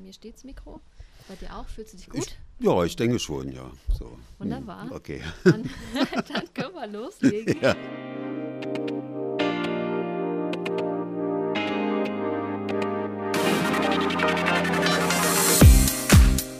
mir 0.00 0.12
steht 0.12 0.34
das 0.34 0.44
Mikro. 0.44 0.80
Bei 1.28 1.34
dir 1.36 1.54
auch? 1.56 1.66
Fühlst 1.68 1.92
du 1.92 1.96
dich 1.98 2.08
gut? 2.10 2.26
Ich, 2.58 2.64
ja, 2.66 2.84
ich 2.84 2.96
denke 2.96 3.18
schon, 3.18 3.52
ja. 3.52 3.70
So. 3.98 4.18
Wunderbar. 4.38 4.82
Hm, 4.84 4.92
Okay. 4.92 5.22
Dann, 5.44 5.70
dann 6.28 6.54
können 6.54 6.74
wir 6.74 6.86
loslegen. 6.86 7.56
Ja. 7.62 7.74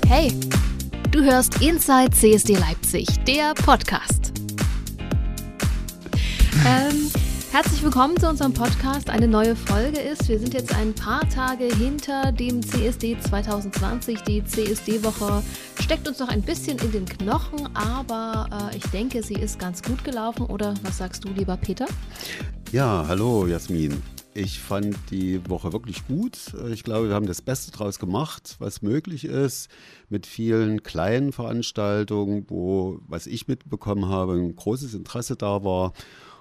Hey, 0.06 0.32
du 1.12 1.22
hörst 1.22 1.60
Inside 1.62 2.10
CSD 2.10 2.54
Leipzig, 2.56 3.06
der 3.26 3.54
Podcast. 3.54 4.19
Herzlich 7.52 7.82
willkommen 7.82 8.16
zu 8.16 8.28
unserem 8.28 8.52
Podcast. 8.54 9.10
Eine 9.10 9.26
neue 9.26 9.56
Folge 9.56 9.98
ist, 9.98 10.28
wir 10.28 10.38
sind 10.38 10.54
jetzt 10.54 10.72
ein 10.74 10.94
paar 10.94 11.28
Tage 11.28 11.64
hinter 11.64 12.30
dem 12.30 12.62
CSD 12.62 13.18
2020. 13.18 14.22
Die 14.22 14.44
CSD-Woche 14.44 15.42
steckt 15.80 16.06
uns 16.06 16.20
noch 16.20 16.28
ein 16.28 16.42
bisschen 16.42 16.78
in 16.78 16.92
den 16.92 17.06
Knochen, 17.06 17.68
aber 17.74 18.70
äh, 18.72 18.76
ich 18.76 18.84
denke, 18.90 19.22
sie 19.24 19.34
ist 19.34 19.58
ganz 19.58 19.82
gut 19.82 20.04
gelaufen. 20.04 20.46
Oder 20.46 20.74
was 20.82 20.98
sagst 20.98 21.24
du, 21.24 21.28
lieber 21.30 21.56
Peter? 21.56 21.86
ja, 22.70 23.04
hallo 23.08 23.46
Jasmin. 23.46 24.00
Ich 24.32 24.60
fand 24.60 24.96
die 25.10 25.40
Woche 25.50 25.72
wirklich 25.72 26.06
gut. 26.06 26.54
Ich 26.70 26.84
glaube, 26.84 27.08
wir 27.08 27.16
haben 27.16 27.26
das 27.26 27.42
Beste 27.42 27.72
draus 27.72 27.98
gemacht, 27.98 28.54
was 28.60 28.80
möglich 28.80 29.24
ist, 29.24 29.68
mit 30.08 30.24
vielen 30.24 30.84
kleinen 30.84 31.32
Veranstaltungen, 31.32 32.46
wo, 32.48 33.00
was 33.08 33.26
ich 33.26 33.48
mitbekommen 33.48 34.06
habe, 34.06 34.34
ein 34.34 34.54
großes 34.54 34.94
Interesse 34.94 35.34
da 35.34 35.64
war. 35.64 35.92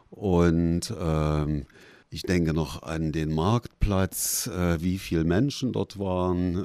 Und 0.10 0.94
ähm, 1.00 1.66
ich 2.12 2.24
denke 2.24 2.54
noch 2.54 2.82
an 2.82 3.12
den 3.12 3.34
Marktplatz, 3.34 4.48
äh, 4.48 4.82
wie 4.82 4.98
viele 4.98 5.24
Menschen 5.24 5.74
dort 5.74 6.00
waren, 6.00 6.56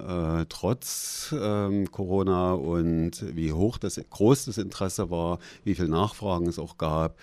äh, 0.41 0.47
trotz 0.49 1.35
ähm, 1.39 1.91
Corona 1.91 2.55
und 2.55 3.25
wie 3.37 3.53
hoch 3.53 3.77
das, 3.77 4.01
groß 4.09 4.47
das 4.47 4.57
Interesse 4.57 5.11
war, 5.11 5.39
wie 5.63 5.75
viele 5.75 5.89
Nachfragen 5.89 6.47
es 6.47 6.59
auch 6.59 6.79
gab. 6.79 7.19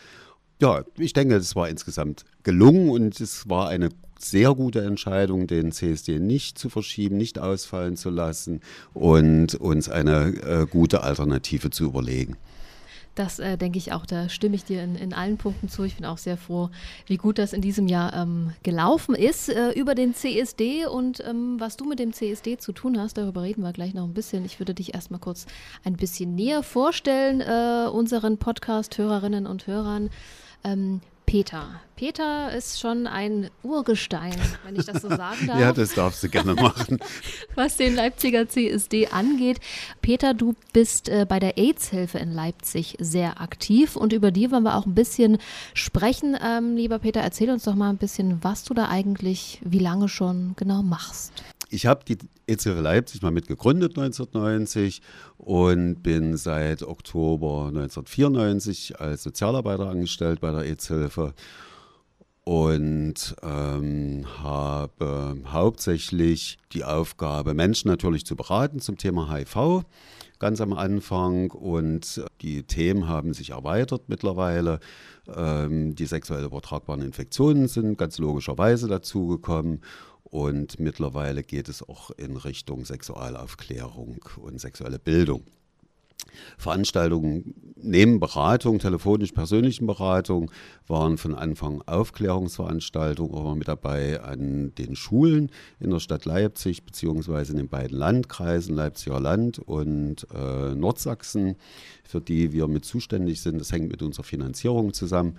Ja, 0.62 0.84
ich 1.00 1.14
denke, 1.14 1.36
es 1.36 1.56
war 1.56 1.70
insgesamt 1.70 2.24
gelungen 2.44 2.90
und 2.92 3.20
es 3.20 3.50
war 3.50 3.70
eine 3.70 3.90
sehr 4.20 4.54
gute 4.54 4.82
Entscheidung, 4.82 5.48
den 5.48 5.72
CSD 5.72 6.20
nicht 6.20 6.60
zu 6.60 6.70
verschieben, 6.70 7.18
nicht 7.18 7.40
ausfallen 7.40 7.98
zu 7.98 8.12
lassen 8.12 8.60
und 8.94 9.56
uns 9.56 9.90
eine 9.90 10.28
äh, 10.44 10.68
gute 10.70 11.02
Alternative 11.02 11.72
zu 11.72 11.86
überlegen. 11.86 12.38
Das 13.16 13.40
äh, 13.40 13.58
denke 13.58 13.78
ich 13.78 13.92
auch, 13.92 14.06
da 14.06 14.30
stimme 14.30 14.56
ich 14.56 14.64
dir 14.64 14.84
in, 14.84 14.96
in 14.96 15.14
allen 15.14 15.38
Punkten 15.38 15.68
zu. 15.68 15.84
Ich 15.84 15.98
bin 15.98 16.06
auch 16.06 16.18
sehr 16.18 16.38
froh, 16.38 16.70
wie 17.08 17.18
gut 17.18 17.38
das 17.38 17.52
in 17.52 17.62
diesem 17.62 17.88
Jahr 17.88 18.14
ähm, 18.14 18.54
gelaufen 18.64 19.16
ist 19.16 19.50
äh, 19.50 19.72
über 19.72 19.96
den 19.96 20.14
CSD 20.14 20.86
und 20.86 21.22
ähm, 21.28 21.60
was 21.60 21.76
du 21.76 21.86
mit 21.86 22.00
dem 22.00 22.14
CSD 22.14 22.58
zu 22.58 22.72
tun 22.72 22.98
hast, 23.00 23.18
darüber 23.18 23.44
reden 23.44 23.64
wir 23.64 23.74
gleich 23.74 23.94
noch 23.94 24.06
ein 24.06 24.14
bisschen. 24.14 24.46
Ich 24.46 24.60
würde 24.60 24.74
dich 24.74 24.94
erstmal 24.94 25.20
kurz 25.20 25.46
ein 25.84 25.98
bisschen 25.98 26.36
näher 26.36 26.64
vorstellen, 26.64 27.42
äh, 27.42 27.90
unseren 27.90 28.38
Podcast-Hörerinnen 28.38 29.46
und 29.46 29.68
Hörern. 29.68 30.10
Ähm, 30.64 31.02
Peter. 31.32 31.80
Peter 31.96 32.52
ist 32.52 32.82
schon 32.82 33.08
ein 33.08 33.50
Urgestein, 33.64 34.36
wenn 34.66 34.76
ich 34.76 34.86
das 34.86 35.02
so 35.02 35.08
sagen 35.08 35.38
darf 35.48 35.60
Ja, 35.62 35.72
das 35.72 35.94
darfst 35.94 36.22
du 36.24 36.28
gerne 36.28 36.56
machen. 36.56 37.00
was 37.56 37.78
den 37.78 37.96
Leipziger 37.96 38.50
CSD 38.50 39.08
angeht. 39.08 39.62
Peter, 40.02 40.34
du 40.34 40.56
bist 40.74 41.08
äh, 41.08 41.26
bei 41.26 41.40
der 41.40 41.58
AIDS-Hilfe 41.58 42.18
in 42.18 42.34
Leipzig 42.34 42.98
sehr 43.00 43.40
aktiv 43.40 43.96
und 43.96 44.12
über 44.12 44.32
die 44.32 44.52
wollen 44.52 44.64
wir 44.64 44.76
auch 44.76 44.86
ein 44.86 44.94
bisschen 44.94 45.38
sprechen. 45.74 46.38
Ähm, 46.46 46.76
lieber 46.76 47.00
Peter, 47.00 47.22
erzähl 47.22 47.50
uns 47.50 47.64
doch 47.64 47.76
mal 47.76 47.92
ein 47.92 47.98
bisschen, 47.98 48.44
was 48.44 48.66
du 48.66 48.74
da 48.74 48.90
eigentlich, 48.90 49.62
wie 49.64 49.80
lange 49.80 50.10
schon 50.10 50.54
genau 50.58 50.84
machst. 50.84 51.32
Ich 51.74 51.86
habe 51.86 52.04
die 52.04 52.18
EZHilfe 52.48 52.82
Leipzig 52.82 53.22
mal 53.22 53.32
mitgegründet 53.32 53.98
1990 53.98 55.02
und 55.38 56.04
bin 56.04 56.36
seit 56.36 56.84
Oktober 56.84 57.68
1994 57.68 59.00
als 59.00 59.24
Sozialarbeiter 59.24 59.88
angestellt 59.88 60.42
bei 60.42 60.52
der 60.52 60.66
EZ-Hilfe 60.66 61.34
und 62.44 63.36
ähm, 63.42 64.26
habe 64.44 65.38
hauptsächlich 65.46 66.58
die 66.74 66.84
Aufgabe, 66.84 67.54
Menschen 67.54 67.88
natürlich 67.88 68.26
zu 68.26 68.36
beraten 68.36 68.82
zum 68.82 68.98
Thema 68.98 69.34
HIV 69.34 69.86
ganz 70.40 70.60
am 70.60 70.74
Anfang 70.74 71.52
und 71.52 72.26
die 72.42 72.64
Themen 72.64 73.08
haben 73.08 73.34
sich 73.34 73.52
erweitert 73.52 74.10
mittlerweile. 74.10 74.80
Ähm, 75.34 75.94
die 75.94 76.08
sexuell 76.08 76.44
übertragbaren 76.44 77.04
Infektionen 77.04 77.68
sind 77.68 77.98
ganz 77.98 78.18
logischerweise 78.18 78.88
dazugekommen 78.88 79.82
und 80.32 80.80
mittlerweile 80.80 81.44
geht 81.44 81.70
es 81.70 81.88
auch 81.88 82.10
in 82.12 82.38
Richtung 82.38 82.86
Sexualaufklärung 82.86 84.24
und 84.38 84.60
sexuelle 84.60 84.98
Bildung. 84.98 85.44
Veranstaltungen 86.58 87.54
neben 87.76 88.20
Beratung, 88.22 88.80
telefonisch 88.80 89.34
persönlichen 89.34 89.88
Beratung, 89.88 90.50
waren 90.88 91.18
von 91.18 91.36
Anfang 91.36 91.82
Aufklärungsveranstaltungen 91.86 93.34
auch 93.34 93.56
mit 93.56 93.68
dabei 93.68 94.22
an 94.22 94.74
den 94.76 94.96
Schulen 94.96 95.52
in 95.82 95.90
der 95.90 96.00
Stadt 96.00 96.24
Leipzig 96.24 96.84
beziehungsweise 96.84 97.52
in 97.52 97.58
den 97.58 97.68
beiden 97.68 97.98
Landkreisen 97.98 98.76
Leipziger 98.76 99.20
Land 99.20 99.60
und 99.60 100.28
äh, 100.34 100.74
Nordsachsen, 100.76 101.58
für 102.06 102.22
die 102.22 102.54
wir 102.54 102.68
mit 102.68 102.86
zuständig 102.86 103.42
sind. 103.42 103.60
Das 103.60 103.74
hängt 103.74 103.92
mit 103.92 104.02
unserer 104.02 104.24
Finanzierung 104.24 104.94
zusammen 104.94 105.38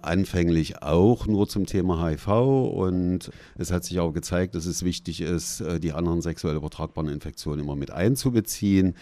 anfänglich 0.00 0.82
auch 0.82 1.26
nur 1.26 1.48
zum 1.48 1.66
Thema 1.66 2.06
HIV 2.06 2.28
und 2.28 3.30
es 3.56 3.72
hat 3.72 3.84
sich 3.84 3.98
auch 4.00 4.12
gezeigt, 4.12 4.54
dass 4.54 4.66
es 4.66 4.84
wichtig 4.84 5.20
ist, 5.20 5.60
äh, 5.60 5.80
die 5.80 5.92
anderen 5.92 6.22
sexuell 6.22 6.56
übertragbaren 6.56 7.10
Infektionen 7.10 7.60
immer 7.60 7.76
mit 7.76 7.90
einzubeziehen. 7.90 8.94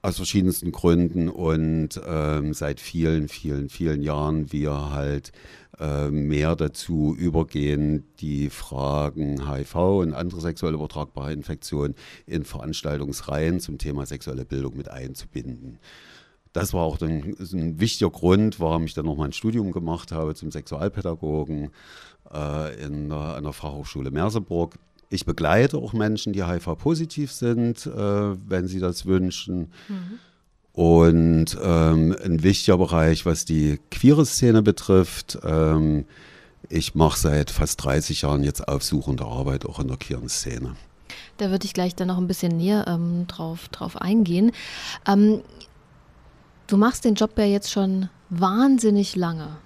Aus 0.00 0.16
verschiedensten 0.16 0.70
Gründen 0.70 1.28
und 1.28 2.00
ähm, 2.06 2.54
seit 2.54 2.78
vielen, 2.78 3.26
vielen, 3.26 3.68
vielen 3.68 4.00
Jahren 4.00 4.52
wir 4.52 4.92
halt 4.92 5.32
äh, 5.80 6.08
mehr 6.10 6.54
dazu 6.54 7.16
übergehen, 7.18 8.04
die 8.20 8.48
Fragen 8.48 9.50
HIV 9.50 9.74
und 9.74 10.14
andere 10.14 10.40
sexuell 10.40 10.74
übertragbare 10.74 11.32
Infektionen 11.32 11.96
in 12.26 12.44
Veranstaltungsreihen 12.44 13.58
zum 13.58 13.78
Thema 13.78 14.06
sexuelle 14.06 14.44
Bildung 14.44 14.76
mit 14.76 14.88
einzubinden. 14.88 15.78
Das 16.52 16.72
war 16.72 16.82
auch 16.82 17.00
ein, 17.00 17.36
ein, 17.38 17.80
wichtiger 17.80 18.10
Grund, 18.10 18.60
warum 18.60 18.84
ich 18.84 18.94
dann 18.94 19.06
noch 19.06 19.16
mal 19.16 19.26
ein 19.26 19.32
Studium 19.32 19.72
gemacht 19.72 20.12
habe 20.12 20.34
zum 20.34 20.50
Sexualpädagogen 20.50 21.70
äh, 22.32 22.84
in 22.84 23.12
an 23.12 23.44
der 23.44 23.52
Fachhochschule 23.52 24.10
Merseburg. 24.10 24.74
Ich 25.10 25.24
begleite 25.24 25.78
auch 25.78 25.92
Menschen, 25.92 26.32
die 26.32 26.44
HIV-positiv 26.44 27.32
sind, 27.32 27.86
äh, 27.86 27.90
wenn 27.90 28.66
sie 28.66 28.80
das 28.80 29.06
wünschen. 29.06 29.72
Mhm. 29.88 30.18
Und 30.72 31.58
ähm, 31.60 32.14
ein 32.24 32.42
wichtiger 32.42 32.78
Bereich, 32.78 33.26
was 33.26 33.44
die 33.44 33.80
queere 33.90 34.24
Szene 34.24 34.62
betrifft, 34.62 35.38
ähm, 35.44 36.04
ich 36.68 36.94
mache 36.94 37.18
seit 37.18 37.50
fast 37.50 37.82
30 37.82 38.22
Jahren 38.22 38.44
jetzt 38.44 38.68
aufsuchende 38.68 39.24
Arbeit 39.24 39.66
auch 39.66 39.80
in 39.80 39.88
der 39.88 39.96
queeren 39.96 40.28
Szene. 40.28 40.76
Da 41.38 41.50
würde 41.50 41.64
ich 41.64 41.72
gleich 41.72 41.94
dann 41.94 42.08
noch 42.08 42.18
ein 42.18 42.26
bisschen 42.26 42.56
näher 42.56 42.84
ähm, 42.86 43.26
drauf, 43.26 43.68
drauf 43.68 43.96
eingehen. 43.96 44.52
Ähm, 45.06 45.40
du 46.68 46.76
machst 46.76 47.04
den 47.04 47.14
Job 47.14 47.32
ja 47.36 47.44
jetzt 47.44 47.70
schon 47.72 48.08
wahnsinnig 48.30 49.16
lange. 49.16 49.56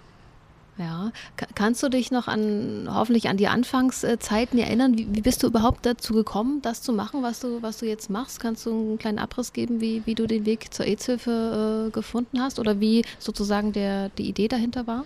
Ja, 0.78 1.12
kannst 1.54 1.82
du 1.82 1.90
dich 1.90 2.10
noch 2.10 2.28
an 2.28 2.88
hoffentlich 2.90 3.28
an 3.28 3.36
die 3.36 3.46
Anfangszeiten 3.46 4.58
erinnern? 4.58 4.96
Wie, 4.96 5.06
wie, 5.14 5.20
bist 5.20 5.42
du 5.42 5.48
überhaupt 5.48 5.84
dazu 5.84 6.14
gekommen, 6.14 6.62
das 6.62 6.80
zu 6.80 6.94
machen, 6.94 7.22
was 7.22 7.40
du, 7.40 7.60
was 7.60 7.78
du 7.78 7.86
jetzt 7.86 8.08
machst? 8.08 8.40
Kannst 8.40 8.64
du 8.64 8.70
einen 8.70 8.98
kleinen 8.98 9.18
Abriss 9.18 9.52
geben, 9.52 9.82
wie, 9.82 10.02
wie 10.06 10.14
du 10.14 10.26
den 10.26 10.46
Weg 10.46 10.72
zur 10.72 10.86
AIDS-Hilfe 10.86 11.88
äh, 11.88 11.90
gefunden 11.90 12.40
hast 12.40 12.58
oder 12.58 12.80
wie 12.80 13.04
sozusagen 13.18 13.72
der, 13.72 14.08
die 14.10 14.28
Idee 14.28 14.48
dahinter 14.48 14.86
war? 14.86 15.04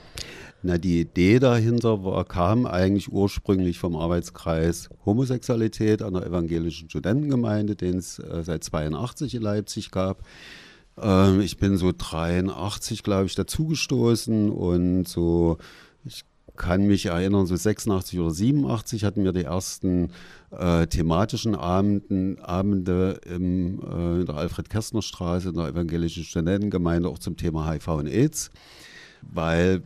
Na, 0.63 0.79
die 0.79 1.01
Idee 1.01 1.41
dahinter 1.41 2.05
war, 2.05 2.25
kam 2.25 2.65
eigentlich 2.65 3.13
ursprünglich 3.13 3.79
vom 3.79 3.97
Arbeitskreis 3.97 4.89
Homosexualität 5.05 6.01
an 6.01 6.15
der 6.15 6.27
evangelischen 6.27 6.89
Studentengemeinde, 6.89 7.75
den 7.75 7.99
es 7.99 8.21
äh, 8.21 8.43
seit 8.45 8.63
82 8.63 9.35
in 9.35 9.43
Leipzig 9.43 9.91
gab. 9.91 10.23
Ähm, 10.99 11.41
ich 11.41 11.59
bin 11.59 11.77
so 11.77 11.93
83, 11.97 13.03
glaube 13.03 13.27
ich, 13.27 13.35
dazugestoßen 13.35 14.51
und 14.51 15.07
so, 15.07 15.59
ich 16.05 16.25
kann 16.57 16.87
mich 16.87 17.07
erinnern, 17.07 17.47
so 17.47 17.55
86 17.55 18.19
oder 18.19 18.31
87 18.31 19.05
hatten 19.05 19.25
wir 19.25 19.33
die 19.33 19.45
ersten 19.45 20.11
äh, 20.51 20.87
thematischen 20.87 21.55
Abenden, 21.55 22.39
Abende 22.41 23.21
im, 23.27 23.81
äh, 23.81 24.21
in 24.21 24.27
der 24.27 24.37
Alfred-Kästner-Straße, 24.37 25.51
in 25.51 25.55
der 25.55 25.69
evangelischen 25.69 26.25
Studentengemeinde, 26.25 27.09
auch 27.09 27.19
zum 27.19 27.37
Thema 27.37 27.71
HIV 27.71 27.89
und 27.89 28.07
AIDS, 28.07 28.51
weil 29.23 29.83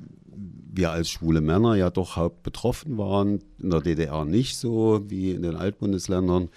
wir 0.73 0.93
als 0.93 1.11
schwule 1.11 1.41
Männer 1.41 1.75
ja 1.75 1.91
doch 1.91 2.17
hauptbetroffen 2.17 2.97
waren, 2.97 3.41
in 3.59 3.71
der 3.71 3.81
DDR 3.81 4.25
nicht 4.25 4.57
so 4.57 5.03
wie 5.09 5.33
in 5.33 5.43
den 5.43 5.57
Altbundesländern. 5.57 6.49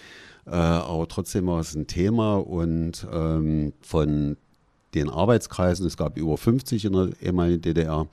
Äh, 0.45 0.51
aber 0.51 1.07
trotzdem 1.07 1.47
war 1.47 1.59
es 1.59 1.75
ein 1.75 1.87
Thema 1.87 2.35
und 2.35 3.07
ähm, 3.11 3.73
von 3.81 4.37
den 4.93 5.09
Arbeitskreisen, 5.09 5.87
es 5.87 5.97
gab 5.97 6.17
über 6.17 6.37
50 6.37 6.85
in 6.85 6.93
der 6.93 7.09
ehemaligen 7.21 7.61
DDR, 7.61 8.07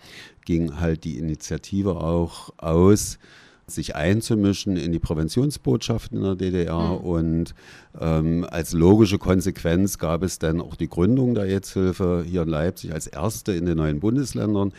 ging 0.44 0.80
halt 0.80 1.04
die 1.04 1.18
Initiative 1.18 1.96
auch 1.96 2.52
aus, 2.56 3.18
sich 3.66 3.94
einzumischen 3.94 4.76
in 4.76 4.92
die 4.92 4.98
Präventionsbotschaften 4.98 6.18
in 6.18 6.24
der 6.24 6.34
DDR. 6.34 6.98
Mhm. 6.98 7.04
Und 7.04 7.54
ähm, 8.00 8.46
als 8.50 8.72
logische 8.72 9.18
Konsequenz 9.18 9.98
gab 9.98 10.22
es 10.22 10.38
dann 10.38 10.60
auch 10.60 10.74
die 10.74 10.88
Gründung 10.88 11.34
der 11.34 11.44
AIDS-Hilfe 11.44 12.24
hier 12.26 12.42
in 12.42 12.48
Leipzig 12.48 12.92
als 12.92 13.06
erste 13.06 13.52
in 13.52 13.66
den 13.66 13.76
neuen 13.76 14.00
Bundesländern. 14.00 14.72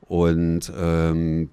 Und 0.00 0.72
ähm, 0.76 1.50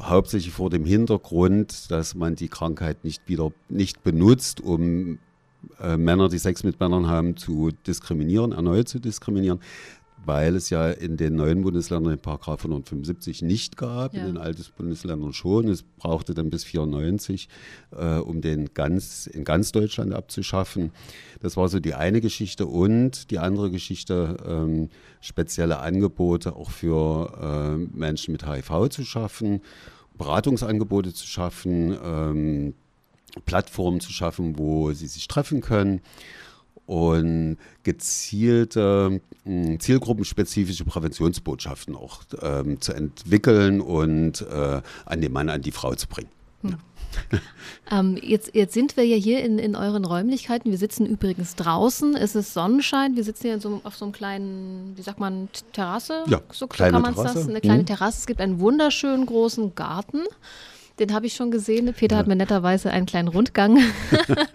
hauptsächlich 0.00 0.52
vor 0.52 0.70
dem 0.70 0.84
Hintergrund, 0.84 1.90
dass 1.90 2.14
man 2.14 2.36
die 2.36 2.48
Krankheit 2.48 3.04
nicht 3.04 3.22
wieder 3.28 3.52
nicht 3.68 4.02
benutzt, 4.04 4.60
um 4.60 5.18
äh, 5.80 5.96
Männer, 5.96 6.28
die 6.28 6.38
Sex 6.38 6.64
mit 6.64 6.80
Männern 6.80 7.06
haben, 7.06 7.36
zu 7.36 7.70
diskriminieren, 7.86 8.52
erneut 8.52 8.88
zu 8.88 8.98
diskriminieren, 8.98 9.60
weil 10.26 10.56
es 10.56 10.70
ja 10.70 10.90
in 10.90 11.16
den 11.16 11.36
neuen 11.36 11.62
Bundesländern 11.62 12.14
den 12.14 12.20
Paragraph 12.20 12.60
175 12.60 13.42
nicht 13.42 13.76
gab, 13.76 14.12
ja. 14.12 14.20
in 14.20 14.26
den 14.26 14.38
alten 14.38 14.64
Bundesländern 14.76 15.32
schon. 15.32 15.68
Es 15.68 15.82
brauchte 15.82 16.34
dann 16.34 16.50
bis 16.50 16.64
94, 16.64 17.48
äh, 17.92 18.16
um 18.16 18.40
den 18.40 18.74
ganz 18.74 19.28
in 19.28 19.44
ganz 19.44 19.70
Deutschland 19.70 20.12
abzuschaffen. 20.12 20.90
Das 21.40 21.56
war 21.56 21.68
so 21.68 21.78
die 21.78 21.94
eine 21.94 22.20
Geschichte 22.20 22.66
und 22.66 23.30
die 23.30 23.38
andere 23.38 23.70
Geschichte, 23.70 24.36
ähm, 24.46 24.90
spezielle 25.20 25.78
Angebote 25.78 26.56
auch 26.56 26.70
für 26.70 27.76
äh, 27.76 27.96
Menschen 27.96 28.32
mit 28.32 28.46
HIV 28.46 28.88
zu 28.90 29.04
schaffen, 29.04 29.60
Beratungsangebote 30.18 31.14
zu 31.14 31.26
schaffen. 31.26 31.96
Ähm, 32.02 32.74
Plattformen 33.44 34.00
zu 34.00 34.12
schaffen, 34.12 34.58
wo 34.58 34.92
sie 34.92 35.08
sich 35.08 35.28
treffen 35.28 35.60
können 35.60 36.00
und 36.86 37.58
gezielte, 37.82 39.20
hm, 39.44 39.80
zielgruppenspezifische 39.80 40.84
Präventionsbotschaften 40.84 41.96
auch 41.96 42.22
ähm, 42.40 42.80
zu 42.80 42.92
entwickeln 42.92 43.80
und 43.80 44.42
äh, 44.42 44.80
an 45.04 45.20
den 45.20 45.32
Mann, 45.32 45.48
an 45.48 45.62
die 45.62 45.72
Frau 45.72 45.94
zu 45.94 46.06
bringen. 46.06 46.30
Hm. 46.62 46.76
ähm, 47.90 48.18
jetzt, 48.20 48.54
jetzt 48.54 48.74
sind 48.74 48.96
wir 48.96 49.04
ja 49.04 49.16
hier 49.16 49.42
in, 49.42 49.58
in 49.58 49.74
euren 49.74 50.04
Räumlichkeiten. 50.04 50.70
Wir 50.70 50.78
sitzen 50.78 51.06
übrigens 51.06 51.56
draußen. 51.56 52.14
Es 52.14 52.34
ist 52.34 52.52
Sonnenschein. 52.52 53.16
Wir 53.16 53.24
sitzen 53.24 53.46
hier 53.46 53.60
so, 53.60 53.80
auf 53.84 53.96
so 53.96 54.04
einem 54.04 54.12
kleinen, 54.12 54.92
wie 54.96 55.02
sagt 55.02 55.18
man, 55.18 55.48
Terrasse? 55.72 56.24
Ja, 56.28 56.40
so, 56.52 56.66
kleine 56.66 56.92
kann 56.92 57.02
man 57.02 57.14
es 57.14 57.34
das. 57.34 57.48
Eine 57.48 57.60
kleine 57.60 57.82
mhm. 57.82 57.86
Terrasse. 57.86 58.18
Es 58.18 58.26
gibt 58.26 58.40
einen 58.40 58.60
wunderschönen 58.60 59.26
großen 59.26 59.74
Garten. 59.74 60.22
Den 60.98 61.12
habe 61.12 61.26
ich 61.26 61.34
schon 61.34 61.50
gesehen. 61.50 61.92
Peter 61.92 62.14
ja. 62.16 62.20
hat 62.20 62.26
mir 62.26 62.36
netterweise 62.36 62.90
einen 62.90 63.06
kleinen 63.06 63.28
Rundgang, 63.28 63.78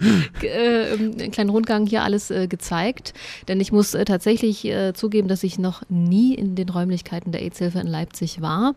äh, 0.42 0.94
einen 0.94 1.32
kleinen 1.32 1.50
Rundgang 1.50 1.86
hier 1.86 2.04
alles 2.04 2.32
äh, 2.32 2.48
gezeigt. 2.48 3.14
Denn 3.48 3.60
ich 3.60 3.72
muss 3.72 3.94
äh, 3.94 4.06
tatsächlich 4.06 4.66
äh, 4.66 4.94
zugeben, 4.94 5.28
dass 5.28 5.44
ich 5.44 5.60
noch 5.60 5.84
nie 5.90 6.34
in 6.34 6.56
den 6.56 6.70
Räumlichkeiten 6.70 7.32
der 7.32 7.42
AIDS-Hilfe 7.42 7.80
in 7.80 7.88
Leipzig 7.88 8.42
war. 8.42 8.76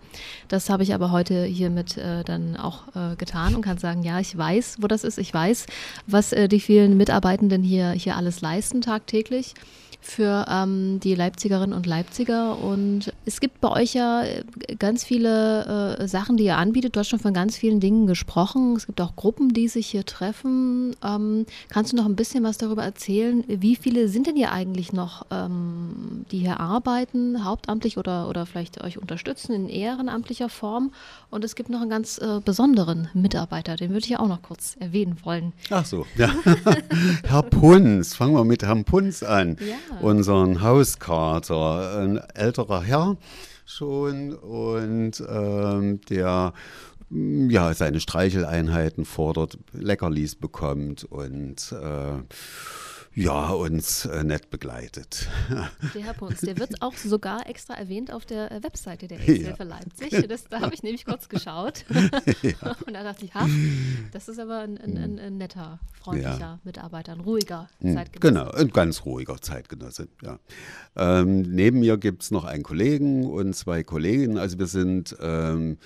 Das 0.49 0.69
habe 0.69 0.83
ich 0.83 0.95
aber 0.95 1.11
heute 1.11 1.45
hiermit 1.45 1.97
äh, 1.97 2.23
dann 2.25 2.57
auch 2.57 2.89
äh, 2.95 3.17
getan 3.17 3.55
und 3.55 3.63
kann 3.63 3.79
sagen, 3.79 4.03
ja, 4.03 4.21
ich 4.21 4.37
weiß, 4.37 4.79
wo 4.81 4.87
das 4.87 5.05
ist. 5.05 5.19
Ich 5.19 5.33
weiß, 5.33 5.67
was 6.07 6.31
die 6.31 6.61
vielen 6.61 6.97
Mitarbeitenden 6.97 7.63
hier, 7.63 7.93
hier 7.93 8.17
alles 8.17 8.41
leisten 8.41 8.81
tagtäglich 8.81 9.55
für 10.05 10.45
ähm, 10.49 11.01
die 11.01 11.15
Leipzigerinnen 11.15 11.75
und 11.75 11.87
Leipziger. 11.87 12.59
Und 12.59 13.13
es 13.25 13.41
gibt 13.41 13.61
bei 13.61 13.71
euch 13.71 13.95
ja 13.95 14.23
äh, 14.23 14.45
ganz 14.79 15.03
viele 15.03 15.97
äh, 15.99 16.07
Sachen, 16.07 16.37
die 16.37 16.45
ihr 16.45 16.59
anbietet. 16.59 16.95
Du 16.95 17.01
hast 17.01 17.09
schon 17.09 17.19
von 17.19 17.33
ganz 17.33 17.57
vielen 17.57 17.81
Dingen 17.81 18.07
gesprochen. 18.07 18.77
Es 18.77 18.87
gibt 18.87 19.01
auch 19.01 19.17
Gruppen, 19.17 19.55
die 19.55 19.67
sich 19.67 19.87
hier 19.87 20.05
treffen. 20.05 20.95
Ähm, 21.03 21.47
kannst 21.69 21.93
du 21.93 21.97
noch 21.97 22.05
ein 22.05 22.17
bisschen 22.17 22.45
was 22.45 22.59
darüber 22.59 22.85
erzählen? 22.85 23.45
Wie 23.49 23.77
viele 23.77 24.09
sind 24.09 24.27
denn 24.27 24.37
hier 24.37 24.53
eigentlich 24.53 24.93
noch, 24.93 25.27
ähm, 25.31 26.27
die 26.31 26.39
hier 26.39 26.61
arbeiten, 26.61 27.45
hauptamtlich 27.45 27.97
oder, 27.97 28.29
oder 28.29 28.45
vielleicht 28.47 28.85
euch 28.85 28.99
unterstützen 28.99 29.55
in 29.55 29.69
ehrenamtlicher 29.69 30.51
Form? 30.51 30.93
Und 31.31 31.45
es 31.45 31.55
gibt 31.55 31.71
noch 31.71 31.81
einen 31.81 31.91
ganz 31.91 32.19
äh, 32.19 32.41
besonderen 32.45 33.09
Mitarbeiter, 33.15 33.77
den 33.77 33.91
würde 33.91 34.07
ich 34.07 34.19
auch 34.19 34.29
noch 34.29 34.43
kurz 34.43 34.77
erwähnen 34.79 35.17
wollen. 35.25 35.53
Ach 35.71 35.87
so, 35.87 36.07
ja. 36.17 36.31
Herr 37.25 37.43
Punz, 37.43 38.15
fangen 38.15 38.35
wir 38.35 38.45
mit 38.45 38.63
Herrn 38.63 38.85
Punz 38.85 39.23
an. 39.23 39.57
Ja 39.61 39.94
unseren 40.01 40.63
Hauskater, 40.63 41.99
ein 41.99 42.19
älterer 42.35 42.83
Herr 42.83 43.17
schon 43.67 44.35
und 44.35 45.23
ähm, 45.27 46.01
der 46.09 46.53
mm, 47.11 47.51
ja, 47.51 47.75
seine 47.75 48.01
Streicheleinheiten 48.01 49.05
fordert, 49.05 49.59
Leckerlis 49.73 50.35
bekommt 50.35 51.05
und 51.05 51.73
äh, 51.73 52.23
ja, 53.15 53.51
uns 53.51 54.07
äh, 54.07 54.25
nett 54.25 54.51
begleitet. 54.51 55.29
Der 55.95 56.03
Herr 56.03 56.15
Punz, 56.15 56.41
der 56.41 56.59
wird 56.59 56.83
auch 56.83 56.95
sogar 56.95 57.49
extra 57.49 57.75
erwähnt 57.75 58.13
auf 58.13 58.27
der 58.27 58.51
äh, 58.51 58.63
Webseite 58.63 59.07
der 59.07 59.19
AIDS-Hilfe 59.29 59.57
ja. 59.59 59.65
Leipzig. 59.65 60.29
Das, 60.35 60.45
da 60.49 60.61
habe 60.61 60.75
ich 60.75 60.83
nämlich 60.83 61.05
kurz 61.05 61.29
geschaut. 61.29 61.85
Ja. 62.43 62.77
Und 62.87 62.95
da 62.95 63.03
dachte 63.03 63.25
ich, 63.25 63.35
ha, 63.35 63.49
das 64.13 64.29
ist 64.29 64.39
aber 64.39 64.61
ein, 64.61 64.79
ein, 64.79 65.19
ein, 65.19 65.39
netter, 65.39 65.79
freundlicher 65.93 66.39
ja. 66.39 66.61
Mitarbeiter, 66.65 67.13
ein 67.13 67.21
ruhiger 67.21 67.69
hm, 67.81 67.95
Zeitgenosse. 67.95 68.35
Genau, 68.35 68.51
ein 68.51 68.71
ganz 68.71 69.05
ruhiger 69.05 69.41
Zeitgenosse, 69.41 70.09
ja. 70.23 70.39
Ähm, 70.97 71.43
neben 71.43 71.81
mir 71.81 71.97
gibt 71.97 72.23
es 72.23 72.31
noch 72.31 72.45
einen 72.45 72.63
Kollegen 72.63 73.27
und 73.27 73.55
zwei 73.55 73.83
Kolleginnen. 73.83 74.39
Also 74.39 74.59
wir 74.59 74.67
sind... 74.67 75.17
Ähm, 75.21 75.79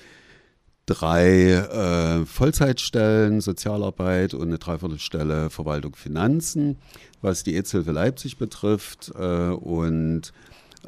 drei 0.89 1.53
äh, 1.53 2.27
Vollzeitstellen 2.27 3.41
Sozialarbeit 3.41 4.35
und 4.35 4.49
eine 4.49 4.59
Dreiviertelstelle 4.59 5.51
Verwaltung 5.51 5.95
Finanzen, 5.95 6.79
was 7.23 7.43
die 7.43 7.57
EZ-Hilfe 7.57 7.93
Leipzig 7.93 8.39
betrifft. 8.39 9.13
Äh, 9.19 9.51
und 9.51 10.33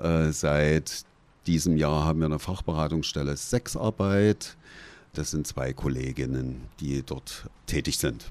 äh, 0.00 0.30
seit 0.30 1.04
diesem 1.46 1.76
Jahr 1.76 2.04
haben 2.04 2.20
wir 2.20 2.26
eine 2.26 2.38
Fachberatungsstelle 2.38 3.36
Sexarbeit. 3.36 4.56
Das 5.14 5.30
sind 5.32 5.46
zwei 5.46 5.72
Kolleginnen, 5.72 6.62
die 6.78 7.02
dort 7.02 7.46
tätig 7.66 7.98
sind. 7.98 8.30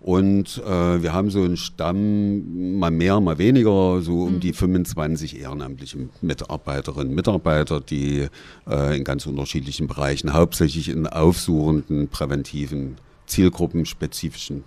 Und 0.00 0.58
äh, 0.58 1.02
wir 1.02 1.12
haben 1.12 1.30
so 1.30 1.42
einen 1.42 1.56
Stamm, 1.56 2.78
mal 2.78 2.90
mehr, 2.90 3.18
mal 3.20 3.38
weniger, 3.38 4.00
so 4.02 4.24
um 4.24 4.34
mhm. 4.34 4.40
die 4.40 4.52
25 4.52 5.40
ehrenamtliche 5.40 5.98
Mitarbeiterinnen 6.20 7.08
und 7.08 7.14
Mitarbeiter, 7.14 7.80
die 7.80 8.28
äh, 8.68 8.96
in 8.96 9.04
ganz 9.04 9.26
unterschiedlichen 9.26 9.86
Bereichen, 9.86 10.32
hauptsächlich 10.32 10.90
in 10.90 11.06
aufsuchenden, 11.06 12.08
präventiven, 12.08 12.96
zielgruppenspezifischen 13.26 14.64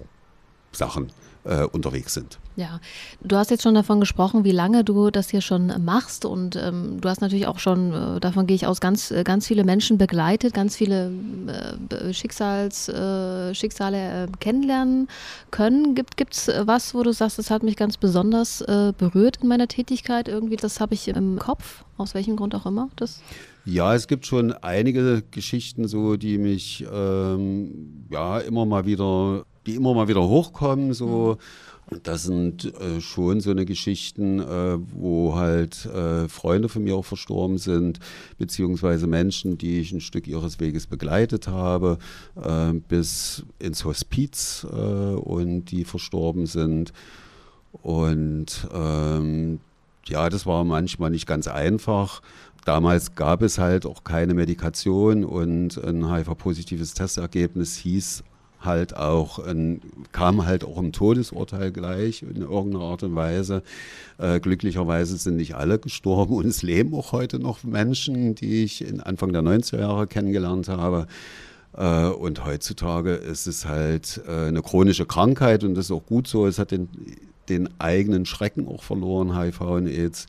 Sachen 0.72 1.08
äh, 1.44 1.64
unterwegs 1.64 2.14
sind. 2.14 2.40
Ja, 2.56 2.82
du 3.22 3.38
hast 3.38 3.52
jetzt 3.52 3.64
schon 3.64 3.76
davon 3.76 4.00
gesprochen, 4.00 4.44
wie 4.44 4.52
lange 4.52 4.84
du 4.84 5.12
das 5.12 5.30
hier 5.30 5.42
schon 5.42 5.74
machst 5.86 6.26
und 6.26 6.58
ähm, 6.58 7.00
du 7.00 7.08
hast 7.08 7.22
natürlich 7.22 7.48
auch 7.48 7.60
schon, 7.60 7.94
äh, 7.94 8.20
davon 8.20 8.48
gehe 8.48 8.56
ich 8.56 8.68
aus, 8.68 8.82
ganz, 8.82 9.12
äh, 9.12 9.24
ganz 9.24 9.48
viele 9.48 9.64
Menschen 9.64 9.98
begleitet, 9.98 10.54
ganz 10.54 10.76
viele 10.76 11.12
äh, 11.48 12.14
Schicksals, 12.14 12.90
äh, 12.90 13.56
Schicksale 13.56 14.26
äh, 14.26 14.28
kennenlernen 14.40 15.08
können. 15.52 15.96
Gibt 15.96 16.34
es 16.34 16.52
was, 16.64 16.94
wo 16.94 17.04
du 17.04 17.14
sagst, 17.14 17.40
das 17.40 17.50
hat 17.50 17.64
mich 17.64 17.76
ganz 17.76 17.98
besonders 17.98 18.64
berührt 18.98 19.38
in 19.42 19.48
meiner 19.48 19.68
Tätigkeit 19.68 20.28
irgendwie? 20.28 20.56
Das 20.56 20.80
habe 20.80 20.94
ich 20.94 21.08
im 21.08 21.40
Kopf, 21.40 21.84
aus 21.98 22.14
welchem 22.14 22.36
Grund 22.36 22.56
auch 22.56 22.66
immer? 22.66 22.90
Das 22.96 23.22
ja, 23.66 23.94
es 23.94 24.08
gibt 24.08 24.26
schon 24.26 24.52
einige 24.52 25.22
Geschichten 25.30 25.88
so, 25.88 26.18
die 26.18 26.38
mich 26.38 26.86
ähm, 26.92 28.06
ja 28.10 28.40
immer 28.40 28.66
mal 28.66 28.86
wieder 28.86 29.46
die 29.66 29.76
immer 29.76 29.94
mal 29.94 30.08
wieder 30.08 30.28
hochkommen. 30.28 30.94
So. 30.94 31.38
Mhm. 31.38 32.00
Das 32.04 32.24
sind 32.24 32.66
äh, 32.80 33.02
schon 33.02 33.42
so 33.42 33.50
eine 33.50 33.66
Geschichten, 33.66 34.40
äh, 34.40 34.78
wo 34.94 35.36
halt 35.36 35.86
äh, 35.86 36.28
Freunde 36.28 36.70
von 36.70 36.84
mir 36.84 36.96
auch 36.96 37.06
verstorben 37.06 37.58
sind, 37.58 38.00
beziehungsweise 38.38 39.08
Menschen, 39.08 39.58
die 39.58 39.80
ich 39.80 39.92
ein 39.92 40.02
Stück 40.02 40.28
ihres 40.28 40.60
Weges 40.60 40.86
begleitet 40.86 41.48
habe, 41.48 41.98
äh, 42.36 42.74
bis 42.74 43.44
ins 43.58 43.86
Hospiz 43.86 44.68
äh, 44.72 44.76
und 44.76 45.66
die 45.66 45.84
verstorben 45.84 46.46
sind. 46.46 46.94
Und 47.72 48.68
ähm, 48.72 49.60
ja, 50.06 50.30
das 50.30 50.46
war 50.46 50.64
manchmal 50.64 51.10
nicht 51.10 51.26
ganz 51.26 51.48
einfach. 51.48 52.22
Damals 52.66 53.16
gab 53.16 53.42
es 53.42 53.58
halt 53.58 53.86
auch 53.86 54.04
keine 54.04 54.34
Medikation 54.34 55.24
und 55.24 55.78
ein 55.84 56.12
HIV-positives 56.12 56.94
Testergebnis 56.94 57.78
hieß 57.78 58.24
halt 58.62 58.96
auch 58.96 59.40
ein, 59.40 59.82
kam 60.12 60.46
halt 60.46 60.64
auch 60.64 60.78
ein 60.78 60.92
Todesurteil 60.92 61.72
gleich 61.72 62.24
in 62.24 62.42
irgendeiner 62.42 62.86
Art 62.86 63.04
und 63.04 63.16
Weise. 63.16 63.64
Äh, 64.18 64.40
glücklicherweise 64.40 65.18
sind 65.18 65.38
nicht 65.38 65.56
alle 65.56 65.80
gestorben 65.80 66.36
und 66.36 66.46
es 66.46 66.62
leben 66.62 66.94
auch 66.94 67.12
heute 67.12 67.40
noch 67.40 67.64
Menschen, 67.64 68.36
die 68.36 68.64
ich 68.64 68.86
in 68.86 69.00
Anfang 69.00 69.34
der 69.34 69.42
90er 69.42 69.80
Jahre 69.80 70.08
kennengelernt 70.08 70.68
habe. 70.68 71.08
Äh, 71.78 72.08
und 72.08 72.46
heutzutage 72.46 73.14
ist 73.14 73.48
es 73.48 73.66
halt 73.66 74.22
äh, 74.28 74.48
eine 74.48 74.62
chronische 74.62 75.06
Krankheit 75.06 75.64
und 75.64 75.76
das 75.76 75.86
ist 75.86 75.92
auch 75.92 76.06
gut 76.06 76.28
so. 76.28 76.48
Es 76.48 76.60
hat 76.60 76.72
den 76.72 76.90
den 77.50 77.70
eigenen 77.80 78.26
Schrecken 78.26 78.68
auch 78.68 78.84
verloren, 78.84 79.38
HIV 79.38 79.62
und 79.62 79.88
AIDS. 79.88 80.28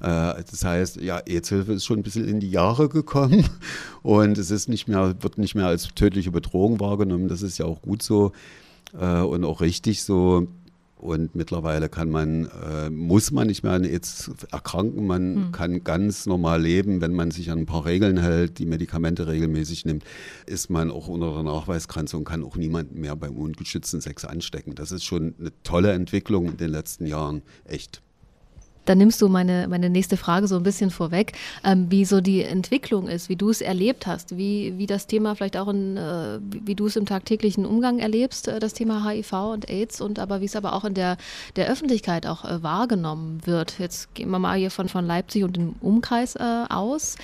Äh, 0.00 0.42
das 0.50 0.64
heißt, 0.64 1.00
ja, 1.00 1.18
AIDS-Hilfe 1.18 1.72
ist 1.72 1.84
schon 1.84 1.98
ein 1.98 2.02
bisschen 2.02 2.28
in 2.28 2.40
die 2.40 2.50
Jahre 2.50 2.88
gekommen 2.88 3.44
und 4.02 4.38
es 4.38 4.50
ist 4.50 4.68
nicht 4.68 4.88
mehr, 4.88 5.14
wird 5.20 5.38
nicht 5.38 5.54
mehr 5.54 5.66
als 5.66 5.88
tödliche 5.94 6.30
Bedrohung 6.30 6.80
wahrgenommen. 6.80 7.28
Das 7.28 7.42
ist 7.42 7.58
ja 7.58 7.66
auch 7.66 7.82
gut 7.82 8.02
so 8.02 8.32
äh, 8.98 9.20
und 9.20 9.44
auch 9.44 9.60
richtig 9.60 10.02
so. 10.02 10.48
Und 11.02 11.34
mittlerweile 11.34 11.88
kann 11.88 12.10
man, 12.10 12.46
äh, 12.46 12.88
muss 12.88 13.32
man 13.32 13.48
nicht 13.48 13.64
mehr 13.64 13.72
an 13.72 13.82
AIDS 13.82 14.30
erkranken, 14.52 15.04
man 15.04 15.34
mhm. 15.34 15.52
kann 15.52 15.82
ganz 15.82 16.26
normal 16.26 16.62
leben, 16.62 17.00
wenn 17.00 17.12
man 17.12 17.32
sich 17.32 17.50
an 17.50 17.58
ein 17.58 17.66
paar 17.66 17.86
Regeln 17.86 18.18
hält, 18.18 18.60
die 18.60 18.66
Medikamente 18.66 19.26
regelmäßig 19.26 19.84
nimmt, 19.84 20.04
ist 20.46 20.70
man 20.70 20.92
auch 20.92 21.08
unter 21.08 21.34
der 21.34 21.42
Nachweisgrenze 21.42 22.16
und 22.16 22.22
kann 22.22 22.44
auch 22.44 22.54
niemanden 22.54 23.00
mehr 23.00 23.16
beim 23.16 23.36
ungeschützten 23.36 24.00
Sex 24.00 24.24
anstecken. 24.24 24.76
Das 24.76 24.92
ist 24.92 25.02
schon 25.02 25.34
eine 25.40 25.50
tolle 25.64 25.90
Entwicklung 25.90 26.46
in 26.46 26.56
den 26.56 26.70
letzten 26.70 27.06
Jahren, 27.06 27.42
echt. 27.64 28.00
Dann 28.84 28.98
nimmst 28.98 29.20
du 29.22 29.28
meine, 29.28 29.68
meine 29.68 29.90
nächste 29.90 30.16
Frage 30.16 30.48
so 30.48 30.56
ein 30.56 30.62
bisschen 30.62 30.90
vorweg, 30.90 31.32
ähm, 31.64 31.90
wie 31.90 32.04
so 32.04 32.20
die 32.20 32.42
Entwicklung 32.42 33.08
ist, 33.08 33.28
wie 33.28 33.36
du 33.36 33.50
es 33.50 33.60
erlebt 33.60 34.06
hast, 34.06 34.36
wie, 34.36 34.74
wie 34.76 34.86
das 34.86 35.06
Thema 35.06 35.34
vielleicht 35.34 35.56
auch 35.56 35.68
in, 35.68 35.96
äh, 35.96 36.38
wie 36.42 36.74
du 36.74 36.86
es 36.86 36.96
im 36.96 37.06
tagtäglichen 37.06 37.64
Umgang 37.64 37.98
erlebst, 37.98 38.48
äh, 38.48 38.58
das 38.58 38.74
Thema 38.74 39.08
HIV 39.08 39.32
und 39.32 39.70
AIDS 39.70 40.00
und 40.00 40.18
aber 40.18 40.40
wie 40.40 40.46
es 40.46 40.56
aber 40.56 40.72
auch 40.72 40.84
in 40.84 40.94
der, 40.94 41.16
der 41.56 41.68
Öffentlichkeit 41.68 42.26
auch 42.26 42.44
äh, 42.44 42.62
wahrgenommen 42.62 43.40
wird. 43.44 43.78
Jetzt 43.78 44.14
gehen 44.14 44.30
wir 44.30 44.38
mal 44.38 44.58
hier 44.58 44.70
von, 44.70 44.88
von 44.88 45.06
Leipzig 45.06 45.44
und 45.44 45.56
dem 45.56 45.74
Umkreis 45.80 46.36
äh, 46.36 46.64
aus. 46.68 47.16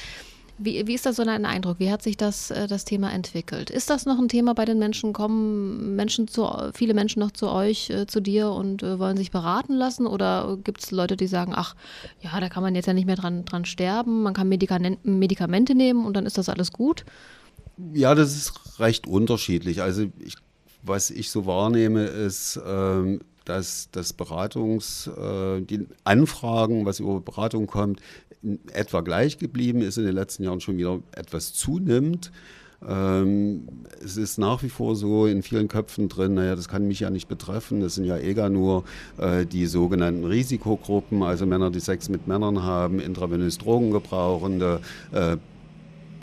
Wie, 0.58 0.86
wie 0.88 0.94
ist 0.94 1.06
das 1.06 1.16
so 1.16 1.24
dein 1.24 1.46
Eindruck? 1.46 1.78
Wie 1.78 1.90
hat 1.90 2.02
sich 2.02 2.16
das, 2.16 2.50
äh, 2.50 2.66
das 2.66 2.84
Thema 2.84 3.12
entwickelt? 3.12 3.70
Ist 3.70 3.90
das 3.90 4.06
noch 4.06 4.18
ein 4.18 4.28
Thema 4.28 4.54
bei 4.54 4.64
den 4.64 4.78
Menschen? 4.78 5.12
Kommen 5.12 5.94
Menschen 5.94 6.26
zu, 6.26 6.48
viele 6.74 6.94
Menschen 6.94 7.20
noch 7.20 7.30
zu 7.30 7.48
euch, 7.48 7.90
äh, 7.90 8.06
zu 8.06 8.20
dir 8.20 8.50
und 8.50 8.82
äh, 8.82 8.98
wollen 8.98 9.16
sich 9.16 9.30
beraten 9.30 9.74
lassen? 9.74 10.06
Oder 10.06 10.58
gibt 10.64 10.82
es 10.82 10.90
Leute, 10.90 11.16
die 11.16 11.28
sagen, 11.28 11.52
ach, 11.54 11.76
ja, 12.20 12.38
da 12.40 12.48
kann 12.48 12.64
man 12.64 12.74
jetzt 12.74 12.86
ja 12.86 12.92
nicht 12.92 13.06
mehr 13.06 13.16
dran, 13.16 13.44
dran 13.44 13.64
sterben, 13.64 14.22
man 14.22 14.34
kann 14.34 14.48
Medikamente, 14.48 15.08
Medikamente 15.08 15.74
nehmen 15.76 16.04
und 16.04 16.14
dann 16.14 16.26
ist 16.26 16.38
das 16.38 16.48
alles 16.48 16.72
gut? 16.72 17.04
Ja, 17.94 18.16
das 18.16 18.36
ist 18.36 18.80
recht 18.80 19.06
unterschiedlich. 19.06 19.82
Also 19.82 20.06
ich, 20.18 20.34
was 20.82 21.10
ich 21.10 21.30
so 21.30 21.46
wahrnehme, 21.46 22.04
ist, 22.04 22.60
ähm, 22.66 23.20
dass 23.48 23.88
das 23.92 24.12
Beratungs, 24.12 25.06
äh, 25.06 25.62
die 25.62 25.86
Anfragen, 26.04 26.84
was 26.84 27.00
über 27.00 27.20
Beratung 27.20 27.66
kommt, 27.66 28.00
etwa 28.72 29.00
gleich 29.00 29.38
geblieben 29.38 29.80
ist, 29.80 29.96
in 29.96 30.04
den 30.04 30.14
letzten 30.14 30.44
Jahren 30.44 30.60
schon 30.60 30.76
wieder 30.76 31.00
etwas 31.12 31.54
zunimmt. 31.54 32.30
Ähm, 32.86 33.66
es 34.04 34.16
ist 34.16 34.38
nach 34.38 34.62
wie 34.62 34.68
vor 34.68 34.94
so 34.94 35.26
in 35.26 35.42
vielen 35.42 35.66
Köpfen 35.66 36.08
drin, 36.08 36.34
naja, 36.34 36.54
das 36.54 36.68
kann 36.68 36.86
mich 36.86 37.00
ja 37.00 37.10
nicht 37.10 37.26
betreffen. 37.26 37.80
Das 37.80 37.96
sind 37.96 38.04
ja 38.04 38.16
eher 38.16 38.50
nur 38.50 38.84
äh, 39.16 39.46
die 39.46 39.66
sogenannten 39.66 40.24
Risikogruppen, 40.24 41.22
also 41.22 41.44
Männer, 41.46 41.70
die 41.70 41.80
Sex 41.80 42.08
mit 42.08 42.28
Männern 42.28 42.62
haben, 42.62 43.00
intravenös 43.00 43.58
Drogengebrauchende, 43.58 44.80
äh, 45.12 45.38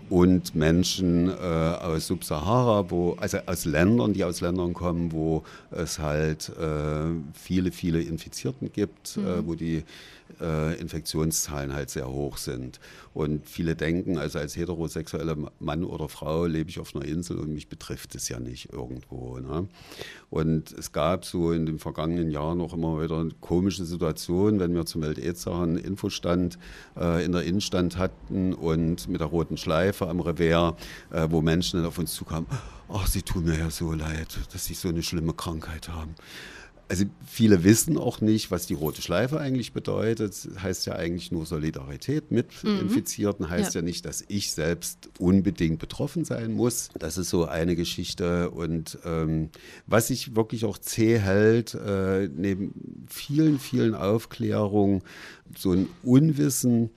und 0.10 0.56
Menschen 0.56 1.30
äh, 1.30 1.34
aus 1.34 2.08
Subsahara, 2.08 2.90
wo, 2.90 3.14
also 3.20 3.40
aus 3.46 3.66
Ländern, 3.66 4.14
die 4.14 4.24
aus 4.24 4.42
Ländern 4.42 4.74
kommen, 4.74 5.12
wo 5.12 5.44
es 5.72 6.00
halt 6.00 6.50
äh, 6.50 7.12
viele, 7.34 7.72
viele 7.72 8.02
Infizierten 8.02 8.72
gibt, 8.72 9.18
äh, 9.18 9.20
mhm. 9.20 9.28
äh, 9.28 9.48
wo 9.48 9.56
die 9.56 9.84
äh, 10.42 10.80
Infektionszahlen 10.80 11.74
halt 11.74 11.90
sehr 11.90 12.08
hoch 12.08 12.38
sind. 12.38 12.80
Und 13.14 13.48
viele 13.48 13.76
denken, 13.76 14.18
also 14.18 14.40
als 14.40 14.56
heterosexueller 14.56 15.38
Mann 15.60 15.84
oder 15.84 16.10
Frau 16.10 16.46
lebe 16.46 16.70
ich 16.70 16.80
auf 16.80 16.96
einer 16.96 17.06
Insel 17.06 17.38
und 17.38 17.54
mich 17.54 17.70
betrifft 17.70 18.16
es 18.16 18.28
ja 18.30 18.40
nicht 18.40 18.74
irgendwo. 18.74 19.40
Ne? 19.40 19.68
Und 20.30 20.72
es 20.74 20.92
gab 20.92 21.26
so 21.26 21.52
in 21.52 21.66
den 21.66 21.80
vergangenen 21.80 22.30
Jahren 22.30 22.60
auch 22.62 22.74
immer 22.74 23.02
wieder 23.02 23.26
komische 23.40 23.86
Situationen, 23.86 24.60
wenn 24.60 24.74
wir 24.74 24.86
zum 24.86 25.02
Welt-Aids-Tag 25.02 25.64
einen 25.64 25.78
Infostand 25.78 26.60
äh, 26.98 27.24
in 27.24 27.32
der 27.32 27.44
Innenstand 27.44 27.98
hatten 27.98 28.54
und 28.54 29.08
mit 29.08 29.22
der 29.22 29.28
roten 29.28 29.58
Schleife 29.58 30.08
am 30.08 30.20
Revers, 30.20 30.74
äh, 31.12 31.28
wo 31.30 31.42
Menschen 31.42 31.80
dann 31.80 31.88
auf 31.88 31.98
uns 31.98 32.14
zukamen, 32.14 32.48
ach, 32.90 33.08
sie 33.08 33.22
tun 33.22 33.46
mir 33.46 33.58
ja 33.58 33.70
so 33.70 33.94
leid, 33.94 34.40
dass 34.52 34.66
sie 34.66 34.74
so 34.74 34.90
eine 34.90 35.04
schlimme 35.04 35.34
Krankheit 35.34 35.90
haben 35.90 36.16
also 36.88 37.06
viele 37.26 37.64
wissen 37.64 37.98
auch 37.98 38.22
nicht, 38.22 38.52
was 38.52 38.68
die 38.68 38.74
rote 38.74 39.02
Schleife 39.02 39.40
eigentlich 39.40 39.74
bedeutet. 39.74 40.32
Das 40.32 40.62
heißt 40.62 40.86
ja 40.86 40.94
eigentlich 40.94 41.32
nur 41.32 41.46
Solidarität 41.46 42.32
mit 42.32 42.64
mhm. 42.64 42.82
Infizierten, 42.82 43.50
heißt 43.50 43.76
ja. 43.76 43.82
ja. 43.82 43.86
nicht, 43.86 44.06
dass 44.06 44.24
ich 44.28 44.52
selbst 44.52 45.10
unbedingt 45.18 45.80
betroffen 45.80 46.26
sein 46.26 46.54
muss. 46.54 46.90
Das 47.00 47.18
ist 47.18 47.30
so 47.30 47.46
eine 47.46 47.76
Geschichte. 47.76 48.52
Und 48.52 49.00
ähm, 49.04 49.50
was 49.88 50.08
sich 50.08 50.36
wirklich 50.36 50.66
auch 50.66 50.78
zäh 50.78 51.18
hält, 51.18 51.74
äh, 51.74 52.28
neben 52.28 53.06
vielen, 53.08 53.60
vielen 53.60 53.96
Aufklärungen, 53.96 55.02
so 55.58 55.72
ein 55.72 55.88
Unwissen, 56.04 56.92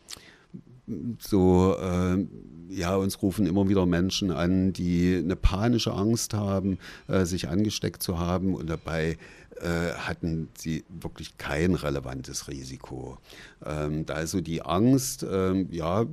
so, 1.18 1.76
äh, 1.80 2.26
ja, 2.68 2.96
uns 2.96 3.22
rufen 3.22 3.46
immer 3.46 3.68
wieder 3.68 3.86
Menschen 3.86 4.30
an, 4.30 4.72
die 4.72 5.16
eine 5.22 5.36
panische 5.36 5.92
Angst 5.92 6.34
haben, 6.34 6.78
äh, 7.08 7.24
sich 7.24 7.48
angesteckt 7.48 8.02
zu 8.02 8.18
haben 8.18 8.54
und 8.54 8.68
dabei 8.68 9.16
äh, 9.60 9.92
hatten 9.94 10.48
sie 10.56 10.84
wirklich 10.88 11.36
kein 11.36 11.74
relevantes 11.74 12.48
Risiko. 12.48 13.18
Ähm, 13.64 14.06
da 14.06 14.20
ist 14.20 14.30
so 14.30 14.40
die 14.40 14.62
Angst, 14.62 15.26
ähm, 15.28 15.68
ja, 15.70 16.06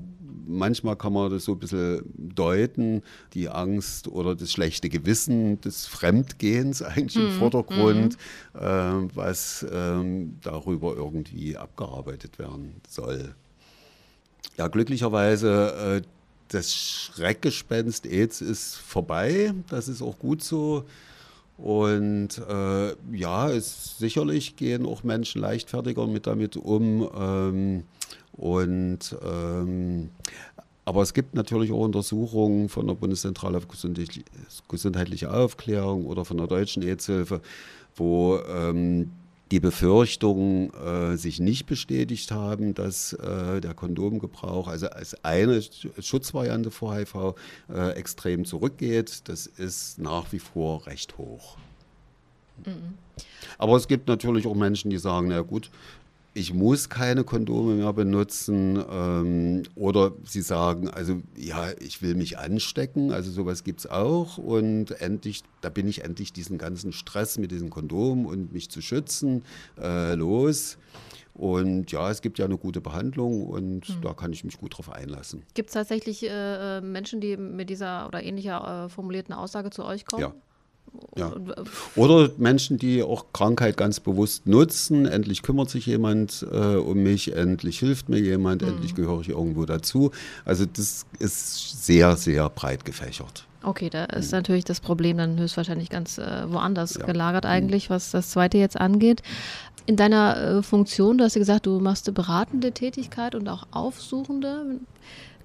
manchmal 0.48 0.96
kann 0.96 1.14
man 1.14 1.30
das 1.32 1.46
so 1.46 1.54
ein 1.54 1.60
bisschen 1.60 2.02
deuten, 2.16 3.04
die 3.34 3.50
Angst 3.50 4.08
oder 4.08 4.36
das 4.36 4.52
schlechte 4.52 4.90
Gewissen 4.90 5.62
des 5.62 5.86
Fremdgehens 5.86 6.82
eigentlich 6.82 7.18
mhm. 7.18 7.30
im 7.30 7.32
Vordergrund, 7.34 8.18
mhm. 8.54 8.60
äh, 8.60 9.16
was 9.16 9.66
ähm, 9.72 10.38
darüber 10.42 10.96
irgendwie 10.96 11.58
abgearbeitet 11.58 12.40
werden 12.40 12.82
soll. 12.88 13.36
Ja, 14.58 14.68
glücklicherweise, 14.68 16.02
äh, 16.04 16.08
das 16.50 16.74
Schreckgespenst 16.74 18.06
AIDS 18.06 18.42
ist 18.42 18.76
vorbei, 18.76 19.54
das 19.70 19.88
ist 19.88 20.02
auch 20.02 20.18
gut 20.20 20.44
so. 20.44 20.86
Und 21.58 22.38
äh, 22.50 22.96
ja, 23.16 23.50
es, 23.50 23.98
sicherlich 23.98 24.56
gehen 24.56 24.86
auch 24.86 25.04
Menschen 25.04 25.42
leichtfertiger 25.42 26.08
mit 26.08 26.28
damit 26.28 26.58
um. 26.58 27.10
Ähm, 27.18 27.84
und 28.34 29.16
ähm, 29.26 30.10
aber 30.84 31.02
es 31.02 31.14
gibt 31.14 31.34
natürlich 31.34 31.72
auch 31.72 31.80
Untersuchungen 31.80 32.70
von 32.70 32.88
der 32.88 32.94
Bundeszentrale 32.94 33.60
für 33.60 33.68
gesundheitliche 34.70 35.34
Aufklärung 35.34 36.06
oder 36.06 36.26
von 36.26 36.38
der 36.38 36.48
Deutschen 36.48 36.84
AIDS-Hilfe, 36.84 37.42
wo 37.96 38.40
ähm, 38.48 39.12
die 39.56 39.62
Befürchtungen 39.62 40.74
äh, 40.74 41.16
sich 41.16 41.40
nicht 41.40 41.66
bestätigt 41.66 42.30
haben, 42.32 42.74
dass 42.74 43.14
äh, 43.14 43.62
der 43.62 43.74
Kondomgebrauch, 43.74 44.68
also 44.68 44.90
als 44.90 45.24
eine 45.24 45.62
Schutzvariante 46.02 46.72
vor 46.72 46.94
HIV, 46.94 47.36
äh, 47.74 47.92
extrem 47.92 48.44
zurückgeht. 48.44 49.30
Das 49.30 49.48
ist 49.48 49.98
nach 49.98 50.34
wie 50.34 50.40
vor 50.40 50.86
recht 50.88 51.18
hoch. 51.18 51.56
Mhm. 52.66 52.96
Aber 53.58 53.78
es 53.78 53.88
gibt 53.88 54.10
natürlich 54.10 54.46
auch 54.46 54.56
Menschen, 54.56 54.90
die 54.90 54.98
sagen, 54.98 55.30
na 55.30 55.40
gut, 55.40 55.72
ich 56.36 56.54
muss 56.54 56.90
keine 56.90 57.24
Kondome 57.24 57.76
mehr 57.76 57.94
benutzen 57.94 58.84
ähm, 58.92 59.64
oder 59.76 60.12
sie 60.26 60.42
sagen, 60.42 60.90
also 60.90 61.22
ja, 61.38 61.72
ich 61.80 62.02
will 62.02 62.14
mich 62.16 62.38
anstecken, 62.38 63.14
also 63.14 63.32
sowas 63.32 63.64
gibt 63.64 63.80
es 63.80 63.88
auch 63.88 64.38
und 64.38 64.92
endlich, 65.00 65.44
da 65.62 65.70
bin 65.70 65.88
ich 65.88 66.04
endlich 66.04 66.34
diesen 66.34 66.58
ganzen 66.58 66.92
Stress 66.92 67.38
mit 67.38 67.52
diesem 67.52 67.70
Kondom 67.70 68.26
und 68.26 68.52
mich 68.52 68.70
zu 68.70 68.82
schützen 68.82 69.44
äh, 69.82 70.14
los. 70.14 70.78
Und 71.34 71.92
ja, 71.92 72.12
es 72.12 72.22
gibt 72.22 72.40
ja 72.40 72.46
eine 72.46 72.58
gute 72.58 72.80
Behandlung 72.80 73.46
und 73.46 73.90
mhm. 73.90 74.02
da 74.02 74.14
kann 74.14 74.32
ich 74.32 74.46
mich 74.46 74.58
gut 74.58 74.78
drauf 74.78 74.90
einlassen. 74.90 75.44
Gibt 75.54 75.70
es 75.70 75.74
tatsächlich 75.74 76.24
äh, 76.24 76.78
äh, 76.78 76.82
Menschen, 76.82 77.20
die 77.20 77.36
mit 77.36 77.70
dieser 77.70 78.08
oder 78.08 78.24
ähnlicher 78.24 78.86
äh, 78.86 78.90
formulierten 78.90 79.34
Aussage 79.34 79.70
zu 79.70 79.84
euch 79.84 80.06
kommen? 80.06 80.22
Ja. 80.22 80.34
Ja. 81.18 81.34
Oder 81.96 82.30
Menschen, 82.38 82.78
die 82.78 83.04
auch 83.04 83.26
Krankheit 83.34 83.78
ganz 83.78 84.00
bewusst 84.00 84.48
nutzen. 84.48 85.06
Endlich 85.06 85.42
kümmert 85.42 85.70
sich 85.70 85.86
jemand 85.86 86.46
äh, 86.52 86.76
um 86.76 87.04
mich, 87.04 87.36
endlich 87.36 87.80
hilft 87.80 88.10
mir 88.10 88.20
jemand, 88.20 88.62
mhm. 88.62 88.70
endlich 88.70 88.96
gehöre 88.96 89.22
ich 89.22 89.30
irgendwo 89.30 89.66
dazu. 89.66 90.12
Also 90.44 90.66
das 90.66 91.06
ist 91.20 91.86
sehr, 91.86 92.16
sehr 92.18 92.50
breit 92.50 92.86
gefächert. 92.86 93.46
Okay, 93.64 93.90
da 93.90 94.06
ist 94.06 94.32
mhm. 94.32 94.38
natürlich 94.40 94.66
das 94.66 94.80
Problem 94.80 95.18
dann 95.18 95.40
höchstwahrscheinlich 95.40 95.90
ganz 95.90 96.18
äh, 96.18 96.44
woanders 96.48 96.96
ja. 96.96 97.06
gelagert 97.06 97.46
eigentlich, 97.46 97.90
was 97.90 98.12
das 98.12 98.30
zweite 98.30 98.58
jetzt 98.58 98.80
angeht. 98.80 99.24
In 99.88 99.96
deiner 99.96 100.38
äh, 100.38 100.64
Funktion, 100.64 101.18
du 101.18 101.24
hast 101.24 101.36
ja 101.36 101.40
gesagt, 101.40 101.66
du 101.66 101.80
machst 101.80 102.12
beratende 102.14 102.72
Tätigkeit 102.72 103.36
und 103.36 103.48
auch 103.50 103.68
aufsuchende. 103.72 104.80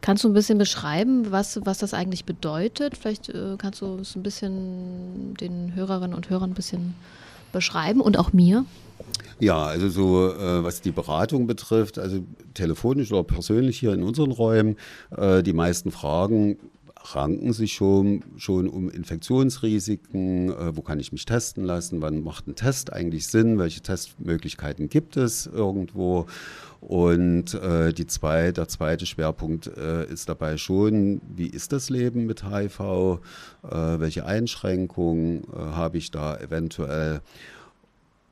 Kannst 0.00 0.24
du 0.24 0.28
ein 0.28 0.34
bisschen 0.34 0.58
beschreiben, 0.58 1.30
was, 1.30 1.60
was 1.64 1.78
das 1.78 1.94
eigentlich 1.94 2.24
bedeutet? 2.24 2.96
Vielleicht 2.96 3.28
äh, 3.28 3.56
kannst 3.58 3.82
du 3.82 3.98
es 3.98 4.16
ein 4.16 4.22
bisschen 4.22 5.34
den 5.34 5.74
Hörerinnen 5.74 6.14
und 6.14 6.30
Hörern 6.30 6.50
ein 6.50 6.54
bisschen 6.54 6.94
beschreiben 7.52 8.00
und 8.00 8.18
auch 8.18 8.32
mir. 8.32 8.64
Ja, 9.40 9.64
also 9.64 9.88
so 9.88 10.32
äh, 10.32 10.62
was 10.62 10.80
die 10.82 10.92
Beratung 10.92 11.46
betrifft, 11.46 11.98
also 11.98 12.20
telefonisch 12.54 13.10
oder 13.10 13.24
persönlich 13.24 13.78
hier 13.78 13.92
in 13.92 14.02
unseren 14.02 14.32
Räumen, 14.32 14.76
äh, 15.16 15.42
die 15.42 15.54
meisten 15.54 15.90
Fragen 15.90 16.58
ranken 17.02 17.52
sich 17.52 17.72
schon, 17.72 18.22
schon 18.36 18.68
um 18.68 18.90
Infektionsrisiken, 18.90 20.50
äh, 20.50 20.76
wo 20.76 20.82
kann 20.82 21.00
ich 21.00 21.12
mich 21.12 21.24
testen 21.24 21.64
lassen, 21.64 22.02
wann 22.02 22.22
macht 22.22 22.46
ein 22.46 22.54
Test 22.54 22.92
eigentlich 22.92 23.26
Sinn, 23.26 23.58
welche 23.58 23.80
Testmöglichkeiten 23.80 24.88
gibt 24.88 25.16
es 25.16 25.46
irgendwo. 25.46 26.26
Und 26.80 27.54
äh, 27.54 27.92
die 27.92 28.06
zwei, 28.06 28.52
der 28.52 28.66
zweite 28.68 29.04
Schwerpunkt 29.04 29.66
äh, 29.66 30.06
ist 30.06 30.28
dabei 30.28 30.56
schon, 30.56 31.20
wie 31.28 31.46
ist 31.46 31.72
das 31.72 31.90
Leben 31.90 32.24
mit 32.24 32.44
HIV, 32.44 32.80
äh, 32.80 34.00
welche 34.00 34.24
Einschränkungen 34.24 35.44
äh, 35.44 35.56
habe 35.56 35.98
ich 35.98 36.10
da 36.10 36.38
eventuell. 36.38 37.20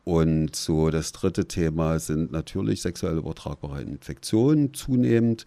Und 0.05 0.57
so 0.57 0.89
das 0.89 1.13
dritte 1.13 1.47
Thema 1.47 1.99
sind 1.99 2.33
natürlich 2.33 2.81
sexuell 2.81 3.19
übertragbare 3.19 3.83
Infektionen 3.83 4.73
zunehmend. 4.73 5.45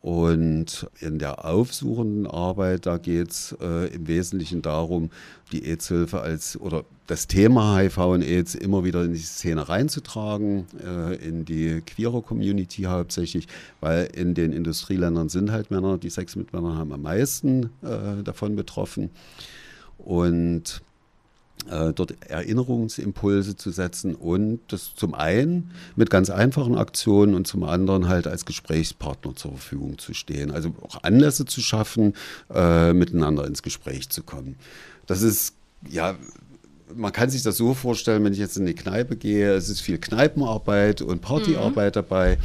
Und 0.00 0.86
in 1.00 1.18
der 1.18 1.44
aufsuchenden 1.44 2.26
Arbeit, 2.26 2.86
da 2.86 2.98
geht 2.98 3.30
es 3.30 3.56
äh, 3.60 3.92
im 3.92 4.06
Wesentlichen 4.06 4.62
darum, 4.62 5.10
die 5.50 5.64
AIDS-Hilfe 5.64 6.20
als 6.20 6.58
oder 6.60 6.84
das 7.08 7.26
Thema 7.26 7.78
HIV 7.78 7.98
und 7.98 8.22
AIDS 8.22 8.54
immer 8.54 8.84
wieder 8.84 9.02
in 9.02 9.12
die 9.12 9.18
Szene 9.18 9.68
reinzutragen, 9.68 10.66
äh, 10.84 11.16
in 11.16 11.44
die 11.44 11.80
queere 11.80 12.22
Community 12.22 12.82
hauptsächlich, 12.82 13.48
weil 13.80 14.08
in 14.14 14.34
den 14.34 14.52
Industrieländern 14.52 15.30
sind 15.30 15.50
halt 15.50 15.70
Männer, 15.70 15.98
die 15.98 16.10
Sex 16.10 16.36
mit 16.36 16.52
Männern 16.52 16.76
haben, 16.76 16.92
am 16.92 17.02
meisten 17.02 17.70
äh, 17.82 18.22
davon 18.22 18.54
betroffen. 18.54 19.10
Und 19.98 20.82
dort 21.66 22.14
Erinnerungsimpulse 22.28 23.56
zu 23.56 23.70
setzen 23.70 24.14
und 24.14 24.60
das 24.68 24.94
zum 24.94 25.14
einen 25.14 25.70
mit 25.96 26.10
ganz 26.10 26.30
einfachen 26.30 26.76
Aktionen 26.76 27.34
und 27.34 27.46
zum 27.46 27.64
anderen 27.64 28.08
halt 28.08 28.26
als 28.26 28.44
Gesprächspartner 28.44 29.34
zur 29.34 29.52
Verfügung 29.52 29.98
zu 29.98 30.14
stehen. 30.14 30.50
Also 30.50 30.74
auch 30.82 31.02
Anlässe 31.02 31.44
zu 31.44 31.60
schaffen, 31.60 32.14
äh, 32.52 32.92
miteinander 32.92 33.46
ins 33.46 33.62
Gespräch 33.62 34.08
zu 34.08 34.22
kommen. 34.22 34.56
Das 35.06 35.22
ist 35.22 35.54
ja 35.88 36.16
man 36.94 37.12
kann 37.12 37.28
sich 37.30 37.42
das 37.42 37.58
so 37.58 37.74
vorstellen, 37.74 38.24
wenn 38.24 38.32
ich 38.32 38.38
jetzt 38.38 38.56
in 38.56 38.64
die 38.64 38.74
Kneipe 38.74 39.16
gehe, 39.16 39.52
es 39.52 39.68
ist 39.68 39.80
viel 39.80 39.98
Kneipenarbeit 39.98 41.02
und 41.02 41.20
Partyarbeit 41.20 41.94
mhm. 41.94 42.00
dabei 42.00 42.38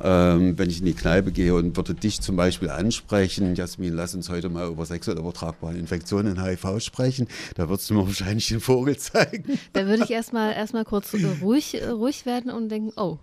ähm, 0.00 0.58
wenn 0.58 0.70
ich 0.70 0.80
in 0.80 0.86
die 0.86 0.94
Kneipe 0.94 1.32
gehe 1.32 1.54
und 1.54 1.76
würde 1.76 1.94
dich 1.94 2.20
zum 2.20 2.36
Beispiel 2.36 2.70
ansprechen, 2.70 3.54
Jasmin, 3.54 3.94
lass 3.94 4.14
uns 4.14 4.28
heute 4.28 4.48
mal 4.48 4.68
über 4.68 4.84
sexuell 4.86 5.18
übertragbare 5.18 5.76
Infektionen 5.76 6.36
in 6.36 6.44
HIV 6.44 6.80
sprechen, 6.80 7.28
da 7.56 7.68
würdest 7.68 7.90
du 7.90 7.94
mir 7.94 8.06
wahrscheinlich 8.06 8.48
den 8.48 8.60
Vogel 8.60 8.96
zeigen. 8.96 9.58
Da 9.72 9.86
würde 9.86 10.04
ich 10.04 10.10
erstmal 10.10 10.52
erstmal 10.52 10.84
kurz 10.84 11.14
ruhig, 11.42 11.80
ruhig 11.88 12.26
werden 12.26 12.50
und 12.50 12.68
denken, 12.68 12.92
oh, 12.96 13.18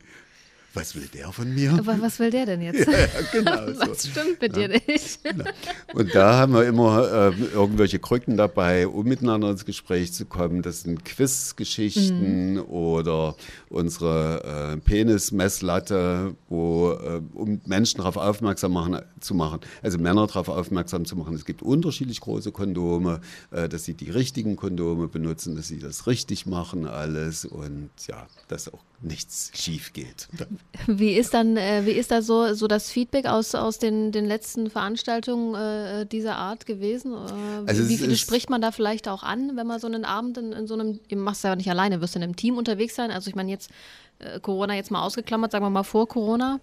was 0.76 0.96
will 0.96 1.08
der 1.14 1.32
von 1.32 1.54
mir? 1.54 1.74
Aber 1.74 2.00
was 2.02 2.20
will 2.20 2.30
der 2.30 2.46
denn 2.46 2.62
jetzt? 2.62 2.88
Ja, 2.96 3.08
genau 3.32 3.52
was 3.80 4.04
so. 4.04 4.10
stimmt 4.10 4.42
mit 4.42 4.56
ja. 4.56 4.68
dir 4.68 4.82
nicht? 4.88 5.20
Genau. 5.36 5.46
Und 5.94 6.14
da 6.14 6.38
haben 6.38 6.54
wir 6.54 6.66
immer 6.66 7.32
äh, 7.32 7.44
irgendwelche 7.54 8.00
Krücken 8.00 8.38
dabei, 8.38 8.88
um 8.88 9.06
miteinander 9.06 9.50
ins 9.50 9.66
Gespräch 9.66 10.14
zu 10.14 10.26
kommen. 10.26 10.62
Das 10.62 10.82
sind 10.82 11.04
Quizgeschichten 11.04 12.54
mhm. 12.54 12.62
oder 12.62 13.36
unsere 13.70 14.74
äh, 14.74 14.78
Penismesslatte, 14.78 16.36
wo, 16.48 16.92
äh, 16.92 17.22
um 17.34 17.60
Menschen 17.66 17.98
darauf 17.98 18.18
aufmerksam 18.18 18.74
machen, 18.74 19.00
zu 19.20 19.34
machen, 19.34 19.60
also 19.82 19.98
Männer 19.98 20.28
darauf 20.28 20.48
aufmerksam 20.50 21.06
zu 21.06 21.16
machen. 21.16 21.34
Es 21.34 21.46
gibt 21.46 21.62
unterschiedlich 21.62 22.22
große 22.22 22.52
Kondome, 22.52 23.22
äh, 23.52 23.68
dass 23.68 23.84
sie 23.84 23.94
die 23.94 24.12
richtigen 24.12 24.56
Kondome 24.56 25.08
benutzen, 25.08 25.56
dass 25.56 25.68
sie 25.68 25.80
das 25.80 26.08
richtig 26.08 26.46
machen, 26.46 26.88
alles 26.88 27.46
und 27.46 27.90
ja, 28.08 28.28
dass 28.48 28.72
auch 28.72 28.84
nichts 29.02 29.52
schief 29.54 29.94
geht. 29.94 30.28
Wie 30.88 31.14
ist 31.14 31.34
dann, 31.34 31.58
äh, 31.58 31.86
wie 31.86 31.92
ist 31.92 32.12
da 32.12 32.22
so, 32.22 32.54
so 32.54 32.68
das 32.68 32.90
Feedback 32.92 33.26
aus, 33.26 33.56
aus 33.56 33.80
den, 33.80 34.12
den 34.12 34.26
letzten 34.26 34.70
Veranstaltungen 34.70 35.56
äh, 35.56 36.06
dieser 36.06 36.36
Art 36.36 36.66
gewesen? 36.66 37.14
Äh, 37.14 37.70
also 37.70 37.88
wie 37.90 37.98
viele 37.98 38.16
spricht 38.16 38.50
man 38.50 38.62
da 38.62 38.72
vielleicht 38.72 39.08
auch 39.08 39.24
an, 39.24 39.56
wenn 39.56 39.68
man 39.68 39.80
so 39.80 39.88
einen 39.88 40.06
Abend 40.06 40.38
in, 40.38 40.52
in 40.52 40.68
so 40.68 40.74
einem, 40.74 41.00
du 41.08 41.16
machst 41.16 41.44
ja 41.44 41.56
nicht 41.56 41.70
alleine, 41.70 42.02
wirst 42.02 42.16
du 42.16 42.20
in 42.20 42.24
einem 42.24 42.36
Team 42.36 42.58
unterwegs 42.58 42.96
sein? 42.96 43.12
Also 43.12 43.30
ich 43.30 43.36
meine 43.36 43.52
jetzt 43.52 43.70
äh, 44.20 44.40
Corona 44.40 44.76
jetzt 44.76 44.92
mal 44.92 45.02
ausgeklammert, 45.02 45.52
sagen 45.52 45.66
wir 45.66 45.70
mal 45.70 45.84
vor 45.84 46.08
Corona? 46.08 46.60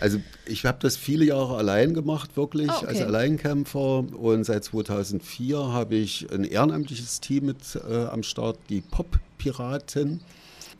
Also 0.00 0.20
ich 0.46 0.64
habe 0.64 0.78
das 0.80 0.96
viele 0.96 1.24
Jahre 1.24 1.56
allein 1.56 1.94
gemacht, 1.94 2.36
wirklich 2.36 2.70
oh, 2.70 2.76
okay. 2.76 2.86
als 2.86 3.00
Alleinkämpfer. 3.00 4.04
Und 4.14 4.44
seit 4.44 4.64
2004 4.64 5.58
habe 5.58 5.96
ich 5.96 6.30
ein 6.32 6.44
ehrenamtliches 6.44 7.20
Team 7.20 7.46
mit 7.46 7.58
äh, 7.88 8.06
am 8.06 8.22
Start, 8.22 8.58
die 8.68 8.80
Pop-Piraten 8.80 10.20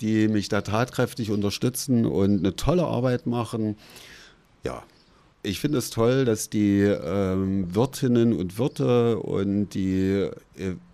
die 0.05 0.29
mich 0.29 0.51
da 0.51 0.61
tatkräftig 0.61 1.31
unterstützen 1.31 2.05
und 2.05 2.41
eine 2.41 2.55
tolle 2.57 2.85
Arbeit 2.85 3.27
machen. 3.27 3.77
Ja, 4.63 4.83
ich 5.43 5.61
finde 5.61 5.79
es 5.79 5.89
toll, 5.89 6.27
dass 6.27 6.51
die 6.51 6.81
ähm, 6.81 7.75
Wirtinnen 7.75 8.35
und 8.35 8.59
Wirte 8.59 9.19
und 9.19 9.71
die 9.71 10.29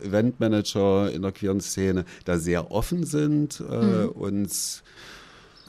Eventmanager 0.01 1.11
in 1.13 1.23
der 1.23 1.33
queeren 1.33 1.61
Szene 1.61 2.05
da 2.25 2.39
sehr 2.39 2.71
offen 2.71 3.05
sind, 3.05 3.61
äh, 3.69 4.05
mhm. 4.05 4.09
uns 4.11 4.85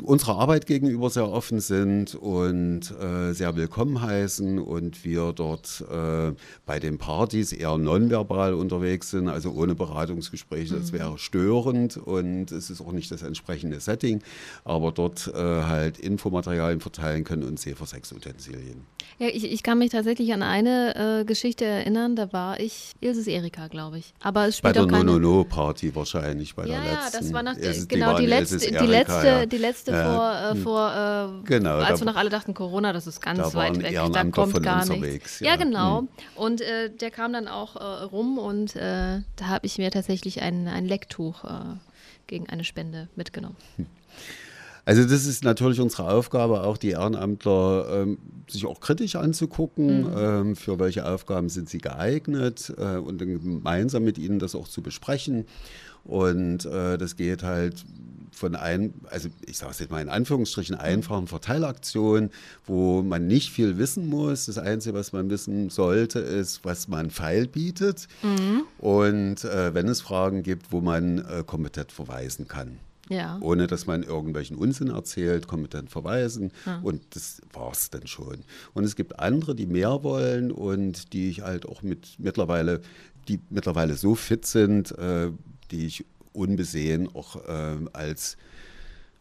unserer 0.03 0.37
Arbeit 0.37 0.65
gegenüber 0.65 1.09
sehr 1.09 1.29
offen 1.29 1.59
sind 1.59 2.15
und 2.15 2.91
äh, 2.99 3.33
sehr 3.33 3.55
willkommen 3.55 4.01
heißen 4.01 4.59
und 4.59 5.03
wir 5.05 5.33
dort 5.33 5.83
äh, 5.91 6.33
bei 6.65 6.79
den 6.79 6.97
Partys 6.97 7.51
eher 7.51 7.77
nonverbal 7.77 8.53
unterwegs 8.53 9.11
sind, 9.11 9.29
also 9.29 9.51
ohne 9.51 9.75
Beratungsgespräche. 9.75 10.75
Das 10.75 10.91
mhm. 10.91 10.97
wäre 10.97 11.17
störend 11.17 11.97
und 11.97 12.51
es 12.51 12.69
ist 12.69 12.81
auch 12.81 12.91
nicht 12.91 13.11
das 13.11 13.21
entsprechende 13.21 13.79
Setting, 13.79 14.21
aber 14.63 14.91
dort 14.91 15.27
äh, 15.27 15.37
halt 15.37 15.99
Infomaterialien 15.99 16.79
verteilen 16.79 17.23
können 17.23 17.43
und 17.43 17.59
Sex-Utensilien. 17.59 18.85
Ja, 19.19 19.27
ich, 19.27 19.51
ich, 19.51 19.61
kann 19.61 19.77
mich 19.77 19.91
tatsächlich 19.91 20.33
an 20.33 20.41
eine 20.41 21.19
äh, 21.21 21.25
Geschichte 21.25 21.65
erinnern, 21.65 22.15
da 22.15 22.33
war 22.33 22.59
ich, 22.59 22.93
Ilses 23.01 23.27
Erika, 23.27 23.67
glaube 23.67 23.99
ich. 23.99 24.13
Aber 24.19 24.47
es 24.47 24.57
spielt 24.57 24.73
bei 24.73 24.79
der 24.79 24.87
keine... 24.87 25.11
No-No-No-Party 25.11 25.93
wahrscheinlich, 25.93 26.55
bei 26.55 26.65
ja, 26.65 26.81
der 26.81 26.91
letzten. 26.91 27.13
Ja, 27.13 27.19
das 27.19 27.33
war 27.33 27.43
nach, 27.43 27.55
genau, 27.87 28.17
die, 28.17 28.25
letzte, 28.25 28.57
die 28.57 28.85
letzte, 28.85 29.47
die 29.47 29.57
letzte 29.57 29.90
Liste 29.91 30.03
ja. 30.03 30.15
vor, 30.15 30.51
äh, 30.51 30.55
vor 30.55 31.41
äh, 31.43 31.47
genau, 31.47 31.77
als 31.77 31.99
wir 31.99 32.05
noch 32.05 32.15
alle 32.15 32.29
dachten, 32.29 32.53
Corona, 32.53 32.93
das 32.93 33.07
ist 33.07 33.21
ganz 33.21 33.39
da 33.39 33.53
weit 33.53 33.81
weg, 33.81 33.93
da 34.11 34.23
kommt 34.25 34.61
gar 34.63 34.85
nichts. 34.85 35.39
Ja. 35.39 35.51
ja, 35.51 35.55
genau. 35.55 36.01
Mhm. 36.01 36.07
Und 36.35 36.61
äh, 36.61 36.89
der 36.89 37.11
kam 37.11 37.33
dann 37.33 37.47
auch 37.47 37.75
äh, 37.75 38.03
rum 38.03 38.37
und 38.37 38.75
äh, 38.75 39.21
da 39.35 39.47
habe 39.47 39.65
ich 39.65 39.77
mir 39.77 39.91
tatsächlich 39.91 40.41
ein, 40.41 40.67
ein 40.67 40.85
Lecktuch 40.85 41.43
äh, 41.43 41.49
gegen 42.27 42.49
eine 42.49 42.63
Spende 42.63 43.09
mitgenommen. 43.15 43.57
Hm. 43.77 43.85
Also 44.83 45.03
das 45.03 45.25
ist 45.25 45.43
natürlich 45.43 45.79
unsere 45.79 46.09
Aufgabe, 46.11 46.63
auch 46.63 46.77
die 46.77 46.89
Ehrenamtler 46.89 48.01
ähm, 48.01 48.17
sich 48.49 48.65
auch 48.65 48.79
kritisch 48.79 49.15
anzugucken, 49.15 50.01
mhm. 50.01 50.17
ähm, 50.17 50.55
für 50.55 50.79
welche 50.79 51.07
Aufgaben 51.07 51.49
sind 51.49 51.69
sie 51.69 51.77
geeignet 51.77 52.73
äh, 52.77 52.97
und 52.97 53.21
dann 53.21 53.39
gemeinsam 53.39 54.03
mit 54.03 54.17
ihnen 54.17 54.39
das 54.39 54.55
auch 54.55 54.67
zu 54.67 54.81
besprechen. 54.81 55.45
Und 56.03 56.65
äh, 56.65 56.97
das 56.97 57.15
geht 57.15 57.43
halt 57.43 57.85
von 58.31 58.55
ein, 58.55 58.93
also 59.09 59.29
ich 59.45 59.57
sage 59.57 59.71
es 59.71 59.79
jetzt 59.79 59.91
mal 59.91 60.01
in 60.01 60.09
Anführungsstrichen, 60.09 60.75
einfachen 60.75 61.27
Verteilaktionen, 61.27 62.31
wo 62.65 63.01
man 63.01 63.27
nicht 63.27 63.51
viel 63.51 63.77
wissen 63.77 64.07
muss. 64.07 64.45
Das 64.45 64.57
Einzige, 64.57 64.95
was 64.95 65.13
man 65.13 65.29
wissen 65.29 65.69
sollte, 65.69 66.19
ist, 66.19 66.63
was 66.63 66.87
man 66.87 67.11
Pfeil 67.11 67.47
bietet. 67.47 68.07
Mhm. 68.23 68.63
Und 68.79 69.43
äh, 69.43 69.73
wenn 69.73 69.87
es 69.87 70.01
Fragen 70.01 70.43
gibt, 70.43 70.71
wo 70.71 70.81
man 70.81 71.19
äh, 71.19 71.43
kompetent 71.45 71.91
verweisen 71.91 72.47
kann. 72.47 72.79
Ja. 73.09 73.37
Ohne 73.41 73.67
dass 73.67 73.87
man 73.87 74.03
irgendwelchen 74.03 74.55
Unsinn 74.55 74.89
erzählt, 74.89 75.47
kompetent 75.47 75.89
verweisen. 75.89 76.51
Ja. 76.65 76.79
Und 76.81 77.01
das 77.13 77.41
war 77.51 77.71
es 77.73 77.89
dann 77.89 78.07
schon. 78.07 78.39
Und 78.73 78.85
es 78.85 78.95
gibt 78.95 79.19
andere, 79.19 79.53
die 79.53 79.65
mehr 79.65 80.03
wollen 80.03 80.51
und 80.51 81.11
die 81.11 81.29
ich 81.29 81.41
halt 81.41 81.65
auch 81.65 81.81
mit 81.81 82.15
mittlerweile, 82.19 82.79
die 83.27 83.39
mittlerweile 83.49 83.95
so 83.95 84.15
fit 84.15 84.45
sind, 84.45 84.97
äh, 84.97 85.29
die 85.71 85.87
ich 85.87 86.05
unbesehen 86.33 87.09
auch 87.13 87.35
äh, 87.47 87.77
als 87.93 88.37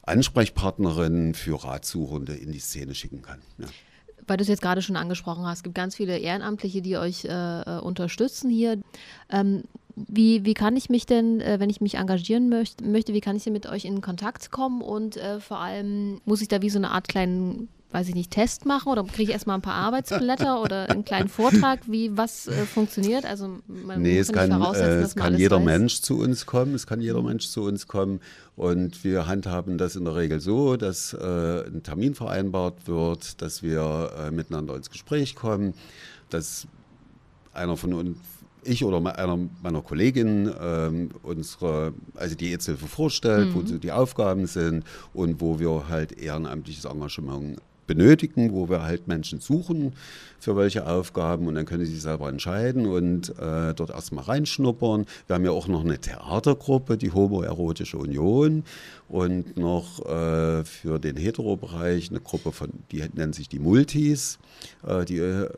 Ansprechpartnerin 0.02 1.34
für 1.34 1.62
Ratsuchende 1.62 2.34
in 2.34 2.52
die 2.52 2.58
Szene 2.58 2.94
schicken 2.94 3.22
kann. 3.22 3.40
Ja. 3.58 3.66
Weil 4.26 4.36
du 4.36 4.42
es 4.42 4.48
jetzt 4.48 4.62
gerade 4.62 4.82
schon 4.82 4.96
angesprochen 4.96 5.44
hast, 5.44 5.58
es 5.58 5.62
gibt 5.62 5.74
ganz 5.74 5.96
viele 5.96 6.18
Ehrenamtliche, 6.18 6.82
die 6.82 6.96
euch 6.96 7.24
äh, 7.24 7.28
äh, 7.28 7.80
unterstützen 7.80 8.50
hier. 8.50 8.80
Ähm, 9.28 9.64
wie, 9.96 10.44
wie 10.44 10.54
kann 10.54 10.76
ich 10.76 10.88
mich 10.88 11.06
denn, 11.06 11.40
äh, 11.40 11.58
wenn 11.58 11.70
ich 11.70 11.80
mich 11.80 11.94
engagieren 11.94 12.48
möcht, 12.48 12.80
möchte, 12.80 13.12
wie 13.12 13.20
kann 13.20 13.36
ich 13.36 13.44
denn 13.44 13.52
mit 13.52 13.66
euch 13.66 13.84
in 13.84 14.00
Kontakt 14.00 14.50
kommen 14.50 14.82
und 14.82 15.16
äh, 15.16 15.40
vor 15.40 15.58
allem 15.58 16.20
muss 16.24 16.42
ich 16.42 16.48
da 16.48 16.62
wie 16.62 16.70
so 16.70 16.78
eine 16.78 16.90
Art 16.90 17.08
kleinen 17.08 17.68
weiß 17.92 18.08
ich 18.08 18.14
nicht, 18.14 18.30
Test 18.30 18.66
machen 18.66 18.90
oder 18.90 19.02
kriege 19.04 19.24
ich 19.24 19.30
erstmal 19.30 19.56
ein 19.56 19.62
paar 19.62 19.74
Arbeitsblätter 19.74 20.62
oder 20.62 20.88
einen 20.90 21.04
kleinen 21.04 21.28
Vortrag, 21.28 21.80
wie 21.86 22.16
was 22.16 22.46
äh, 22.46 22.64
funktioniert? 22.64 23.24
Also 23.24 23.58
man 23.66 24.00
nee, 24.00 24.18
es 24.18 24.32
kann, 24.32 24.50
äh, 24.50 25.00
es 25.00 25.16
kann 25.16 25.36
jeder 25.36 25.56
weiß. 25.56 25.64
Mensch 25.64 26.00
zu 26.00 26.18
uns 26.18 26.46
kommen, 26.46 26.74
es 26.74 26.86
kann 26.86 27.00
jeder 27.00 27.22
Mensch 27.22 27.48
zu 27.48 27.62
uns 27.62 27.88
kommen 27.88 28.20
und 28.54 29.02
wir 29.02 29.26
handhaben 29.26 29.76
das 29.76 29.96
in 29.96 30.04
der 30.04 30.14
Regel 30.14 30.40
so, 30.40 30.76
dass 30.76 31.14
äh, 31.14 31.66
ein 31.66 31.82
Termin 31.82 32.14
vereinbart 32.14 32.86
wird, 32.86 33.42
dass 33.42 33.62
wir 33.62 34.12
äh, 34.18 34.30
miteinander 34.30 34.76
ins 34.76 34.90
Gespräch 34.90 35.34
kommen, 35.34 35.74
dass 36.28 36.66
einer 37.52 37.76
von 37.76 37.92
uns 37.92 38.18
ich 38.62 38.84
oder 38.84 38.98
einer 39.16 39.38
meiner 39.62 39.80
Kolleginnen 39.80 40.52
ähm, 40.60 41.10
unsere, 41.22 41.94
also 42.14 42.34
die 42.34 42.52
EZ-Hilfe 42.52 42.86
vorstellt, 42.86 43.48
mhm. 43.48 43.54
wo 43.54 43.62
die 43.62 43.90
Aufgaben 43.90 44.46
sind 44.46 44.84
und 45.14 45.40
wo 45.40 45.58
wir 45.58 45.88
halt 45.88 46.12
ehrenamtliches 46.20 46.84
Engagement 46.84 47.58
benötigen, 47.90 48.52
wo 48.52 48.68
wir 48.68 48.82
halt 48.82 49.08
Menschen 49.08 49.40
suchen 49.40 49.94
für 50.38 50.56
welche 50.56 50.86
Aufgaben 50.86 51.48
und 51.48 51.56
dann 51.56 51.66
können 51.66 51.84
sie 51.84 51.90
sich 51.90 52.02
selber 52.02 52.28
entscheiden 52.28 52.86
und 52.86 53.30
äh, 53.30 53.74
dort 53.74 53.90
erstmal 53.90 54.22
reinschnuppern. 54.22 55.06
Wir 55.26 55.34
haben 55.34 55.44
ja 55.44 55.50
auch 55.50 55.66
noch 55.66 55.84
eine 55.84 55.98
Theatergruppe, 55.98 56.96
die 56.96 57.10
Homoerotische 57.10 57.98
Union 57.98 58.62
und 59.08 59.56
noch 59.56 60.06
äh, 60.06 60.64
für 60.64 61.00
den 61.00 61.16
Hetero-Bereich 61.16 62.10
eine 62.10 62.20
Gruppe 62.20 62.52
von, 62.52 62.70
die 62.92 63.04
nennt 63.12 63.34
sich 63.34 63.48
die 63.48 63.58
Multis, 63.58 64.38
äh, 64.86 65.04
die 65.04 65.18
äh, 65.18 65.48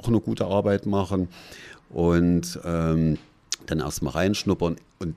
auch 0.00 0.08
eine 0.08 0.20
gute 0.20 0.46
Arbeit 0.46 0.84
machen 0.86 1.28
und 1.90 2.58
ähm, 2.64 3.18
dann 3.66 3.78
erstmal 3.78 4.14
reinschnuppern 4.14 4.78
und 4.98 5.14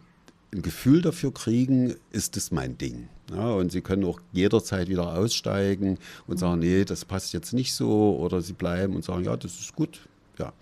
ein 0.53 0.61
Gefühl 0.61 1.01
dafür 1.01 1.33
kriegen, 1.33 1.95
ist 2.11 2.37
es 2.37 2.51
mein 2.51 2.77
Ding. 2.77 3.07
Ja, 3.31 3.51
und 3.51 3.71
sie 3.71 3.81
können 3.81 4.03
auch 4.05 4.19
jederzeit 4.31 4.89
wieder 4.89 5.15
aussteigen 5.15 5.97
und 6.27 6.35
mhm. 6.35 6.39
sagen, 6.39 6.59
nee, 6.59 6.83
das 6.85 7.05
passt 7.05 7.33
jetzt 7.33 7.53
nicht 7.53 7.73
so. 7.73 8.17
Oder 8.17 8.41
sie 8.41 8.53
bleiben 8.53 8.95
und 8.95 9.03
sagen, 9.03 9.23
ja, 9.25 9.37
das 9.37 9.59
ist 9.59 9.75
gut. 9.75 9.99
Ja. 10.37 10.53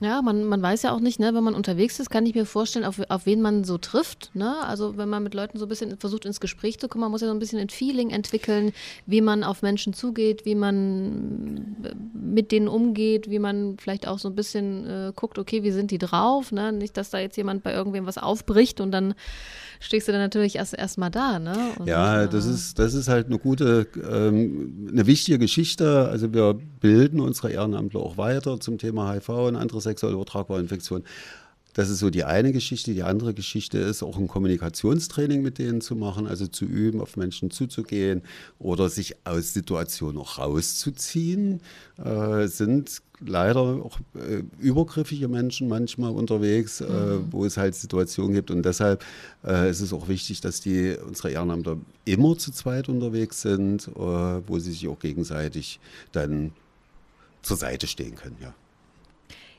Ja, 0.00 0.20
man, 0.20 0.44
man 0.44 0.60
weiß 0.60 0.82
ja 0.82 0.92
auch 0.92 1.00
nicht, 1.00 1.20
ne, 1.20 1.32
wenn 1.32 1.44
man 1.44 1.54
unterwegs 1.54 1.98
ist, 2.00 2.10
kann 2.10 2.26
ich 2.26 2.34
mir 2.34 2.44
vorstellen, 2.44 2.84
auf, 2.84 3.00
auf 3.08 3.24
wen 3.24 3.40
man 3.40 3.64
so 3.64 3.78
trifft. 3.78 4.30
Ne? 4.34 4.56
Also 4.62 4.96
wenn 4.98 5.08
man 5.08 5.22
mit 5.22 5.32
Leuten 5.32 5.58
so 5.58 5.64
ein 5.64 5.68
bisschen 5.68 5.96
versucht, 5.96 6.26
ins 6.26 6.40
Gespräch 6.40 6.78
zu 6.78 6.88
kommen, 6.88 7.02
man 7.02 7.10
muss 7.10 7.22
ja 7.22 7.28
so 7.28 7.32
ein 7.32 7.38
bisschen 7.38 7.60
ein 7.60 7.70
Feeling 7.70 8.10
entwickeln, 8.10 8.72
wie 9.06 9.20
man 9.20 9.42
auf 9.42 9.62
Menschen 9.62 9.94
zugeht, 9.94 10.44
wie 10.44 10.54
man 10.54 11.76
mit 12.12 12.52
denen 12.52 12.68
umgeht, 12.68 13.30
wie 13.30 13.38
man 13.38 13.76
vielleicht 13.78 14.06
auch 14.06 14.18
so 14.18 14.28
ein 14.28 14.34
bisschen 14.34 14.86
äh, 14.86 15.12
guckt, 15.14 15.38
okay, 15.38 15.62
wie 15.62 15.70
sind 15.70 15.90
die 15.90 15.98
drauf? 15.98 16.52
Ne? 16.52 16.72
Nicht, 16.72 16.96
dass 16.96 17.10
da 17.10 17.18
jetzt 17.18 17.36
jemand 17.36 17.62
bei 17.62 17.72
irgendwem 17.72 18.06
was 18.06 18.18
aufbricht 18.18 18.80
und 18.80 18.90
dann 18.90 19.14
stehst 19.80 20.08
du 20.08 20.12
dann 20.12 20.20
natürlich 20.20 20.56
erst 20.56 20.74
erstmal 20.74 21.10
da. 21.10 21.38
Ne? 21.38 21.56
Und, 21.78 21.86
ja, 21.86 22.26
das 22.26 22.46
ist, 22.46 22.78
das 22.78 22.94
ist 22.94 23.08
halt 23.08 23.26
eine 23.26 23.38
gute, 23.38 23.86
ähm, 24.10 24.88
eine 24.90 25.06
wichtige 25.06 25.38
Geschichte. 25.38 26.08
Also 26.08 26.32
wir 26.32 26.58
bilden 26.80 27.20
unsere 27.20 27.50
Ehrenamtler 27.50 28.00
auch 28.00 28.16
weiter 28.16 28.60
zum 28.60 28.78
Thema 28.78 29.12
HIV 29.12 29.28
und 29.28 29.56
andere 29.56 29.80
sexuell 29.80 30.12
übertragbare 30.12 30.60
Infektionen. 30.60 31.04
Das 31.76 31.90
ist 31.90 31.98
so 31.98 32.08
die 32.08 32.24
eine 32.24 32.52
Geschichte. 32.52 32.94
Die 32.94 33.02
andere 33.02 33.34
Geschichte 33.34 33.76
ist 33.76 34.02
auch 34.02 34.16
ein 34.16 34.28
Kommunikationstraining 34.28 35.42
mit 35.42 35.58
denen 35.58 35.82
zu 35.82 35.94
machen, 35.94 36.26
also 36.26 36.46
zu 36.46 36.64
üben, 36.64 37.02
auf 37.02 37.18
Menschen 37.18 37.50
zuzugehen 37.50 38.22
oder 38.58 38.88
sich 38.88 39.14
aus 39.24 39.52
Situationen 39.52 40.16
auch 40.18 40.38
rauszuziehen. 40.38 41.60
Äh, 42.02 42.46
sind 42.46 43.02
leider 43.20 43.60
auch 43.60 43.98
äh, 44.14 44.42
übergriffige 44.58 45.28
Menschen 45.28 45.68
manchmal 45.68 46.12
unterwegs, 46.12 46.80
äh, 46.80 46.86
mhm. 46.86 47.26
wo 47.30 47.44
es 47.44 47.58
halt 47.58 47.74
Situationen 47.74 48.32
gibt. 48.32 48.50
Und 48.50 48.62
deshalb 48.62 49.04
äh, 49.44 49.68
ist 49.68 49.82
es 49.82 49.92
auch 49.92 50.08
wichtig, 50.08 50.40
dass 50.40 50.62
die 50.62 50.96
unsere 51.06 51.30
Ehrenamtler 51.30 51.76
immer 52.06 52.38
zu 52.38 52.52
zweit 52.52 52.88
unterwegs 52.88 53.42
sind, 53.42 53.88
äh, 53.88 54.00
wo 54.00 54.58
sie 54.58 54.70
sich 54.70 54.88
auch 54.88 54.98
gegenseitig 54.98 55.78
dann 56.12 56.52
zur 57.42 57.58
Seite 57.58 57.86
stehen 57.86 58.14
können. 58.14 58.36
Ja. 58.40 58.54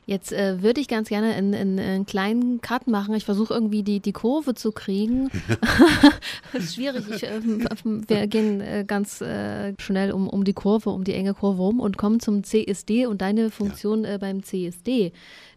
Jetzt 0.08 0.32
äh, 0.32 0.60
würde 0.62 0.80
ich 0.80 0.88
ganz 0.88 1.10
gerne 1.10 1.34
einen 1.34 2.06
kleinen 2.06 2.62
Cut 2.62 2.86
machen. 2.86 3.14
Ich 3.14 3.26
versuche 3.26 3.52
irgendwie 3.52 3.82
die, 3.82 4.00
die 4.00 4.14
Kurve 4.14 4.54
zu 4.54 4.72
kriegen. 4.72 5.30
das 6.54 6.64
ist 6.64 6.76
schwierig. 6.76 7.04
Ich, 7.10 7.24
äh, 7.24 7.42
wir 7.44 8.26
gehen 8.26 8.62
äh, 8.62 8.86
ganz 8.86 9.20
äh, 9.20 9.74
schnell 9.78 10.12
um, 10.12 10.26
um 10.26 10.44
die 10.44 10.54
Kurve, 10.54 10.88
um 10.88 11.04
die 11.04 11.12
enge 11.12 11.34
Kurve 11.34 11.60
rum 11.60 11.78
und 11.78 11.98
kommen 11.98 12.20
zum 12.20 12.42
CSD 12.42 13.04
und 13.04 13.20
deine 13.20 13.50
Funktion 13.50 14.04
ja. 14.04 14.14
Äh, 14.14 14.18
beim 14.18 14.42
CSD. 14.42 15.12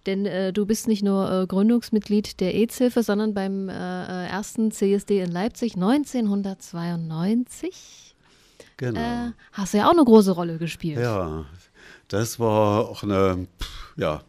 Denn 0.06 0.26
äh, 0.26 0.52
du 0.52 0.66
bist 0.66 0.90
nicht 0.90 1.02
nur 1.02 1.48
Gründungsmitglied 1.48 2.42
der 2.42 2.54
AIDS-Hilfe, 2.54 3.04
sondern 3.04 3.34
beim 3.34 3.70
ersten 3.70 4.72
CSD 4.72 5.22
in 5.22 5.32
Leipzig 5.32 5.76
1992. 5.76 8.16
Genau. 8.76 9.32
hast 9.54 9.74
du 9.74 9.78
ja 9.78 9.88
auch 9.88 9.94
eine 9.94 10.04
große 10.04 10.32
Rolle 10.32 10.58
gespielt. 10.58 11.00
Ja, 11.00 11.46
das 12.10 12.38
war 12.38 12.90
auch 12.90 13.04
eine, 13.04 13.48
ja, 13.95 14.21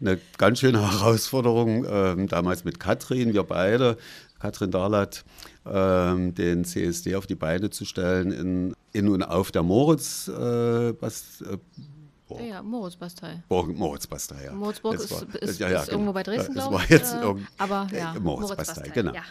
eine 0.00 0.18
ganz 0.38 0.60
schöne 0.60 0.80
Herausforderung, 0.92 1.86
ähm, 1.88 2.28
damals 2.28 2.64
mit 2.64 2.80
Katrin, 2.80 3.32
wir 3.32 3.42
beide, 3.42 3.96
Katrin 4.38 4.70
Darlat, 4.70 5.24
ähm, 5.66 6.34
den 6.34 6.64
CSD 6.64 7.14
auf 7.16 7.26
die 7.26 7.34
Beine 7.34 7.70
zu 7.70 7.84
stellen 7.84 8.32
in, 8.32 8.74
in 8.92 9.08
und 9.08 9.22
auf 9.22 9.52
der 9.52 9.62
Moritz. 9.62 10.28
Äh, 10.28 11.00
was, 11.00 11.42
äh, 11.42 11.58
ja, 12.38 12.44
ja, 12.46 12.62
Moritzbastei. 12.62 13.42
Moritzbastei, 13.48 14.44
ja. 14.44 14.52
Moritzburg 14.52 14.94
ist, 14.94 15.10
war, 15.10 15.42
ist, 15.42 15.58
ja, 15.58 15.68
ja, 15.68 15.80
ist 15.80 15.86
genau. 15.86 15.98
irgendwo 15.98 16.12
bei 16.12 16.22
Dresden, 16.22 16.54
glaube 16.54 16.76
ich. 16.76 16.82
war 16.82 16.90
jetzt 16.90 17.14
äh, 17.14 17.34
aber 17.58 17.88
ja, 17.92 18.14
äh, 18.14 18.20
Moritzbastei, 18.20 18.88
genau. 18.88 19.12
Ja. 19.12 19.22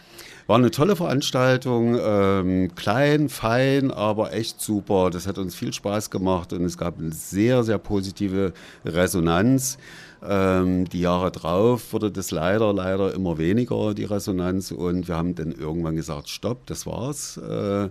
War 0.46 0.56
eine 0.56 0.70
tolle 0.70 0.96
Veranstaltung, 0.96 1.96
ähm, 2.00 2.74
klein, 2.74 3.28
fein, 3.28 3.90
aber 3.90 4.32
echt 4.32 4.60
super. 4.60 5.10
Das 5.10 5.26
hat 5.26 5.38
uns 5.38 5.54
viel 5.54 5.72
Spaß 5.72 6.10
gemacht 6.10 6.52
und 6.52 6.64
es 6.64 6.76
gab 6.76 6.98
eine 6.98 7.12
sehr, 7.12 7.62
sehr 7.62 7.78
positive 7.78 8.52
Resonanz. 8.84 9.78
Ähm, 10.22 10.86
die 10.88 11.00
Jahre 11.00 11.30
drauf 11.30 11.92
wurde 11.92 12.10
das 12.10 12.30
leider, 12.30 12.72
leider 12.72 13.14
immer 13.14 13.38
weniger, 13.38 13.94
die 13.94 14.04
Resonanz. 14.04 14.70
Und 14.70 15.08
wir 15.08 15.16
haben 15.16 15.34
dann 15.34 15.52
irgendwann 15.52 15.96
gesagt, 15.96 16.28
stopp, 16.28 16.66
das 16.66 16.86
war's. 16.86 17.36
Äh, 17.38 17.88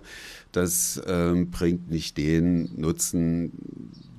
das 0.52 1.00
ähm, 1.06 1.50
bringt 1.50 1.90
nicht 1.90 2.16
den 2.18 2.78
Nutzen, 2.80 3.52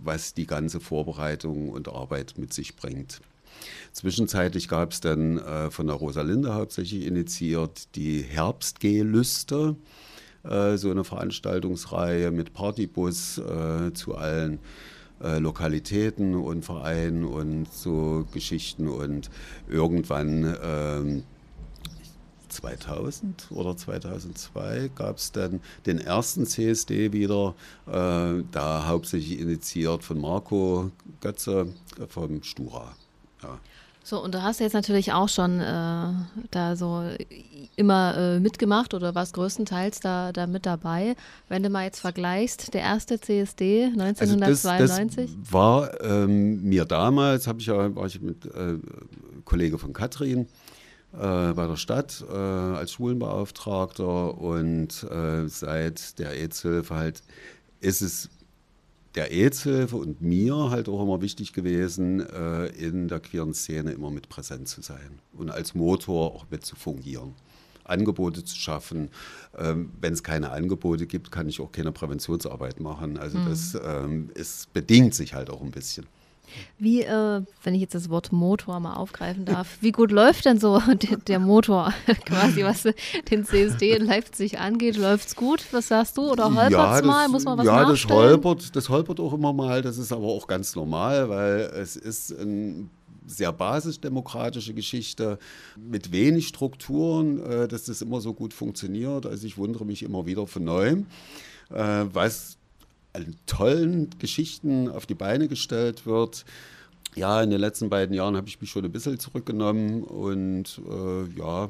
was 0.04 0.34
die 0.34 0.48
ganze 0.48 0.80
Vorbereitung 0.80 1.70
und 1.70 1.88
Arbeit 1.88 2.36
mit 2.38 2.54
sich 2.54 2.76
bringt. 2.76 3.22
Zwischenzeitlich 3.92 4.68
gab 4.68 4.92
es 4.92 5.02
dann 5.02 5.38
äh, 5.38 5.72
von 5.72 5.88
der 5.88 5.96
Rosalinde 5.96 6.54
hauptsächlich 6.54 7.06
initiiert 7.06 7.96
die 7.96 8.22
Herbstgehlüste, 8.22 9.76
äh, 10.44 10.78
so 10.78 10.90
eine 10.90 11.04
Veranstaltungsreihe 11.04 12.32
mit 12.32 12.54
Partybus 12.54 13.38
äh, 13.38 13.94
zu 13.94 14.16
allen 14.16 14.60
äh, 15.22 15.40
Lokalitäten 15.40 16.36
und 16.36 16.66
Vereinen 16.66 17.26
und 17.26 17.72
so 17.72 18.26
Geschichten 18.34 18.88
und 18.88 19.30
irgendwann 19.70 20.56
ähm, 20.64 21.24
2000 22.52 23.48
oder 23.52 23.76
2002 23.76 24.92
gab 24.96 25.18
es 25.18 25.32
dann 25.32 25.62
den 25.86 26.00
ersten 26.00 26.46
CSD 26.46 27.14
wieder, 27.14 27.56
äh, 27.88 28.44
da 28.52 28.86
hauptsächlich 28.88 29.40
initiiert 29.40 30.04
von 30.04 30.20
Marco 30.20 30.92
Götze 31.22 31.68
vom 32.08 32.44
Stura. 32.44 32.96
Ja. 33.44 33.60
So, 34.04 34.22
und 34.22 34.34
du 34.34 34.42
hast 34.42 34.60
jetzt 34.60 34.74
natürlich 34.74 35.14
auch 35.14 35.30
schon 35.30 35.60
äh, 35.60 36.14
da 36.50 36.76
so 36.76 37.04
immer 37.76 38.18
äh, 38.18 38.40
mitgemacht 38.40 38.96
oder 38.96 39.14
warst 39.14 39.34
größtenteils 39.36 40.00
da, 40.00 40.32
da 40.32 40.48
mit 40.48 40.66
dabei. 40.66 41.16
Wenn 41.50 41.62
du 41.62 41.70
mal 41.70 41.84
jetzt 41.84 42.00
vergleichst, 42.00 42.74
der 42.74 42.82
erste 42.82 43.20
CSD 43.20 43.86
1992. 43.86 44.68
Also 44.70 44.88
das, 45.06 45.44
das 45.44 45.54
war 45.54 46.04
ähm, 46.04 46.64
mir 46.64 46.86
damals, 46.86 47.46
habe 47.46 47.60
ich 47.60 47.68
ja, 47.68 47.96
war 47.96 48.08
ich 48.08 48.20
mit 48.22 48.46
äh, 48.46 48.80
Kollege 49.46 49.78
von 49.78 49.94
Katrin 49.94 50.42
äh, 50.42 50.48
bei 51.12 51.68
der 51.68 51.76
Stadt 51.76 52.24
äh, 52.30 52.34
als 52.34 52.94
Schulenbeauftragter 52.94 54.38
und 54.38 55.04
äh, 55.04 55.48
seit 55.48 56.18
der 56.20 56.32
AIDS-Hilfe 56.32 56.96
halt 56.96 57.22
ist 57.82 58.02
es 58.02 58.30
der 59.16 59.32
AIDS-Hilfe 59.32 59.98
und 59.98 60.22
mir 60.22 60.70
halt 60.70 60.88
auch 60.88 61.02
immer 61.04 61.22
wichtig 61.22 61.54
gewesen, 61.54 62.22
äh, 62.22 62.68
in 62.68 63.08
der 63.08 63.20
queeren 63.20 63.54
Szene 63.54 63.92
immer 63.92 64.10
mit 64.10 64.30
präsent 64.30 64.68
zu 64.68 64.82
sein 64.82 65.20
und 65.34 65.50
als 65.52 65.76
Motor 65.76 66.34
auch 66.34 66.46
mit 66.50 66.66
zu 66.66 66.76
fungieren. 66.76 67.34
Angebote 67.84 68.46
zu 68.46 68.56
schaffen. 68.56 69.10
Ähm, 69.58 69.92
Wenn 70.00 70.14
es 70.14 70.24
keine 70.24 70.52
Angebote 70.52 71.08
gibt, 71.08 71.32
kann 71.32 71.50
ich 71.50 71.60
auch 71.60 71.72
keine 71.72 71.92
Präventionsarbeit 71.92 72.80
machen. 72.80 73.18
Also 73.18 73.38
mhm. 73.38 73.50
das 73.50 73.78
ähm, 73.84 74.30
ist, 74.34 74.72
bedingt 74.72 75.14
sich 75.14 75.34
halt 75.34 75.50
auch 75.50 75.62
ein 75.62 75.72
bisschen. 75.72 76.06
Wie, 76.78 77.02
äh, 77.02 77.42
wenn 77.64 77.76
ich 77.76 77.82
jetzt 77.82 77.96
das 77.96 78.10
Wort 78.10 78.32
Motor 78.32 78.80
mal 78.80 78.96
aufgreifen 78.96 79.46
darf, 79.46 79.78
wie 79.82 79.92
gut 79.92 80.12
läuft 80.12 80.46
denn 80.46 80.60
so 80.60 80.80
der, 80.88 81.18
der 81.18 81.40
Motor 81.40 81.94
quasi, 82.26 82.64
was 82.64 82.88
den 83.30 83.46
CSD 83.46 83.92
in 83.92 84.06
Leipzig 84.06 84.60
angeht? 84.60 84.98
Läuft 84.98 85.28
es 85.30 85.36
gut? 85.36 85.64
Was 85.72 85.90
sagst 85.90 86.18
du? 86.18 86.32
Oder 86.32 86.46
holpert 86.46 86.96
es 86.96 87.02
ja, 87.02 87.06
mal? 87.06 87.28
Muss 87.30 87.44
man 87.44 87.58
was 87.58 87.66
Ja, 87.66 87.86
das 87.86 88.06
holpert, 88.08 88.76
das 88.76 88.90
holpert 88.90 89.20
auch 89.20 89.34
immer 89.34 89.54
mal. 89.54 89.82
Das 89.82 89.98
ist 89.98 90.12
aber 90.12 90.28
auch 90.28 90.48
ganz 90.48 90.76
normal, 90.76 91.30
weil 91.30 91.60
es 91.76 91.96
ist 91.96 92.32
ein 92.32 92.90
sehr 93.26 93.52
basisdemokratische 93.52 94.74
Geschichte 94.74 95.38
mit 95.78 96.12
wenig 96.12 96.48
Strukturen, 96.48 97.44
äh, 97.44 97.68
dass 97.68 97.86
das 97.86 98.02
immer 98.02 98.22
so 98.22 98.34
gut 98.34 98.54
funktioniert. 98.54 99.26
Also 99.26 99.48
ich 99.48 99.58
wundere 99.58 99.86
mich 99.86 100.04
immer 100.04 100.26
wieder 100.26 100.48
von 100.48 100.64
neuem, 100.64 101.06
äh, 101.70 102.06
was 102.12 102.58
an 103.14 103.36
tollen 103.46 104.10
Geschichten 104.20 104.90
auf 104.90 105.06
die 105.06 105.16
Beine 105.16 105.48
gestellt 105.48 106.06
wird. 106.06 106.46
Ja, 107.16 107.42
in 107.42 107.50
den 107.50 107.60
letzten 107.60 107.90
beiden 107.90 108.16
Jahren 108.16 108.38
habe 108.38 108.48
ich 108.48 108.62
mich 108.62 108.72
schon 108.72 108.86
ein 108.86 108.92
bisschen 108.92 109.20
zurückgenommen 109.20 110.04
und 110.04 110.82
äh, 110.90 111.38
ja, 111.38 111.70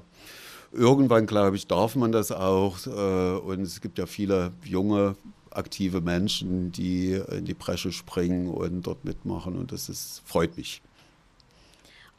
irgendwann, 0.72 1.26
glaube 1.26 1.56
ich, 1.56 1.68
darf 1.68 1.96
man 1.96 2.12
das 2.12 2.32
auch. 2.32 2.86
Äh, 2.86 3.40
und 3.40 3.62
es 3.62 3.82
gibt 3.82 3.98
ja 3.98 4.06
viele 4.06 4.52
junge, 4.64 5.16
aktive 5.50 6.00
Menschen, 6.00 6.72
die 6.72 7.20
in 7.30 7.46
die 7.46 7.54
Bresche 7.54 7.92
springen 7.92 8.48
und 8.48 8.84
dort 8.84 9.04
mitmachen 9.04 9.58
und 9.58 9.72
das 9.72 9.90
ist, 9.90 10.22
freut 10.26 10.56
mich. 10.58 10.82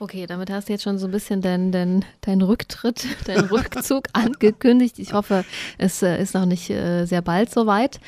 Okay, 0.02 0.26
damit 0.26 0.50
hast 0.50 0.68
du 0.68 0.72
jetzt 0.72 0.82
schon 0.82 0.98
so 0.98 1.06
ein 1.06 1.12
bisschen 1.12 1.42
deinen 1.42 1.70
dein, 1.70 2.04
dein 2.22 2.42
Rücktritt, 2.42 3.06
deinen 3.26 3.44
Rückzug 3.44 4.08
angekündigt. 4.12 4.98
Ich 4.98 5.12
hoffe, 5.12 5.44
es 5.78 6.02
äh, 6.02 6.20
ist 6.20 6.34
noch 6.34 6.44
nicht 6.44 6.70
äh, 6.70 7.04
sehr 7.04 7.22
bald 7.22 7.52
soweit. 7.52 8.00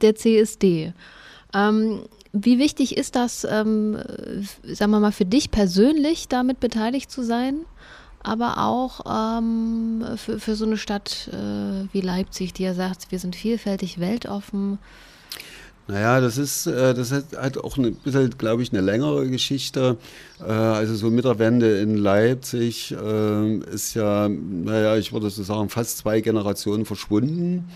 Der 0.00 0.14
CSD. 0.14 0.94
Ähm, 1.52 2.04
wie 2.32 2.58
wichtig 2.58 2.96
ist 2.96 3.16
das, 3.16 3.44
ähm, 3.44 3.98
sagen 4.62 4.92
wir 4.92 5.00
mal, 5.00 5.12
für 5.12 5.26
dich 5.26 5.50
persönlich 5.50 6.26
damit 6.28 6.58
beteiligt 6.58 7.10
zu 7.10 7.22
sein? 7.22 7.66
aber 8.24 8.58
auch 8.58 9.00
ähm, 9.04 10.04
für, 10.14 10.38
für 10.38 10.54
so 10.54 10.64
eine 10.64 10.76
Stadt 10.76 11.28
äh, 11.32 11.92
wie 11.92 12.00
Leipzig, 12.00 12.52
die 12.52 12.62
ja 12.62 12.72
sagt, 12.72 13.10
wir 13.10 13.18
sind 13.18 13.34
vielfältig 13.34 13.98
weltoffen. 13.98 14.78
Naja, 15.88 16.20
das 16.20 16.38
ist, 16.38 16.66
äh, 16.66 16.94
das 16.94 17.12
hat 17.12 17.58
auch 17.58 17.76
ein 17.76 17.94
bisschen, 17.96 18.30
glaube 18.38 18.62
ich, 18.62 18.72
eine 18.72 18.80
längere 18.80 19.28
Geschichte. 19.28 19.96
Äh, 20.40 20.44
also 20.44 20.94
so 20.94 21.10
mit 21.10 21.24
der 21.24 21.38
Wende 21.38 21.80
in 21.80 21.96
Leipzig 21.96 22.92
äh, 22.92 23.56
ist 23.56 23.94
ja, 23.94 24.28
naja, 24.28 24.96
ich 24.96 25.12
würde 25.12 25.28
so 25.28 25.42
sagen, 25.42 25.68
fast 25.68 25.98
zwei 25.98 26.20
Generationen 26.20 26.84
verschwunden. 26.84 27.68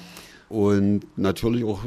Und 0.48 1.00
natürlich 1.16 1.64
auch 1.64 1.80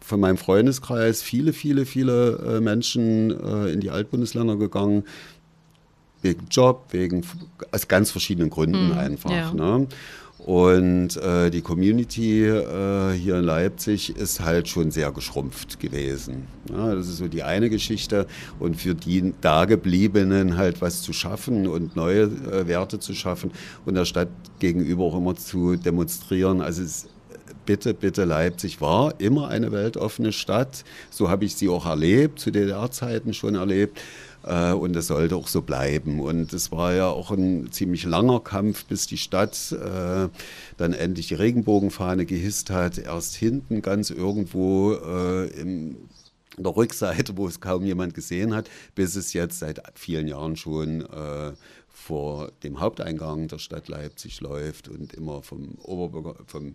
von 0.00 0.20
meinem 0.20 0.36
Freundeskreis 0.36 1.22
viele, 1.22 1.52
viele, 1.52 1.86
viele 1.86 2.60
Menschen 2.60 3.30
in 3.68 3.78
die 3.78 3.90
Altbundesländer 3.90 4.56
gegangen. 4.56 5.04
Wegen 6.20 6.48
Job, 6.50 6.86
wegen 6.90 7.24
aus 7.70 7.86
ganz 7.86 8.10
verschiedenen 8.10 8.50
Gründen 8.50 8.88
mhm, 8.88 8.98
einfach. 8.98 9.30
Ja. 9.30 9.54
Ne? 9.54 9.86
Und 10.44 11.16
äh, 11.16 11.50
die 11.50 11.62
Community 11.62 12.44
äh, 12.44 13.12
hier 13.12 13.38
in 13.38 13.44
Leipzig 13.44 14.14
ist 14.14 14.40
halt 14.40 14.68
schon 14.68 14.90
sehr 14.90 15.10
geschrumpft 15.10 15.80
gewesen. 15.80 16.46
Ja, 16.70 16.94
das 16.94 17.08
ist 17.08 17.16
so 17.16 17.28
die 17.28 17.42
eine 17.42 17.70
Geschichte. 17.70 18.26
Und 18.58 18.76
für 18.76 18.94
die 18.94 19.32
Dagebliebenen 19.40 20.58
halt 20.58 20.82
was 20.82 21.00
zu 21.00 21.14
schaffen 21.14 21.66
und 21.66 21.96
neue 21.96 22.24
äh, 22.24 22.68
Werte 22.68 22.98
zu 22.98 23.14
schaffen 23.14 23.52
und 23.86 23.94
der 23.94 24.04
Stadt 24.04 24.28
gegenüber 24.58 25.04
auch 25.04 25.16
immer 25.16 25.34
zu 25.34 25.76
demonstrieren. 25.76 26.60
Also 26.60 26.82
es, 26.82 27.06
bitte, 27.64 27.94
bitte, 27.94 28.24
Leipzig 28.24 28.82
war 28.82 29.18
immer 29.18 29.48
eine 29.48 29.72
weltoffene 29.72 30.32
Stadt. 30.32 30.84
So 31.08 31.30
habe 31.30 31.46
ich 31.46 31.54
sie 31.54 31.70
auch 31.70 31.86
erlebt, 31.86 32.38
zu 32.38 32.50
DDR-Zeiten 32.50 33.32
schon 33.32 33.54
erlebt. 33.54 33.98
Äh, 34.44 34.72
und 34.72 34.94
es 34.96 35.06
sollte 35.06 35.36
auch 35.36 35.48
so 35.48 35.62
bleiben. 35.62 36.20
Und 36.20 36.52
es 36.52 36.70
war 36.70 36.92
ja 36.94 37.08
auch 37.08 37.30
ein 37.30 37.70
ziemlich 37.72 38.04
langer 38.04 38.40
Kampf, 38.40 38.84
bis 38.84 39.06
die 39.06 39.18
Stadt 39.18 39.72
äh, 39.72 40.28
dann 40.76 40.92
endlich 40.92 41.28
die 41.28 41.34
Regenbogenfahne 41.34 42.26
gehisst 42.26 42.70
hat. 42.70 42.98
Erst 42.98 43.34
hinten 43.34 43.82
ganz 43.82 44.10
irgendwo 44.10 44.94
äh, 44.94 45.46
im 45.60 45.96
der 46.56 46.76
Rückseite, 46.76 47.36
wo 47.36 47.48
es 47.48 47.60
kaum 47.60 47.84
jemand 47.84 48.14
gesehen 48.14 48.54
hat, 48.54 48.70
bis 48.94 49.16
es 49.16 49.32
jetzt 49.32 49.58
seit 49.58 49.82
vielen 49.96 50.28
Jahren 50.28 50.56
schon 50.56 51.00
äh, 51.00 51.52
vor 51.88 52.52
dem 52.62 52.80
Haupteingang 52.80 53.48
der 53.48 53.58
Stadt 53.58 53.88
Leipzig 53.88 54.40
läuft 54.40 54.88
und 54.88 55.14
immer 55.14 55.42
vom 55.42 55.74
Oberbürger, 55.82 56.36
vom 56.46 56.74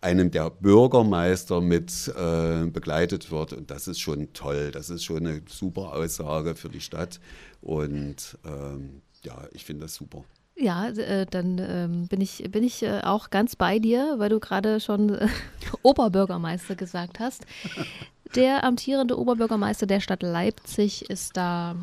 einem 0.00 0.30
der 0.30 0.50
Bürgermeister 0.50 1.60
mit 1.60 2.12
äh, 2.16 2.66
begleitet 2.66 3.30
wird. 3.30 3.52
Und 3.52 3.70
das 3.70 3.88
ist 3.88 4.00
schon 4.00 4.32
toll. 4.32 4.70
Das 4.70 4.90
ist 4.90 5.04
schon 5.04 5.26
eine 5.26 5.42
super 5.48 5.94
Aussage 5.94 6.54
für 6.54 6.68
die 6.68 6.80
Stadt. 6.80 7.20
Und 7.62 8.38
ähm, 8.44 9.02
ja, 9.22 9.36
ich 9.52 9.64
finde 9.64 9.82
das 9.82 9.94
super. 9.94 10.24
Ja, 10.58 10.88
äh, 10.88 11.26
dann 11.26 11.58
ähm, 11.58 12.08
bin 12.08 12.20
ich, 12.20 12.42
bin 12.50 12.64
ich 12.64 12.82
äh, 12.82 13.00
auch 13.02 13.28
ganz 13.28 13.56
bei 13.56 13.78
dir, 13.78 14.14
weil 14.16 14.30
du 14.30 14.40
gerade 14.40 14.80
schon 14.80 15.14
äh, 15.14 15.28
Oberbürgermeister 15.82 16.74
gesagt 16.76 17.20
hast. 17.20 17.44
Der 18.34 18.64
amtierende 18.64 19.18
Oberbürgermeister 19.18 19.86
der 19.86 20.00
Stadt 20.00 20.22
Leipzig 20.22 21.08
ist 21.08 21.36
da 21.36 21.76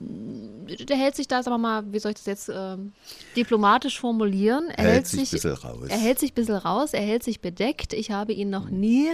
der 0.00 0.96
hält 0.96 1.16
sich 1.16 1.28
da, 1.28 1.42
sagen 1.42 1.54
wir 1.54 1.58
mal, 1.58 1.92
wie 1.92 1.98
soll 1.98 2.12
ich 2.12 2.16
das 2.18 2.26
jetzt 2.26 2.48
äh, 2.48 2.76
diplomatisch 3.36 4.00
formulieren? 4.00 4.68
Er 4.70 4.84
hält, 4.84 4.94
hält 4.94 5.06
sich 5.06 5.28
ein 5.28 5.30
bisschen 5.30 5.52
raus. 5.54 5.86
Er 5.88 5.98
hält 5.98 6.18
sich 6.18 6.32
ein 6.32 6.34
bisschen 6.34 6.56
raus, 6.56 6.92
er 6.92 7.02
hält 7.02 7.22
sich 7.22 7.40
bedeckt. 7.40 7.92
Ich 7.92 8.10
habe 8.10 8.32
ihn 8.32 8.50
noch 8.50 8.68
nie 8.68 9.10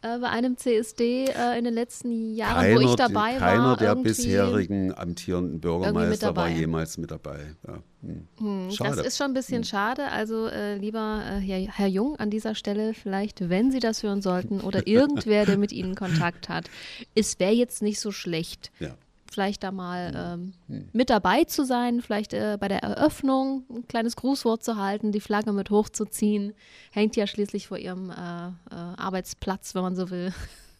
äh, 0.00 0.18
bei 0.18 0.28
einem 0.28 0.56
CSD 0.56 1.24
äh, 1.24 1.58
in 1.58 1.64
den 1.64 1.74
letzten 1.74 2.32
Jahren, 2.34 2.54
keiner, 2.54 2.76
wo 2.76 2.80
ich 2.84 2.94
dabei 2.94 3.32
keiner 3.32 3.40
war. 3.40 3.76
Keiner 3.76 3.76
der 3.76 4.02
bisherigen 4.02 4.94
amtierenden 4.96 5.60
Bürgermeister 5.60 6.36
war 6.36 6.48
jemals 6.48 6.98
mit 6.98 7.10
dabei. 7.10 7.56
Ja. 7.66 7.82
Hm. 8.02 8.28
Hm, 8.38 8.68
das 8.78 8.98
ist 8.98 9.18
schon 9.18 9.32
ein 9.32 9.34
bisschen 9.34 9.62
hm. 9.62 9.64
schade. 9.64 10.04
Also, 10.04 10.46
äh, 10.46 10.76
lieber 10.76 11.22
äh, 11.42 11.66
Herr 11.68 11.88
Jung, 11.88 12.14
an 12.16 12.30
dieser 12.30 12.54
Stelle 12.54 12.94
vielleicht, 12.94 13.48
wenn 13.48 13.72
Sie 13.72 13.80
das 13.80 14.04
hören 14.04 14.22
sollten 14.22 14.60
oder 14.60 14.86
irgendwer, 14.86 15.46
der 15.46 15.58
mit 15.58 15.72
Ihnen 15.72 15.94
Kontakt 15.96 16.48
hat, 16.48 16.70
es 17.16 17.40
wäre 17.40 17.52
jetzt 17.52 17.82
nicht 17.82 17.98
so 17.98 18.12
schlecht. 18.12 18.70
Ja 18.78 18.94
vielleicht 19.30 19.62
da 19.62 19.72
mal 19.72 20.12
ähm, 20.14 20.52
hm. 20.68 20.88
mit 20.92 21.10
dabei 21.10 21.44
zu 21.44 21.64
sein, 21.64 22.00
vielleicht 22.00 22.32
äh, 22.32 22.56
bei 22.58 22.68
der 22.68 22.82
Eröffnung 22.82 23.64
ein 23.70 23.86
kleines 23.88 24.16
Grußwort 24.16 24.64
zu 24.64 24.76
halten, 24.76 25.12
die 25.12 25.20
Flagge 25.20 25.52
mit 25.52 25.70
hochzuziehen. 25.70 26.54
Hängt 26.90 27.16
ja 27.16 27.26
schließlich 27.26 27.68
vor 27.68 27.78
ihrem 27.78 28.10
äh, 28.10 28.14
äh, 28.14 28.50
Arbeitsplatz, 28.70 29.74
wenn 29.74 29.82
man 29.82 29.96
so 29.96 30.10
will. 30.10 30.32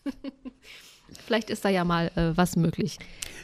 vielleicht 1.24 1.50
ist 1.50 1.64
da 1.64 1.68
ja 1.68 1.84
mal 1.84 2.10
äh, 2.16 2.36
was 2.36 2.56
möglich. 2.56 2.98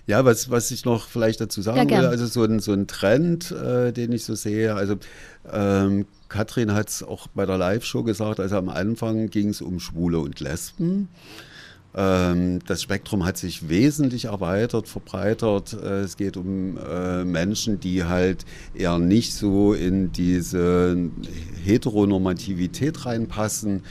Ja, 0.07 0.25
was, 0.25 0.51
was 0.51 0.71
ich 0.71 0.85
noch 0.85 1.09
vielleicht 1.09 1.41
dazu 1.41 1.63
sagen 1.63 1.89
ja, 1.89 2.01
will, 2.01 2.07
also 2.07 2.27
so 2.27 2.45
ein, 2.45 2.61
so 2.61 2.73
ein 2.73 2.87
Trend, 2.87 3.51
äh, 3.53 3.93
den 3.93 4.13
ich 4.13 4.25
so 4.25 4.35
sehe, 4.35 4.75
also 4.75 4.97
ähm, 5.51 6.07
Katrin 6.29 6.73
hat 6.75 6.89
es 6.89 7.03
auch 7.03 7.29
bei 7.29 7.47
der 7.47 7.59
Live-Show 7.59 8.03
gesagt, 8.03 8.41
also 8.41 8.57
am 8.57 8.69
Anfang 8.69 9.31
ging 9.31 9.49
es 9.49 9.63
um 9.63 9.81
Schwule 9.81 10.19
und 10.19 10.41
Lesben. 10.41 10.85
Ähm, 10.85 11.09
das 11.95 12.83
Spektrum 12.83 13.25
hat 13.25 13.37
sich 13.39 13.69
wesentlich 13.69 14.25
erweitert, 14.25 14.89
verbreitert. 14.89 15.75
Äh, 15.75 16.01
es 16.01 16.17
geht 16.17 16.37
um 16.37 16.77
äh, 16.77 17.25
Menschen, 17.25 17.79
die 17.79 18.03
halt 18.05 18.45
eher 18.75 18.99
nicht 18.99 19.33
so 19.33 19.75
in 19.75 20.11
diese 20.11 20.97
Heteronormativität 21.65 23.07
reinpassen. 23.07 23.83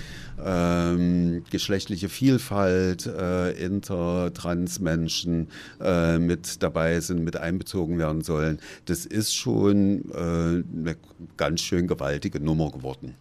Ähm, 0.43 1.43
geschlechtliche 1.49 2.09
Vielfalt, 2.09 3.05
äh, 3.05 3.51
inter, 3.51 4.33
trans 4.33 4.79
Menschen 4.79 5.47
äh, 5.79 6.17
mit 6.17 6.61
dabei 6.61 6.99
sind, 6.99 7.23
mit 7.23 7.37
einbezogen 7.37 7.97
werden 7.99 8.21
sollen. 8.21 8.59
Das 8.85 9.05
ist 9.05 9.33
schon 9.33 10.11
äh, 10.11 10.17
eine 10.17 10.97
ganz 11.37 11.61
schön 11.61 11.87
gewaltige 11.87 12.41
Nummer 12.41 12.71
geworden 12.71 13.15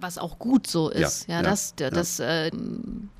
was 0.00 0.18
auch 0.18 0.38
gut 0.38 0.66
so 0.66 0.88
ist. 0.88 1.28
Ja, 1.28 1.36
ja, 1.36 1.42
das, 1.42 1.74
das 1.76 2.18
ja. 2.18 2.46
Äh, 2.46 2.50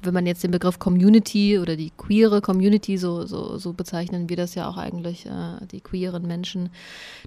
wenn 0.03 0.15
man 0.15 0.27
jetzt 0.27 0.43
den 0.43 0.51
Begriff 0.51 0.79
Community 0.79 1.59
oder 1.59 1.77
die 1.77 1.91
queere 1.97 2.41
Community, 2.41 2.99
so, 2.99 3.27
so, 3.27 3.59
so 3.59 3.73
bezeichnen 3.73 4.29
wir 4.29 4.37
das 4.37 4.55
ja 4.55 4.69
auch 4.69 4.77
eigentlich, 4.77 5.27
äh, 5.27 5.67
die 5.71 5.81
queeren 5.81 6.27
Menschen, 6.27 6.71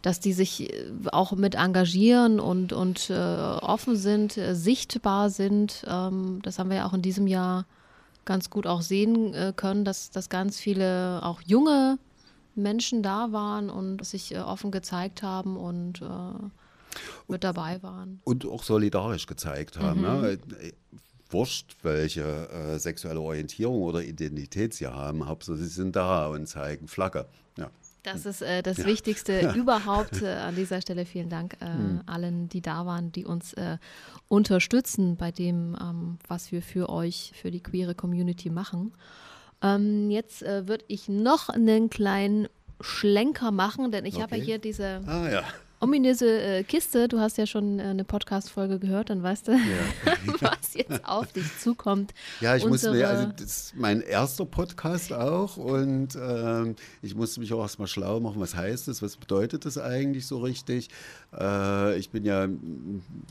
dass 0.02 0.19
die 0.19 0.34
sich 0.34 0.74
äh, 0.74 0.91
auch 1.12 1.34
mit 1.34 1.56
engagieren 1.56 2.39
und, 2.39 2.74
und 2.74 3.10
äh, 3.10 3.13
offen 3.13 3.96
sind, 3.96 4.38
äh, 4.38 4.56
sichtbar 4.56 5.30
sind. 5.30 5.84
Ähm, 5.88 6.39
das 6.43 6.60
haben 6.60 6.69
wir 6.69 6.78
ja 6.78 6.88
auch 6.88 6.93
in 6.93 7.02
diesem 7.02 7.28
Jahr 7.28 7.65
ganz 8.26 8.50
gut 8.50 8.67
auch 8.67 8.82
sehen 8.82 9.34
äh, 9.34 9.54
können, 9.56 9.86
dass, 9.86 10.12
dass 10.12 10.30
ganz 10.30 10.60
viele 10.60 11.22
auch 11.24 11.41
junge 11.41 11.98
Menschen 12.56 13.04
da 13.04 13.32
waren 13.32 13.69
und 13.69 14.06
sich 14.06 14.38
offen 14.38 14.69
gezeigt 14.69 15.24
haben 15.24 15.58
und 15.58 16.04
mit 17.27 17.43
dabei 17.43 17.82
waren. 17.84 18.21
Und 18.23 18.45
auch 18.45 18.63
solidarisch 18.63 19.27
gezeigt 19.27 19.79
haben. 19.79 20.01
Mhm. 20.01 20.06
Ja. 20.06 20.38
Wurscht, 21.29 21.75
welche 21.82 22.21
äh, 22.49 22.77
sexuelle 22.77 23.19
Orientierung 23.19 23.82
oder 23.82 24.03
Identität 24.03 24.73
sie 24.73 24.88
haben, 24.88 25.25
Hauptsache 25.27 25.58
sie 25.58 25.67
sind 25.67 25.95
da 25.95 26.27
und 26.27 26.47
zeigen 26.47 26.88
Flagge. 26.88 27.25
Ja. 27.58 27.71
Das 28.03 28.25
ist 28.25 28.41
äh, 28.41 28.62
das 28.62 28.77
ja. 28.77 28.86
Wichtigste 28.86 29.41
ja. 29.41 29.53
überhaupt. 29.56 30.21
Äh, 30.21 30.27
an 30.27 30.56
dieser 30.56 30.82
Stelle 30.82 31.06
vielen 31.06 31.29
Dank 31.29 31.58
äh, 31.62 31.73
mhm. 31.73 32.01
allen, 32.06 32.49
die 32.49 32.62
da 32.62 32.86
waren, 32.86 33.12
die 33.12 33.25
uns 33.25 33.53
äh, 33.53 33.77
unterstützen 34.27 35.15
bei 35.15 35.32
dem, 35.32 35.75
ähm, 35.82 36.19
was 36.27 36.51
wir 36.51 36.62
für 36.62 36.89
euch, 36.89 37.32
für 37.34 37.49
die 37.49 37.62
queere 37.62 37.95
Community 37.95 38.49
machen. 38.49 38.93
Ähm, 39.62 40.12
jetzt 40.12 40.43
äh, 40.43 40.67
würde 40.67 40.86
ich 40.88 41.08
noch 41.08 41.49
einen 41.49 41.89
kleinen 41.89 42.47
Schlenker 42.82 43.51
machen, 43.51 43.91
denn 43.91 44.06
ich 44.06 44.15
okay. 44.15 44.23
habe 44.23 44.38
ja 44.38 44.43
hier 44.43 44.58
diese 44.60 45.01
ah, 45.08 45.29
ja 45.29 45.43
ominöse 45.84 46.41
äh, 46.41 46.63
Kiste. 46.63 47.08
Du 47.08 47.19
hast 47.19 47.38
ja 47.38 47.46
schon 47.46 47.80
äh, 47.80 47.84
eine 47.84 48.04
Podcast-Folge 48.04 48.80
gehört, 48.80 49.10
dann 49.10 49.22
weißt 49.22 49.50
du, 49.50 49.52
ja. 49.52 50.13
was 50.39 50.74
jetzt 50.74 51.06
auf 51.06 51.32
dich 51.34 51.46
zukommt. 51.60 52.13
Ja, 52.39 52.56
ich 52.56 52.63
Unsere 52.63 52.91
musste 52.91 52.91
mir, 52.91 53.10
also 53.10 53.32
das 53.36 53.46
ist 53.46 53.76
mein 53.76 54.02
erster 54.02 54.46
Podcast 54.46 55.13
auch 55.13 55.58
und 55.58 56.15
ähm, 56.15 56.76
ich 57.02 57.15
musste 57.15 57.39
mich 57.39 57.54
auch 57.54 57.62
erstmal 57.62 57.88
schlau 57.88 58.19
machen, 58.19 58.39
was 58.39 58.56
heißt 58.56 58.88
das, 58.88 59.02
was 59.02 59.17
bedeutet 59.17 59.65
das 59.65 59.78
eigentlich 59.78 60.26
so 60.26 60.39
richtig. 60.39 60.89
Äh, 61.38 61.98
ich 61.98 62.10
bin 62.10 62.24
ja 62.24 62.48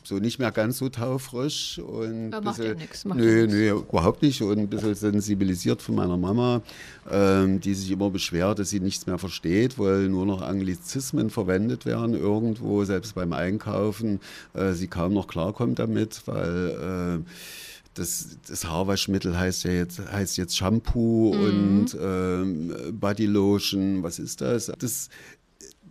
so 0.04 0.16
nicht 0.16 0.38
mehr 0.38 0.52
ganz 0.52 0.78
so 0.78 0.88
taufrisch 0.88 1.78
und 1.78 2.32
ja, 2.32 2.40
macht 2.40 2.58
bisschen, 2.58 2.72
ja 2.72 2.74
nichts. 2.74 3.04
Nö, 3.04 3.46
nö, 3.46 3.70
überhaupt 3.70 4.22
nicht 4.22 4.42
und 4.42 4.58
ein 4.58 4.68
bisschen 4.68 4.94
sensibilisiert 4.94 5.82
von 5.82 5.94
meiner 5.94 6.16
Mama, 6.16 6.62
ähm, 7.10 7.60
die 7.60 7.74
sich 7.74 7.90
immer 7.90 8.10
beschwert, 8.10 8.58
dass 8.58 8.70
sie 8.70 8.80
nichts 8.80 9.06
mehr 9.06 9.18
versteht, 9.18 9.78
weil 9.78 10.08
nur 10.08 10.26
noch 10.26 10.42
Anglizismen 10.42 11.30
verwendet 11.30 11.86
werden 11.86 12.14
irgendwo, 12.42 12.84
selbst 12.84 13.14
beim 13.14 13.32
Einkaufen, 13.32 14.20
äh, 14.54 14.72
sie 14.72 14.88
kaum 14.88 15.14
noch 15.14 15.28
klarkommt 15.28 15.78
damit, 15.78 16.22
weil 16.26 17.22
äh, 17.24 17.30
das, 17.94 18.38
das, 18.48 18.64
Haarwaschmittel 18.64 19.38
heißt 19.38 19.64
ja 19.64 19.72
jetzt, 19.72 20.00
heißt 20.00 20.36
jetzt 20.38 20.56
Shampoo 20.56 21.34
mhm. 21.34 21.80
und 21.84 21.94
äh, 21.94 22.92
Bodylotion. 22.92 24.02
Was 24.02 24.18
ist 24.18 24.40
das? 24.40 24.72
Das 24.78 25.08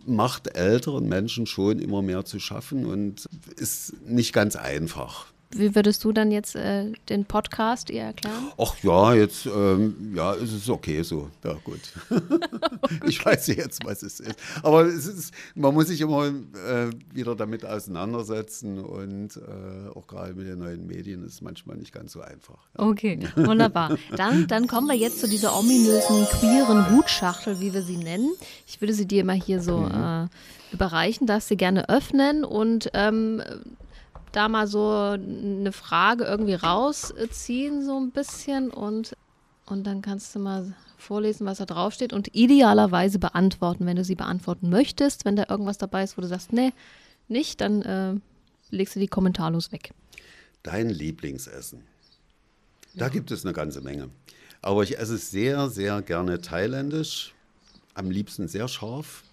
macht 0.04 0.56
älteren 0.56 1.08
Menschen 1.08 1.46
schon 1.46 1.78
immer 1.78 2.02
mehr 2.02 2.24
zu 2.24 2.40
schaffen 2.40 2.86
und 2.86 3.28
ist 3.56 3.94
nicht 4.04 4.32
ganz 4.32 4.56
einfach. 4.56 5.26
Wie 5.54 5.74
würdest 5.74 6.04
du 6.04 6.12
dann 6.12 6.30
jetzt 6.30 6.56
äh, 6.56 6.92
den 7.08 7.24
Podcast 7.24 7.90
ihr 7.90 8.02
erklären? 8.02 8.52
Ach 8.58 8.74
ja, 8.82 9.14
jetzt, 9.14 9.46
ähm, 9.46 10.12
ja, 10.14 10.34
es 10.34 10.52
ist 10.52 10.68
okay 10.68 11.02
so. 11.02 11.30
Ja, 11.44 11.54
gut. 11.64 11.80
Ich 13.06 13.24
weiß 13.24 13.48
jetzt, 13.48 13.84
was 13.84 14.02
es 14.02 14.20
ist. 14.20 14.36
Aber 14.62 14.84
es 14.84 15.06
ist, 15.06 15.34
man 15.54 15.74
muss 15.74 15.88
sich 15.88 16.00
immer 16.00 16.26
äh, 16.26 16.90
wieder 17.12 17.34
damit 17.34 17.64
auseinandersetzen 17.64 18.78
und 18.78 19.36
äh, 19.36 19.88
auch 19.94 20.06
gerade 20.06 20.34
mit 20.34 20.46
den 20.46 20.58
neuen 20.58 20.86
Medien 20.86 21.24
ist 21.24 21.34
es 21.34 21.40
manchmal 21.40 21.76
nicht 21.76 21.92
ganz 21.92 22.12
so 22.12 22.20
einfach. 22.20 22.58
Ja. 22.76 22.84
Okay, 22.84 23.18
wunderbar. 23.36 23.96
Dann, 24.16 24.46
dann 24.46 24.66
kommen 24.66 24.88
wir 24.88 24.96
jetzt 24.96 25.20
zu 25.20 25.28
dieser 25.28 25.56
ominösen 25.56 26.26
queeren 26.26 26.90
Hutschachtel, 26.90 27.60
wie 27.60 27.72
wir 27.72 27.82
sie 27.82 27.96
nennen. 27.96 28.30
Ich 28.66 28.80
würde 28.80 28.94
sie 28.94 29.06
dir 29.06 29.24
mal 29.24 29.40
hier 29.40 29.60
so 29.60 29.78
mhm. 29.78 29.92
Äh, 29.92 30.28
überreichen, 30.72 31.26
darfst 31.26 31.48
sie 31.48 31.56
gerne 31.56 31.88
öffnen 31.88 32.44
und 32.44 32.90
ähm, 32.94 33.42
da 34.32 34.48
mal 34.48 34.66
so 34.66 34.90
eine 34.90 35.72
Frage 35.72 36.24
irgendwie 36.24 36.54
rausziehen, 36.54 37.84
so 37.84 37.98
ein 37.98 38.10
bisschen 38.10 38.70
und, 38.70 39.16
und 39.66 39.86
dann 39.86 40.02
kannst 40.02 40.34
du 40.34 40.38
mal 40.38 40.74
vorlesen, 40.96 41.46
was 41.46 41.58
da 41.58 41.66
draufsteht 41.66 42.12
und 42.12 42.34
idealerweise 42.34 43.18
beantworten, 43.18 43.86
wenn 43.86 43.96
du 43.96 44.04
sie 44.04 44.14
beantworten 44.14 44.70
möchtest. 44.70 45.24
Wenn 45.24 45.36
da 45.36 45.46
irgendwas 45.48 45.78
dabei 45.78 46.04
ist, 46.04 46.16
wo 46.16 46.22
du 46.22 46.28
sagst, 46.28 46.52
nee, 46.52 46.72
nicht, 47.28 47.60
dann 47.60 47.82
äh, 47.82 48.14
legst 48.70 48.96
du 48.96 49.00
die 49.00 49.08
kommentarlos 49.08 49.72
weg. 49.72 49.92
Dein 50.62 50.88
Lieblingsessen. 50.88 51.82
Da 52.94 53.06
ja. 53.06 53.08
gibt 53.10 53.30
es 53.30 53.44
eine 53.44 53.52
ganze 53.52 53.80
Menge. 53.80 54.10
Aber 54.60 54.82
ich 54.82 54.98
esse 54.98 55.16
sehr, 55.16 55.68
sehr 55.68 56.02
gerne 56.02 56.40
thailändisch. 56.40 57.34
Am 57.94 58.10
liebsten 58.10 58.48
sehr 58.48 58.68
scharf. 58.68 59.24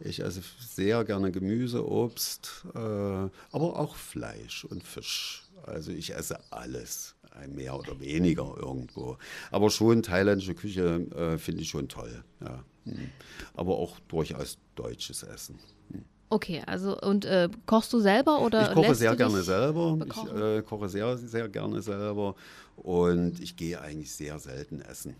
Ich 0.00 0.20
esse 0.20 0.42
sehr 0.60 1.04
gerne 1.04 1.32
Gemüse, 1.32 1.88
Obst, 1.88 2.66
äh, 2.74 2.78
aber 2.78 3.30
auch 3.52 3.96
Fleisch 3.96 4.64
und 4.64 4.82
Fisch. 4.82 5.44
Also 5.64 5.90
ich 5.90 6.14
esse 6.14 6.38
alles, 6.50 7.16
mehr 7.48 7.78
oder 7.78 7.98
weniger 8.00 8.54
irgendwo. 8.56 9.16
Aber 9.50 9.70
schon 9.70 10.02
thailändische 10.02 10.54
Küche 10.54 11.06
äh, 11.14 11.38
finde 11.38 11.62
ich 11.62 11.68
schon 11.68 11.88
toll. 11.88 12.24
Ja. 12.40 12.64
Hm. 12.84 13.10
Aber 13.54 13.76
auch 13.76 13.98
durchaus 14.08 14.58
deutsches 14.74 15.22
Essen. 15.22 15.58
Hm. 15.90 16.04
Okay, 16.28 16.62
also 16.66 16.98
und 17.00 17.24
äh, 17.24 17.48
kochst 17.66 17.92
du 17.92 18.00
selber 18.00 18.40
oder? 18.40 18.68
Ich 18.68 18.74
koche 18.74 18.94
sehr 18.94 19.16
gerne 19.16 19.42
selber. 19.42 19.98
Ich 20.06 20.32
äh, 20.32 20.62
koche 20.62 20.88
sehr, 20.88 21.16
sehr 21.18 21.48
gerne 21.48 21.82
selber 21.82 22.34
und 22.76 23.40
ich 23.40 23.56
gehe 23.56 23.80
eigentlich 23.80 24.12
sehr 24.12 24.38
selten 24.38 24.80
essen. 24.80 25.16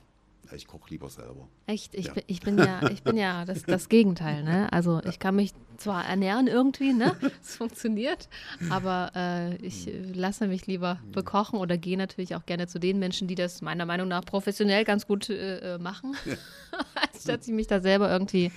Ich 0.54 0.66
koche 0.66 0.90
lieber 0.90 1.08
selber. 1.08 1.48
Echt? 1.66 1.94
Ich, 1.94 2.06
ja. 2.06 2.12
Bin, 2.14 2.24
ich 2.26 2.40
bin 2.40 2.58
ja, 2.58 2.88
ich 2.90 3.02
bin 3.02 3.16
ja 3.16 3.44
das, 3.44 3.62
das 3.62 3.88
Gegenteil. 3.88 4.42
Ne? 4.42 4.72
Also 4.72 5.00
ich 5.04 5.18
kann 5.18 5.36
mich 5.36 5.52
zwar 5.76 6.06
ernähren 6.06 6.46
irgendwie, 6.46 6.92
ne? 6.92 7.16
Es 7.42 7.56
funktioniert, 7.56 8.28
aber 8.70 9.10
äh, 9.14 9.56
ich 9.56 9.90
lasse 10.14 10.46
mich 10.46 10.66
lieber 10.66 11.00
bekochen 11.12 11.58
oder 11.58 11.76
gehe 11.76 11.98
natürlich 11.98 12.34
auch 12.34 12.46
gerne 12.46 12.66
zu 12.66 12.78
den 12.78 12.98
Menschen, 12.98 13.28
die 13.28 13.34
das 13.34 13.62
meiner 13.62 13.86
Meinung 13.86 14.08
nach 14.08 14.24
professionell 14.24 14.84
ganz 14.84 15.06
gut 15.06 15.28
äh, 15.30 15.74
äh 15.74 15.78
machen, 15.78 16.16
ja. 16.24 16.34
als 16.94 17.24
dass 17.24 17.46
ich 17.46 17.54
mich 17.54 17.66
da 17.66 17.80
selber 17.80 18.10
irgendwie 18.10 18.52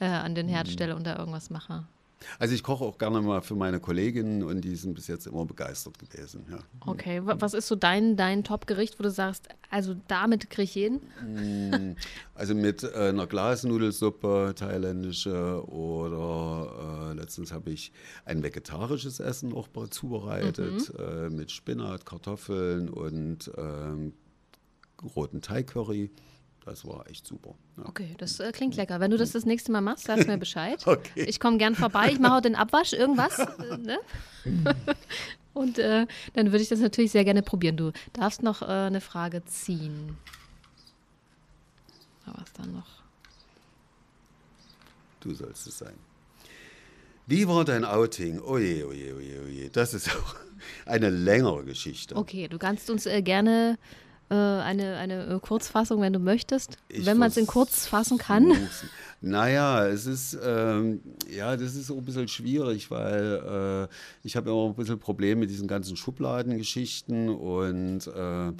äh, 0.00 0.06
an 0.06 0.34
den 0.34 0.48
Herd 0.48 0.68
stelle 0.68 0.96
und 0.96 1.06
da 1.06 1.18
irgendwas 1.18 1.50
mache. 1.50 1.84
Also 2.38 2.54
ich 2.54 2.62
koche 2.62 2.84
auch 2.84 2.98
gerne 2.98 3.20
mal 3.20 3.42
für 3.42 3.54
meine 3.54 3.80
Kolleginnen 3.80 4.42
und 4.42 4.60
die 4.62 4.76
sind 4.76 4.94
bis 4.94 5.06
jetzt 5.06 5.26
immer 5.26 5.44
begeistert 5.44 5.98
gewesen. 5.98 6.44
Ja. 6.50 6.58
Okay, 6.86 7.20
was 7.24 7.54
ist 7.54 7.68
so 7.68 7.76
dein, 7.76 8.16
dein 8.16 8.44
Top-Gericht, 8.44 8.98
wo 8.98 9.02
du 9.02 9.10
sagst, 9.10 9.48
also 9.70 9.94
damit 10.08 10.50
kriege 10.50 10.62
ich 10.62 10.74
jeden? 10.74 11.00
Mm, 11.24 11.96
also 12.34 12.54
mit 12.54 12.82
äh, 12.82 13.08
einer 13.08 13.26
Glasnudelsuppe, 13.26 14.54
thailändische 14.56 15.64
oder 15.68 17.10
äh, 17.10 17.14
letztens 17.14 17.52
habe 17.52 17.70
ich 17.70 17.92
ein 18.24 18.42
vegetarisches 18.42 19.20
Essen 19.20 19.52
auch 19.52 19.68
zubereitet 19.90 20.92
mhm. 20.92 21.04
äh, 21.04 21.30
mit 21.30 21.50
Spinat, 21.50 22.06
Kartoffeln 22.06 22.88
und 22.88 23.50
ähm, 23.56 24.12
roten 25.16 25.40
Thai-Curry. 25.40 26.10
Das 26.64 26.86
war 26.86 27.08
echt 27.08 27.26
super. 27.26 27.54
Ja. 27.76 27.86
Okay, 27.86 28.14
das 28.18 28.38
äh, 28.38 28.52
klingt 28.52 28.76
lecker. 28.76 29.00
Wenn 29.00 29.10
du 29.10 29.16
das 29.16 29.32
das 29.32 29.44
nächste 29.44 29.72
Mal 29.72 29.80
machst, 29.80 30.04
sagst 30.04 30.28
mir 30.28 30.38
Bescheid. 30.38 30.80
okay. 30.86 31.24
Ich 31.24 31.40
komme 31.40 31.58
gern 31.58 31.74
vorbei, 31.74 32.10
ich 32.12 32.20
mache 32.20 32.36
auch 32.36 32.40
den 32.40 32.54
Abwasch, 32.54 32.92
irgendwas. 32.92 33.38
Äh, 33.62 33.76
ne? 33.76 33.98
Und 35.54 35.78
äh, 35.78 36.06
dann 36.32 36.46
würde 36.46 36.62
ich 36.62 36.68
das 36.68 36.80
natürlich 36.80 37.12
sehr 37.12 37.24
gerne 37.24 37.42
probieren. 37.42 37.76
Du 37.76 37.92
darfst 38.12 38.42
noch 38.42 38.62
äh, 38.62 38.66
eine 38.66 39.00
Frage 39.00 39.44
ziehen. 39.44 40.16
Was 42.24 42.52
dann 42.54 42.72
noch? 42.72 43.02
Du 45.20 45.34
sollst 45.34 45.66
es 45.66 45.78
sein. 45.78 45.94
Wie 47.26 47.46
war 47.46 47.64
dein 47.64 47.84
Outing? 47.84 48.40
Oje, 48.40 48.86
oje, 48.86 49.14
oje, 49.14 49.42
oje. 49.42 49.70
Das 49.70 49.94
ist 49.94 50.14
auch 50.16 50.36
eine 50.86 51.10
längere 51.10 51.64
Geschichte. 51.64 52.16
Okay, 52.16 52.48
du 52.48 52.58
kannst 52.58 52.90
uns 52.90 53.06
äh, 53.06 53.22
gerne 53.22 53.78
eine, 54.34 54.96
eine 54.96 55.26
äh, 55.26 55.38
Kurzfassung, 55.40 56.00
wenn 56.00 56.12
du 56.12 56.18
möchtest, 56.18 56.76
ich 56.88 57.06
wenn 57.06 57.18
man 57.18 57.28
es 57.28 57.36
in 57.36 57.46
kurz 57.46 57.86
fassen 57.86 58.18
kann. 58.18 58.56
Naja, 59.24 59.86
es 59.86 60.06
ist, 60.06 60.36
ähm, 60.42 61.00
ja, 61.30 61.56
das 61.56 61.76
ist 61.76 61.86
so 61.86 61.96
ein 61.96 62.04
bisschen 62.04 62.26
schwierig, 62.26 62.90
weil 62.90 63.88
äh, 63.88 64.26
ich 64.26 64.34
habe 64.34 64.50
immer 64.50 64.66
ein 64.66 64.74
bisschen 64.74 64.98
Probleme 64.98 65.42
mit 65.42 65.50
diesen 65.50 65.68
ganzen 65.68 65.96
Schubladengeschichten 65.96 67.28
und 67.28 68.08
äh, 68.08 68.52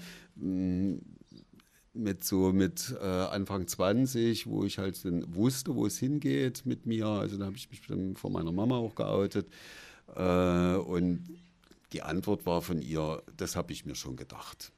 mit 1.94 2.24
so 2.24 2.52
mit 2.52 2.94
äh, 3.00 3.04
Anfang 3.04 3.66
20, 3.66 4.46
wo 4.46 4.64
ich 4.64 4.78
halt 4.78 5.00
wusste, 5.34 5.74
wo 5.74 5.86
es 5.86 5.98
hingeht 5.98 6.64
mit 6.64 6.86
mir. 6.86 7.06
Also 7.06 7.38
da 7.38 7.46
habe 7.46 7.56
ich 7.56 7.68
mich 7.68 7.82
dann 7.86 8.16
vor 8.16 8.30
meiner 8.30 8.52
Mama 8.52 8.76
auch 8.76 8.94
geoutet. 8.94 9.48
Äh, 10.14 10.76
und 10.76 11.24
die 11.92 12.02
Antwort 12.02 12.46
war 12.46 12.62
von 12.62 12.80
ihr, 12.80 13.22
das 13.36 13.56
habe 13.56 13.72
ich 13.72 13.84
mir 13.84 13.94
schon 13.94 14.16
gedacht. 14.16 14.72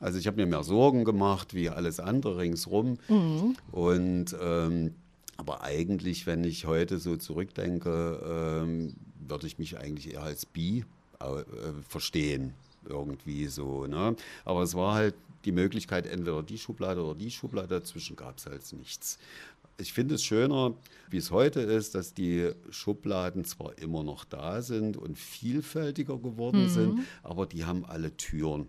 Also 0.00 0.18
ich 0.18 0.26
habe 0.26 0.36
mir 0.36 0.46
mehr 0.46 0.62
Sorgen 0.62 1.04
gemacht 1.04 1.54
wie 1.54 1.68
alles 1.68 2.00
andere 2.00 2.38
ringsrum. 2.38 2.98
Mhm. 3.08 3.56
Und 3.72 4.36
ähm, 4.40 4.94
aber 5.36 5.62
eigentlich, 5.62 6.26
wenn 6.26 6.42
ich 6.44 6.66
heute 6.66 6.98
so 6.98 7.16
zurückdenke, 7.16 8.20
ähm, 8.62 8.94
würde 9.20 9.46
ich 9.46 9.58
mich 9.58 9.78
eigentlich 9.78 10.14
eher 10.14 10.22
als 10.22 10.46
Bi 10.46 10.84
äh, 11.20 11.24
verstehen. 11.88 12.54
Irgendwie 12.88 13.46
so. 13.46 13.86
Ne? 13.86 14.16
Aber 14.44 14.62
es 14.62 14.74
war 14.74 14.94
halt 14.94 15.14
die 15.44 15.52
Möglichkeit, 15.52 16.06
entweder 16.06 16.42
die 16.42 16.58
Schublade 16.58 17.02
oder 17.02 17.14
die 17.14 17.30
Schublade, 17.30 17.68
dazwischen 17.68 18.16
gab 18.16 18.38
es 18.38 18.46
halt 18.46 18.72
nichts. 18.72 19.18
Ich 19.80 19.92
finde 19.92 20.16
es 20.16 20.24
schöner, 20.24 20.74
wie 21.08 21.18
es 21.18 21.30
heute 21.30 21.60
ist, 21.60 21.94
dass 21.94 22.12
die 22.12 22.50
Schubladen 22.70 23.44
zwar 23.44 23.78
immer 23.78 24.02
noch 24.02 24.24
da 24.24 24.60
sind 24.60 24.96
und 24.96 25.16
vielfältiger 25.16 26.18
geworden 26.18 26.64
mhm. 26.64 26.68
sind, 26.68 27.00
aber 27.22 27.46
die 27.46 27.64
haben 27.64 27.84
alle 27.84 28.16
Türen 28.16 28.66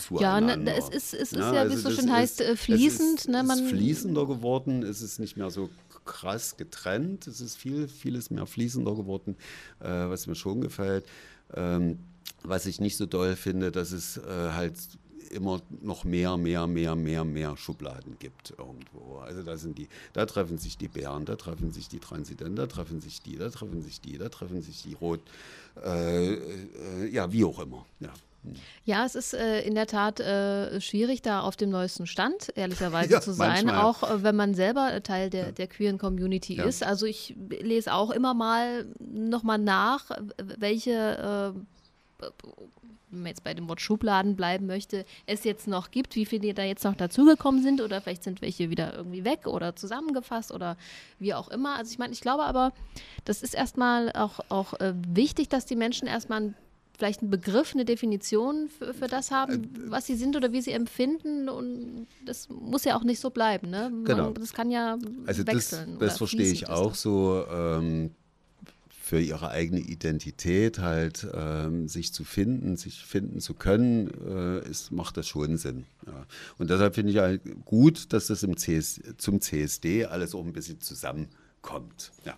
zueinander. 0.00 0.50
Ja, 0.50 0.56
ne, 0.56 0.74
es 0.76 0.88
ist, 0.88 1.14
es 1.14 1.32
ist 1.32 1.38
ja, 1.38 1.54
ja 1.54 1.70
wie 1.70 1.74
es 1.74 1.82
so 1.82 1.90
schön 1.90 2.10
heißt, 2.10 2.40
äh, 2.40 2.56
fließend. 2.56 3.18
Es 3.18 3.24
ist, 3.26 3.28
ne, 3.28 3.42
man 3.42 3.58
ist 3.58 3.70
fließender 3.70 4.26
geworden, 4.26 4.82
es 4.82 5.02
ist 5.02 5.18
nicht 5.18 5.36
mehr 5.36 5.50
so 5.50 5.70
krass 6.04 6.56
getrennt, 6.56 7.26
es 7.26 7.40
ist 7.40 7.56
viel, 7.56 7.88
vieles 7.88 8.30
mehr 8.30 8.46
fließender 8.46 8.94
geworden, 8.94 9.36
äh, 9.80 9.88
was 9.88 10.26
mir 10.26 10.34
schon 10.34 10.60
gefällt. 10.60 11.04
Ähm, 11.54 11.98
was 12.42 12.66
ich 12.66 12.80
nicht 12.80 12.96
so 12.96 13.06
doll 13.06 13.36
finde, 13.36 13.70
dass 13.70 13.92
es 13.92 14.16
äh, 14.16 14.22
halt 14.52 14.74
immer 15.30 15.60
noch 15.80 16.04
mehr, 16.04 16.36
mehr, 16.36 16.66
mehr, 16.66 16.94
mehr, 16.96 17.24
mehr 17.24 17.56
Schubladen 17.56 18.16
gibt 18.18 18.52
irgendwo. 18.58 19.18
Also 19.18 19.42
da 19.42 19.56
sind 19.56 19.78
die, 19.78 19.88
da 20.12 20.26
treffen 20.26 20.58
sich 20.58 20.76
die 20.76 20.88
Bären, 20.88 21.24
da 21.24 21.36
treffen 21.36 21.70
sich 21.70 21.88
die 21.88 22.00
Transidenten, 22.00 22.56
da 22.56 22.66
treffen 22.66 23.00
sich 23.00 23.22
die, 23.22 23.36
da 23.36 23.48
treffen 23.48 23.82
sich 23.82 24.00
die, 24.00 24.18
da 24.18 24.28
treffen 24.28 24.62
sich 24.62 24.82
die 24.82 24.94
Rot, 24.94 25.20
äh, 25.84 26.34
äh, 26.34 27.08
ja, 27.10 27.32
wie 27.32 27.44
auch 27.44 27.60
immer. 27.60 27.86
Ja. 28.00 28.12
Ja, 28.84 29.04
es 29.04 29.14
ist 29.14 29.34
äh, 29.34 29.60
in 29.62 29.74
der 29.74 29.86
Tat 29.86 30.20
äh, 30.20 30.80
schwierig, 30.80 31.22
da 31.22 31.40
auf 31.40 31.56
dem 31.56 31.70
neuesten 31.70 32.06
Stand, 32.06 32.52
ehrlicherweise 32.54 33.12
ja, 33.12 33.20
zu 33.20 33.32
sein, 33.32 33.66
manchmal. 33.66 33.84
auch 33.84 34.02
äh, 34.02 34.22
wenn 34.22 34.36
man 34.36 34.54
selber 34.54 35.02
Teil 35.02 35.30
der, 35.30 35.46
ja. 35.46 35.52
der 35.52 35.66
queeren 35.66 35.98
Community 35.98 36.56
ja. 36.56 36.64
ist. 36.64 36.82
Also 36.82 37.06
ich 37.06 37.36
lese 37.48 37.92
auch 37.92 38.10
immer 38.10 38.34
mal 38.34 38.86
nochmal 38.98 39.58
nach, 39.58 40.10
welche 40.58 41.54
äh, 41.54 42.26
wenn 43.10 43.22
man 43.22 43.28
jetzt 43.28 43.44
bei 43.44 43.54
dem 43.54 43.68
Wort 43.68 43.80
Schubladen 43.80 44.36
bleiben 44.36 44.66
möchte, 44.66 45.04
es 45.26 45.44
jetzt 45.44 45.66
noch 45.66 45.90
gibt, 45.90 46.14
wie 46.16 46.26
viele 46.26 46.54
da 46.54 46.62
jetzt 46.62 46.84
noch 46.84 46.94
dazugekommen 46.94 47.62
sind 47.62 47.80
oder 47.80 48.00
vielleicht 48.00 48.22
sind 48.22 48.40
welche 48.40 48.70
wieder 48.70 48.94
irgendwie 48.94 49.24
weg 49.24 49.46
oder 49.46 49.74
zusammengefasst 49.76 50.52
oder 50.52 50.76
wie 51.18 51.34
auch 51.34 51.48
immer. 51.48 51.76
Also 51.76 51.90
ich 51.90 51.98
meine, 51.98 52.12
ich 52.12 52.20
glaube 52.20 52.44
aber, 52.44 52.72
das 53.24 53.42
ist 53.42 53.54
erstmal 53.54 54.12
auch, 54.12 54.40
auch 54.48 54.74
äh, 54.74 54.94
wichtig, 55.08 55.48
dass 55.48 55.66
die 55.66 55.76
Menschen 55.76 56.06
erstmal 56.06 56.40
ein 56.40 56.54
vielleicht 57.00 57.22
einen 57.22 57.30
Begriff, 57.30 57.72
eine 57.74 57.86
Definition 57.86 58.68
für, 58.68 58.92
für 58.92 59.08
das 59.08 59.30
haben, 59.30 59.64
äh, 59.64 59.90
was 59.90 60.06
sie 60.06 60.16
sind 60.16 60.36
oder 60.36 60.52
wie 60.52 60.60
sie 60.60 60.72
empfinden. 60.72 61.48
Und 61.48 62.06
das 62.26 62.48
muss 62.50 62.84
ja 62.84 62.96
auch 62.96 63.04
nicht 63.04 63.20
so 63.20 63.30
bleiben. 63.30 63.70
Ne? 63.70 63.88
Man, 63.90 64.04
genau. 64.04 64.30
Das 64.32 64.52
kann 64.52 64.70
ja 64.70 64.98
also 65.26 65.46
wechseln. 65.46 65.98
Das, 65.98 66.10
das 66.10 66.18
verstehe 66.18 66.52
ich 66.52 66.68
auch 66.68 66.94
so. 66.94 67.44
Ähm, 67.50 68.10
für 68.90 69.20
ihre 69.20 69.50
eigene 69.50 69.80
Identität 69.80 70.78
halt 70.78 71.26
ähm, 71.34 71.88
sich 71.88 72.12
zu 72.14 72.22
finden, 72.22 72.76
sich 72.76 73.00
finden 73.04 73.40
zu 73.40 73.54
können, 73.54 74.08
äh, 74.24 74.68
ist, 74.70 74.92
macht 74.92 75.16
das 75.16 75.26
schon 75.26 75.56
Sinn. 75.56 75.84
Ja. 76.06 76.26
Und 76.58 76.70
deshalb 76.70 76.94
finde 76.94 77.10
ich 77.10 77.18
halt 77.18 77.42
gut, 77.64 78.12
dass 78.12 78.28
das 78.28 78.44
im 78.44 78.54
CS, 78.54 79.00
zum 79.18 79.40
CSD 79.40 80.04
alles 80.04 80.32
auch 80.32 80.44
ein 80.44 80.52
bisschen 80.52 80.80
zusammenkommt. 80.80 82.12
Ja. 82.24 82.36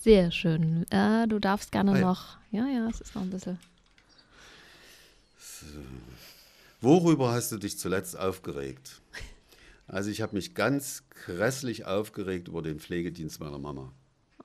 Sehr 0.00 0.30
schön. 0.30 0.86
Äh, 0.90 1.28
du 1.28 1.38
darfst 1.38 1.72
gerne 1.72 1.92
ah, 1.92 1.96
ja. 1.96 2.00
noch. 2.00 2.38
Ja, 2.50 2.66
ja, 2.66 2.88
es 2.88 3.00
ist 3.00 3.14
noch 3.14 3.22
ein 3.22 3.30
bisschen. 3.30 3.58
Worüber 6.80 7.32
hast 7.32 7.52
du 7.52 7.58
dich 7.58 7.78
zuletzt 7.78 8.18
aufgeregt? 8.18 9.00
Also 9.86 10.08
ich 10.10 10.22
habe 10.22 10.36
mich 10.36 10.54
ganz 10.54 11.02
grässlich 11.26 11.84
aufgeregt 11.84 12.48
über 12.48 12.62
den 12.62 12.80
Pflegedienst 12.80 13.40
meiner 13.40 13.58
Mama. 13.58 13.92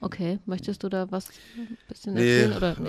Okay, 0.02 0.40
möchtest 0.46 0.84
du 0.84 0.90
da 0.90 1.10
was 1.10 1.30
ein 1.56 1.78
bisschen 1.88 2.16
Nee, 2.16 2.42
erzählen 2.42 2.58
oder 2.58 2.80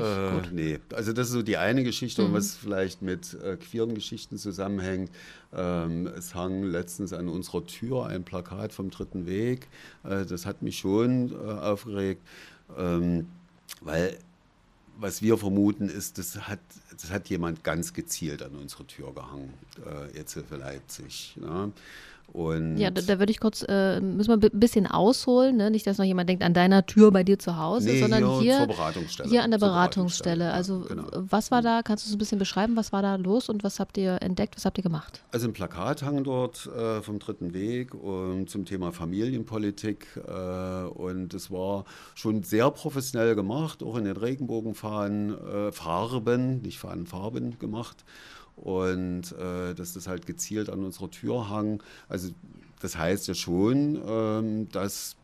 nicht? 0.41 0.51
äh, 0.51 0.53
nee, 0.55 0.81
also 0.93 1.13
das 1.13 1.29
ist 1.29 1.35
so 1.35 1.43
die 1.43 1.57
eine 1.57 1.85
Geschichte, 1.85 2.23
Mhm. 2.23 2.33
was 2.33 2.57
vielleicht 2.57 3.01
mit 3.01 3.35
äh, 3.35 3.57
queeren 3.57 3.95
Geschichten 3.95 4.39
zusammenhängt. 4.39 5.11
Ähm, 5.53 6.09
es 6.09 6.35
hang 6.35 6.65
letztens 6.65 7.13
an 7.13 7.29
unserer 7.29 7.65
Tür 7.65 8.07
ein 8.07 8.25
Plakat 8.25 8.73
vom 8.73 8.91
Dritten 8.91 9.25
Weg. 9.27 9.69
Äh, 10.03 10.27
das 10.27 10.47
hat 10.47 10.63
mich 10.63 10.79
schon 10.79 11.31
äh, 11.31 11.37
aufgeregt, 11.37 12.23
ähm, 12.77 13.29
weil 13.81 14.19
was 14.99 15.23
wir 15.23 15.37
vermuten 15.37 15.89
ist, 15.89 16.19
das 16.19 16.49
hat, 16.49 16.61
das 16.91 17.11
hat 17.11 17.29
jemand 17.29 17.65
ganz 17.65 17.93
gezielt 17.93 18.43
an 18.43 18.55
unsere 18.55 18.87
Tür 18.87 19.13
gehangen, 19.13 19.53
äh, 19.85 20.17
jetzt 20.17 20.35
für 20.35 20.57
Leipzig. 20.57 21.37
Ne? 21.37 21.73
Und 22.33 22.77
Ja, 22.77 22.91
da, 22.91 23.01
da 23.01 23.19
würde 23.19 23.31
ich 23.31 23.41
kurz, 23.41 23.65
äh, 23.67 24.01
müssen 24.01 24.29
wir 24.29 24.49
ein 24.49 24.61
bisschen 24.61 24.87
ausholen, 24.87 25.57
ne? 25.57 25.71
nicht, 25.71 25.87
dass 25.87 25.97
noch 25.99 26.05
jemand 26.05 26.29
denkt, 26.29 26.43
an 26.43 26.53
deiner 26.53 26.85
Tür 26.85 27.11
bei 27.11 27.25
dir 27.25 27.39
zu 27.39 27.57
Hause, 27.57 27.89
nee, 27.89 28.01
sondern 28.01 28.41
hier, 28.41 28.67
hier, 28.67 29.25
hier 29.25 29.43
an 29.43 29.51
der 29.51 29.59
Beratungsstelle. 29.59 30.45
ja, 30.45 30.51
Also 30.51 30.81
genau. 30.81 31.05
was 31.13 31.51
war 31.51 31.63
da, 31.63 31.83
kannst 31.83 32.05
du 32.05 32.09
es 32.09 32.15
ein 32.15 32.19
bisschen 32.19 32.39
beschreiben, 32.39 32.77
was 32.77 32.93
war 32.93 33.01
da 33.01 33.17
los 33.17 33.49
und 33.49 33.65
was 33.65 33.81
habt 33.81 33.97
ihr 33.97 34.21
entdeckt, 34.21 34.57
was 34.57 34.65
habt 34.65 34.77
ihr 34.79 34.83
gemacht? 34.83 35.23
Also 35.33 35.47
ein 35.47 35.53
Plakat 35.53 36.03
hang 36.03 36.25
dort 36.25 36.67
äh, 36.67 37.01
vom 37.01 37.19
Dritten 37.19 37.55
Weg 37.55 37.95
um, 37.95 38.47
zum 38.47 38.65
Thema 38.65 38.93
Familienpolitik 38.93 40.07
äh, 40.17 40.85
und 40.89 41.33
es 41.33 41.51
war 41.51 41.85
schon 42.15 42.43
sehr 42.43 42.71
professionell 42.71 43.35
gemacht, 43.35 43.83
auch 43.83 43.97
in 43.97 44.05
den 44.05 44.17
Regenbogenfahnen 44.17 45.39
äh, 45.69 45.73
Farben, 45.73 46.61
nicht 46.61 46.79
Fahnen, 46.79 47.07
Farben 47.07 47.59
gemacht 47.59 48.05
und 48.57 49.33
äh, 49.33 49.75
dass 49.75 49.93
das 49.93 50.07
halt 50.07 50.27
gezielt 50.27 50.71
an 50.71 50.83
unserer 50.83 51.11
Tür 51.11 51.49
hang. 51.51 51.83
Also 52.09 52.31
das 52.81 52.97
heißt 52.97 53.29
ja 53.29 53.35
schon, 53.35 54.01
ähm, 54.07 54.69
dass 54.71 55.17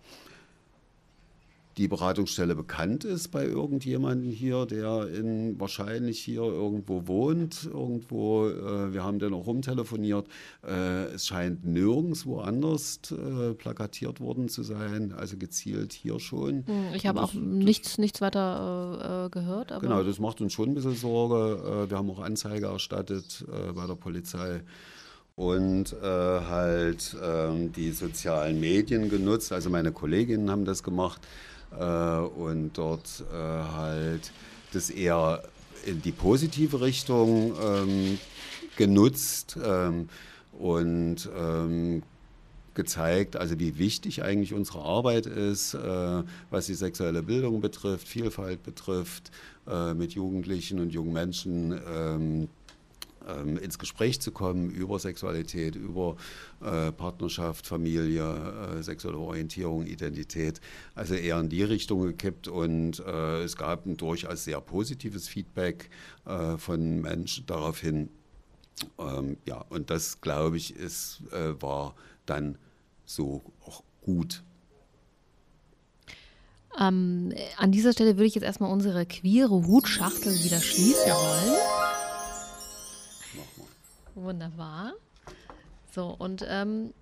die 1.77 1.89
Beratungsstelle 1.89 2.55
bekannt 2.55 3.05
ist 3.05 3.29
bei 3.29 3.45
irgendjemandem 3.45 4.31
hier, 4.31 4.67
der 4.67 5.09
in, 5.09 5.59
wahrscheinlich 5.59 6.19
hier 6.21 6.43
irgendwo 6.43 7.07
wohnt, 7.07 7.65
irgendwo, 7.65 8.49
äh, 8.49 8.93
wir 8.93 9.03
haben 9.05 9.19
dann 9.19 9.33
auch 9.35 9.47
rumtelefoniert, 9.47 10.27
äh, 10.67 11.05
es 11.15 11.27
scheint 11.27 11.65
nirgendwo 11.65 12.41
anders 12.41 13.01
äh, 13.11 13.55
plakatiert 13.55 14.21
worden 14.21 14.49
zu 14.49 14.63
sein, 14.63 15.13
also 15.13 15.37
gezielt 15.37 15.93
hier 15.93 16.21
schon. 16.21 16.67
Hm, 16.67 16.95
Ich 16.95 17.07
habe 17.07 17.23
auch 17.23 17.33
nichts, 17.35 17.99
nichts 17.99 18.21
weiter 18.21 19.27
äh, 19.27 19.31
gehört, 19.31 19.73
Genau, 19.81 20.03
das 20.03 20.19
macht 20.19 20.41
uns 20.41 20.53
schon 20.53 20.71
ein 20.71 20.75
bisschen 20.75 20.95
Sorge. 20.95 21.87
Äh, 21.87 21.91
Wir 21.91 21.97
haben 21.97 22.11
auch 22.11 22.21
Anzeige 22.21 22.67
erstattet 22.67 23.45
äh, 23.49 23.73
bei 23.73 23.87
der 23.87 23.95
Polizei 23.95 24.63
und 25.35 25.93
äh, 25.93 26.07
halt 26.07 27.17
ähm, 27.23 27.73
die 27.73 27.93
sozialen 27.93 28.61
Medien 28.61 29.09
genutzt. 29.09 29.53
Also 29.53 29.71
meine 29.71 29.93
Kolleginnen 29.93 30.51
haben 30.51 30.65
das 30.65 30.83
gemacht 30.83 31.21
und 31.79 32.73
dort 32.75 33.25
äh, 33.33 33.37
halt 33.37 34.33
das 34.73 34.91
eher 34.91 35.43
in 35.85 36.03
die 36.03 36.13
positive 36.13 36.81
Richtung 36.81 37.55
ähm, 37.63 38.19
genutzt 38.77 39.59
ähm, 39.65 40.09
und 40.59 41.29
ähm, 41.37 42.03
gezeigt, 42.75 43.37
also 43.37 43.59
wie 43.59 43.79
wichtig 43.79 44.23
eigentlich 44.23 44.55
unsere 44.55 44.81
Arbeit 44.81 45.27
ist, 45.27 45.75
äh, 45.75 46.23
was 46.51 46.67
die 46.67 46.75
sexuelle 46.75 47.23
Bildung 47.23 47.61
betrifft, 47.61 48.09
Vielfalt 48.09 48.63
betrifft, 48.63 49.31
äh, 49.69 49.93
mit 49.95 50.13
Jugendlichen 50.13 50.81
und 50.81 50.91
jungen 50.91 51.13
Menschen 51.13 52.49
ähm, 53.29 53.59
ins 53.59 53.79
Gespräch 53.79 54.21
zu 54.21 54.33
kommen 54.33 54.71
über 54.71 54.99
Sexualität, 54.99 55.77
über 55.77 56.17
äh, 56.61 56.93
Partnerschaft, 56.93 57.67
Familie, 57.67 58.79
äh, 58.79 58.83
sexuelle 58.83 59.19
Orientierung, 59.19 59.87
Identität. 59.87 60.61
Also 60.95 61.15
eher 61.15 61.39
in 61.41 61.49
die 61.49 61.63
Richtung 61.63 62.03
gekippt 62.03 62.49
und 62.49 63.01
äh, 63.01 63.43
es 63.43 63.57
gab 63.57 63.87
ein 63.87 63.97
durchaus 63.97 64.45
sehr 64.45 64.61
positives 64.61 65.29
Feedback 65.29 65.91
äh, 66.27 66.57
von 66.57 67.01
Menschen 67.01 67.47
daraufhin. 67.47 68.09
Ähm, 68.99 69.37
ja, 69.47 69.65
und 69.69 69.91
das, 69.91 70.21
glaube 70.21 70.57
ich, 70.57 70.75
ist, 70.75 71.23
äh, 71.33 71.61
war 71.61 71.95
dann 72.27 72.59
so 73.05 73.43
auch 73.65 73.83
gut. 74.01 74.43
ähm, 76.79 77.33
an 77.59 77.73
dieser 77.73 77.93
Stelle 77.93 78.17
würde 78.17 78.27
ich 78.27 78.35
jetzt 78.35 78.45
erstmal 78.45 78.71
unsere 78.71 79.07
queere 79.07 79.67
Hutschachtel 79.67 80.33
wieder 80.43 80.61
schließen 80.61 81.11
wollen. 81.11 81.82
Wunderbar. 84.15 84.93
So, 85.91 86.15
und 86.19 86.45
ähm, 86.49 86.93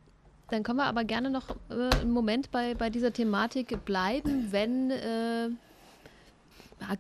dann 0.51 0.63
können 0.63 0.79
wir 0.79 0.87
aber 0.87 1.05
gerne 1.05 1.31
noch 1.31 1.51
äh, 1.71 1.95
einen 2.01 2.11
Moment 2.11 2.51
bei, 2.51 2.75
bei 2.75 2.91
dieser 2.91 3.13
Thematik 3.13 3.85
bleiben, 3.85 4.49
wenn 4.51 4.91
äh, 4.91 5.51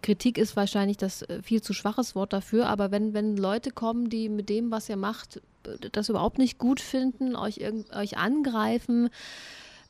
Kritik 0.02 0.38
ist 0.38 0.56
wahrscheinlich 0.56 0.96
das 0.96 1.22
äh, 1.22 1.42
viel 1.42 1.62
zu 1.62 1.72
schwaches 1.72 2.14
Wort 2.14 2.32
dafür, 2.32 2.68
aber 2.68 2.90
wenn, 2.90 3.14
wenn 3.14 3.36
Leute 3.36 3.70
kommen, 3.70 4.08
die 4.10 4.28
mit 4.28 4.48
dem, 4.48 4.70
was 4.70 4.88
ihr 4.88 4.96
macht, 4.96 5.40
das 5.92 6.08
überhaupt 6.08 6.38
nicht 6.38 6.58
gut 6.58 6.80
finden, 6.80 7.36
euch, 7.36 7.60
euch 7.94 8.16
angreifen, 8.16 9.10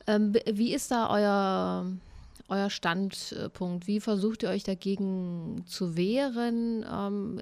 ähm, 0.07 0.33
wie 0.51 0.73
ist 0.73 0.91
da 0.91 1.09
euer, 1.09 1.85
euer 2.51 2.69
Standpunkt? 2.69 3.87
Wie 3.87 3.99
versucht 3.99 4.43
ihr 4.43 4.49
euch 4.49 4.63
dagegen 4.63 5.63
zu 5.65 5.95
wehren? 5.95 6.85
Ähm, 6.91 7.39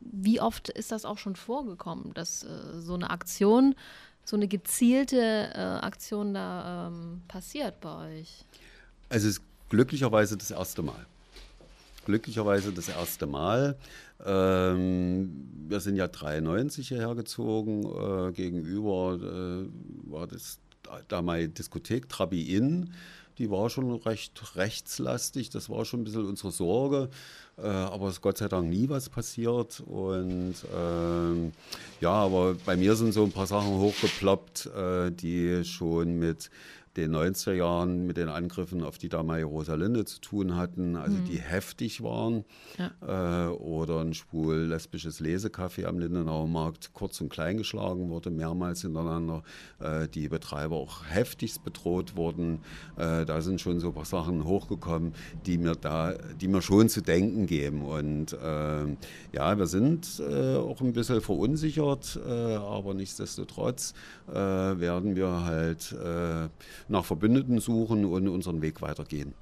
wie 0.00 0.40
oft 0.40 0.68
ist 0.68 0.92
das 0.92 1.04
auch 1.04 1.18
schon 1.18 1.36
vorgekommen, 1.36 2.12
dass 2.14 2.42
äh, 2.44 2.80
so 2.80 2.94
eine 2.94 3.10
Aktion, 3.10 3.74
so 4.24 4.36
eine 4.36 4.48
gezielte 4.48 5.16
äh, 5.54 5.58
Aktion 5.58 6.34
da 6.34 6.88
ähm, 6.88 7.22
passiert 7.28 7.80
bei 7.80 8.18
euch? 8.18 8.44
Also 9.08 9.28
es 9.28 9.38
ist 9.38 9.42
glücklicherweise 9.70 10.36
das 10.36 10.50
erste 10.50 10.82
Mal. 10.82 11.06
Glücklicherweise 12.04 12.72
das 12.72 12.88
erste 12.88 13.26
Mal. 13.26 13.76
Ähm, 14.24 15.48
wir 15.68 15.80
sind 15.80 15.96
ja 15.96 16.08
93 16.08 16.88
hierher 16.88 17.14
gezogen. 17.14 17.84
Äh, 17.84 18.32
gegenüber 18.32 19.18
äh, 19.20 20.10
war 20.10 20.26
das 20.26 20.58
damalige 21.08 21.50
Diskothek 21.50 22.08
Trabi 22.08 22.56
Inn. 22.56 22.92
Die 23.42 23.50
war 23.50 23.68
schon 23.70 23.92
recht 23.92 24.54
rechtslastig. 24.54 25.50
Das 25.50 25.68
war 25.68 25.84
schon 25.84 26.02
ein 26.02 26.04
bisschen 26.04 26.26
unsere 26.26 26.52
Sorge. 26.52 27.08
Äh, 27.58 27.66
aber 27.66 28.06
es 28.06 28.14
ist 28.14 28.20
Gott 28.20 28.38
sei 28.38 28.46
Dank 28.46 28.68
nie 28.68 28.88
was 28.88 29.08
passiert. 29.08 29.82
Und 29.84 30.54
ähm, 30.72 31.50
ja, 32.00 32.12
aber 32.12 32.54
bei 32.64 32.76
mir 32.76 32.94
sind 32.94 33.12
so 33.12 33.24
ein 33.24 33.32
paar 33.32 33.48
Sachen 33.48 33.70
hochgeploppt, 33.70 34.66
äh, 34.66 35.10
die 35.10 35.64
schon 35.64 36.20
mit 36.20 36.50
den 36.96 37.14
90er 37.14 37.52
Jahren 37.52 38.06
mit 38.06 38.16
den 38.18 38.28
Angriffen 38.28 38.82
auf 38.82 38.98
die 38.98 39.08
damalige 39.08 39.46
Rosalinde 39.46 40.04
zu 40.04 40.20
tun 40.20 40.56
hatten, 40.56 40.96
also 40.96 41.16
die 41.18 41.40
heftig 41.40 42.02
waren. 42.02 42.44
Äh, 43.00 43.46
oder 43.48 44.00
ein 44.00 44.14
schwul 44.14 44.56
lesbisches 44.56 45.20
Lesecafé 45.20 45.86
am 45.86 45.98
Lindenauer 45.98 46.48
Markt 46.48 46.92
kurz 46.92 47.20
und 47.20 47.30
klein 47.30 47.56
geschlagen 47.56 48.10
wurde, 48.10 48.30
mehrmals 48.30 48.82
hintereinander. 48.82 49.42
Äh, 49.80 50.08
die 50.08 50.28
Betreiber 50.28 50.76
auch 50.76 51.04
heftigst 51.08 51.64
bedroht 51.64 52.16
wurden. 52.16 52.60
Äh, 52.96 53.24
da 53.24 53.40
sind 53.40 53.60
schon 53.60 53.80
so 53.80 53.88
ein 53.88 53.94
paar 53.94 54.04
Sachen 54.04 54.44
hochgekommen, 54.44 55.14
die 55.46 55.58
mir 55.58 55.74
da, 55.74 56.14
die 56.40 56.48
mir 56.48 56.62
schon 56.62 56.88
zu 56.88 57.00
denken 57.00 57.46
geben. 57.46 57.82
Und 57.82 58.34
äh, 58.34 58.84
ja, 59.32 59.58
wir 59.58 59.66
sind 59.66 60.20
äh, 60.20 60.56
auch 60.56 60.80
ein 60.82 60.92
bisschen 60.92 61.20
verunsichert, 61.20 62.18
äh, 62.26 62.56
aber 62.56 62.94
nichtsdestotrotz 62.94 63.94
werden 64.26 65.16
wir 65.16 65.44
halt 65.44 65.94
nach 66.88 67.04
Verbündeten 67.04 67.60
suchen 67.60 68.04
und 68.04 68.28
unseren 68.28 68.62
Weg 68.62 68.82
weitergehen. 68.82 69.34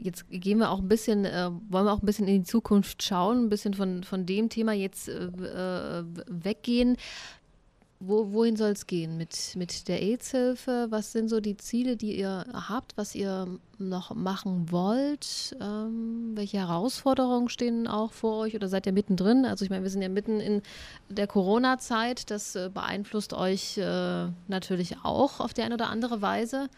Jetzt 0.00 0.24
gehen 0.28 0.58
wir 0.58 0.70
auch 0.70 0.80
ein 0.80 0.88
bisschen, 0.88 1.24
äh, 1.24 1.50
wollen 1.68 1.86
wir 1.86 1.92
auch 1.92 2.02
ein 2.02 2.06
bisschen 2.06 2.26
in 2.26 2.42
die 2.42 2.48
Zukunft 2.48 3.02
schauen, 3.02 3.44
ein 3.44 3.48
bisschen 3.48 3.74
von, 3.74 4.02
von 4.02 4.26
dem 4.26 4.48
Thema 4.48 4.72
jetzt 4.72 5.08
äh, 5.08 5.26
äh, 5.26 6.04
weggehen. 6.26 6.96
Wo, 8.06 8.32
wohin 8.32 8.56
soll 8.56 8.70
es 8.70 8.86
gehen 8.86 9.16
mit, 9.16 9.54
mit 9.56 9.88
der 9.88 10.02
AIDS-Hilfe? 10.02 10.88
Was 10.90 11.12
sind 11.12 11.28
so 11.28 11.40
die 11.40 11.56
Ziele, 11.56 11.96
die 11.96 12.18
ihr 12.18 12.44
habt, 12.52 12.96
was 12.96 13.14
ihr 13.14 13.46
noch 13.78 14.14
machen 14.14 14.70
wollt? 14.70 15.56
Ähm, 15.60 16.32
welche 16.34 16.58
Herausforderungen 16.58 17.48
stehen 17.48 17.86
auch 17.86 18.12
vor 18.12 18.40
euch 18.40 18.54
oder 18.54 18.68
seid 18.68 18.86
ihr 18.86 18.92
mittendrin? 18.92 19.46
Also 19.46 19.64
ich 19.64 19.70
meine, 19.70 19.84
wir 19.84 19.90
sind 19.90 20.02
ja 20.02 20.08
mitten 20.08 20.40
in 20.40 20.62
der 21.08 21.26
Corona-Zeit. 21.26 22.30
Das 22.30 22.54
äh, 22.56 22.70
beeinflusst 22.72 23.32
euch 23.32 23.78
äh, 23.78 24.26
natürlich 24.48 24.96
auch 25.02 25.40
auf 25.40 25.54
die 25.54 25.62
eine 25.62 25.74
oder 25.74 25.88
andere 25.88 26.20
Weise. 26.20 26.68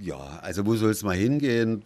Ja, 0.00 0.40
also 0.42 0.66
wo 0.66 0.76
soll 0.76 0.90
es 0.90 1.02
mal 1.02 1.16
hingehen? 1.16 1.82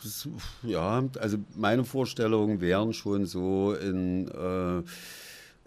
Ja, 0.64 1.04
also 1.20 1.38
meine 1.56 1.84
Vorstellungen 1.84 2.60
wären 2.60 2.92
schon 2.92 3.26
so 3.26 3.74
in, 3.74 4.26
äh, 4.28 4.82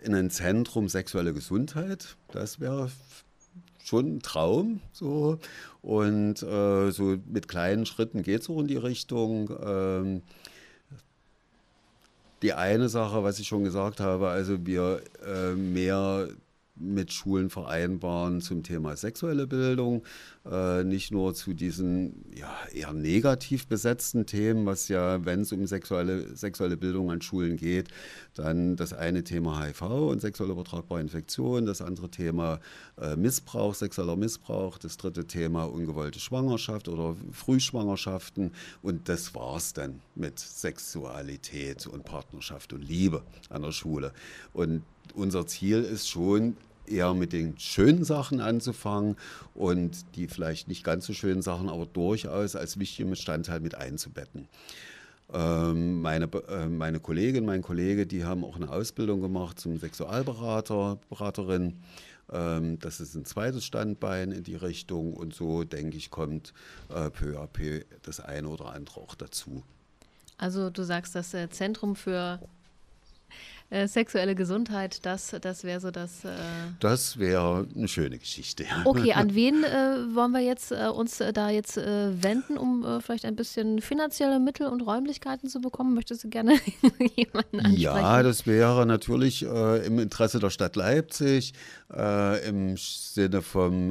in 0.02 0.14
ein 0.16 0.30
Zentrum 0.30 0.90
sexuelle 0.90 1.34
Gesundheit. 1.34 2.16
Das 2.32 2.60
wäre 2.60 2.90
schon 3.84 4.18
ein 4.18 4.20
Traum. 4.22 4.82
So. 4.92 5.40
Und 5.82 6.42
äh, 6.44 6.92
so 6.92 7.18
mit 7.28 7.48
kleinen 7.48 7.86
Schritten 7.86 8.24
geht 8.24 8.42
es 8.42 8.50
auch 8.50 8.60
in 8.60 8.68
die 8.68 8.78
Richtung. 8.78 9.50
Ähm, 9.64 10.22
die 12.42 12.54
eine 12.54 12.90
Sache, 12.90 13.24
was 13.24 13.40
ich 13.40 13.48
schon 13.48 13.64
gesagt 13.64 14.00
habe, 14.00 14.30
also 14.30 14.66
wir 14.66 15.02
äh, 15.26 15.54
mehr 15.54 16.28
mit 16.76 17.14
Schulen 17.14 17.50
vereinbaren 17.50 18.42
zum 18.42 18.64
Thema 18.64 18.96
sexuelle 18.98 19.48
Bildung, 19.48 20.04
äh, 20.50 20.84
nicht 20.84 21.12
nur 21.12 21.34
zu 21.34 21.54
diesen 21.54 22.26
ja, 22.36 22.54
eher 22.74 22.94
negativ 22.94 23.68
besetzten 23.68 24.26
Themen, 24.26 24.66
was 24.66 24.88
ja, 24.88 25.24
wenn 25.26 25.42
es 25.42 25.52
um 25.52 25.66
sexuelle, 25.66 26.36
sexuelle 26.36 26.78
Bildung 26.78 27.12
an 27.12 27.22
Schulen 27.22 27.58
geht, 27.58 27.90
dann 28.34 28.76
das 28.76 28.94
eine 28.94 29.24
Thema 29.24 29.64
HIV 29.64 29.82
und 29.82 30.22
sexuell 30.22 30.50
übertragbare 30.50 31.02
Infektionen, 31.02 31.66
das 31.66 31.82
andere 31.82 32.10
Thema 32.10 32.60
äh, 33.00 33.16
Missbrauch, 33.16 33.74
sexueller 33.74 34.16
Missbrauch, 34.16 34.78
das 34.78 34.98
dritte 34.98 35.26
Thema 35.26 35.64
ungewollte 35.66 36.20
Schwangerschaft 36.20 36.90
oder 36.90 37.16
Frühschwangerschaften 37.32 38.52
und 38.82 39.08
das 39.08 39.34
war 39.34 39.56
es 39.58 39.74
dann 39.74 40.02
mit 40.16 40.40
Sexualität 40.40 41.88
und 41.88 42.04
Partnerschaft 42.04 42.74
und 42.74 42.82
Liebe 42.82 43.24
an 43.50 43.62
der 43.62 43.72
Schule. 43.72 44.12
Und 44.54 44.84
unser 45.14 45.48
Ziel 45.48 45.84
ist 45.84 46.10
schon, 46.10 46.58
eher 46.88 47.14
mit 47.14 47.34
den 47.34 47.58
schönen 47.58 48.04
Sachen 48.04 48.42
anzufangen 48.42 49.16
und 49.54 50.06
die 50.16 50.28
vielleicht 50.28 50.68
nicht 50.68 50.84
ganz 50.84 51.06
so 51.06 51.14
schönen 51.14 51.42
Sachen 51.42 51.70
aber 51.70 51.86
durchaus 51.86 52.56
als 52.56 52.80
wichtigen 52.80 53.10
Bestandteil 53.10 53.60
mit 53.60 53.76
einzubetten. 53.76 54.48
Ähm, 55.34 56.02
meine, 56.02 56.26
äh, 56.50 56.68
meine 56.68 57.00
Kollegin, 57.00 57.46
mein 57.46 57.64
Kollege, 57.64 58.06
die 58.06 58.24
haben 58.24 58.44
auch 58.44 58.56
eine 58.56 58.70
Ausbildung 58.70 59.22
gemacht 59.22 59.60
zum 59.60 59.80
Sexualberater, 59.80 61.00
Beraterin. 61.10 61.80
Ähm, 62.32 62.78
das 62.80 63.00
ist 63.00 63.16
ein 63.16 63.26
zweites 63.26 63.66
Standbein 63.66 64.32
in 64.32 64.44
die 64.44 64.56
Richtung 64.56 65.14
und 65.14 65.34
so, 65.34 65.64
denke 65.64 65.98
ich, 65.98 66.12
kommt 66.12 66.54
äh, 66.90 67.10
peu 67.10 67.40
à 67.40 67.48
peu 67.48 67.84
das 68.04 68.20
eine 68.20 68.48
oder 68.50 68.68
andere 68.68 69.00
auch 69.00 69.16
dazu. 69.16 69.64
Also 70.38 70.70
du 70.70 70.84
sagst, 70.84 71.16
das 71.16 71.34
äh, 71.34 71.50
Zentrum 71.50 71.96
für 71.96 72.40
äh, 73.72 73.88
sexuelle 73.88 74.36
Gesundheit, 74.36 75.06
das, 75.06 75.36
das 75.42 75.64
wäre 75.64 75.80
so 75.80 75.90
das. 75.90 76.24
Äh 76.24 76.30
das 76.80 77.18
wäre 77.18 77.68
eine 77.76 77.88
schöne 77.88 78.20
Geschichte. 78.20 78.66
Okay, 78.86 79.14
an 79.14 79.34
wen 79.36 79.64
äh, 79.64 80.16
wollen 80.16 80.32
wir 80.32 80.42
jetzt 80.42 80.72
äh, 80.72 80.88
uns 80.88 81.20
äh, 81.20 81.34
da 81.34 81.50
jetzt 81.50 81.78
wenden, 81.78 82.58
um 82.58 83.02
vielleicht 83.02 83.26
ein 83.26 83.36
bisschen 83.36 83.82
finanzielle 83.82 84.40
Mittel 84.40 84.68
und 84.68 84.82
Räumlichkeiten 84.82 85.50
zu 85.50 85.62
bekommen? 85.62 85.96
Möchtest 85.96 86.24
du 86.24 86.30
gerne 86.30 86.54
jemanden 87.16 87.60
ansprechen? 87.60 87.82
Ja, 87.82 88.22
das 88.22 88.46
wäre 88.46 88.86
natürlich 88.86 89.42
im 89.44 90.00
Interesse 90.00 90.40
der 90.40 90.50
Stadt 90.50 90.76
Leipzig, 90.76 91.54
im 91.90 92.78
Sinne 92.78 93.42
vom 93.42 93.90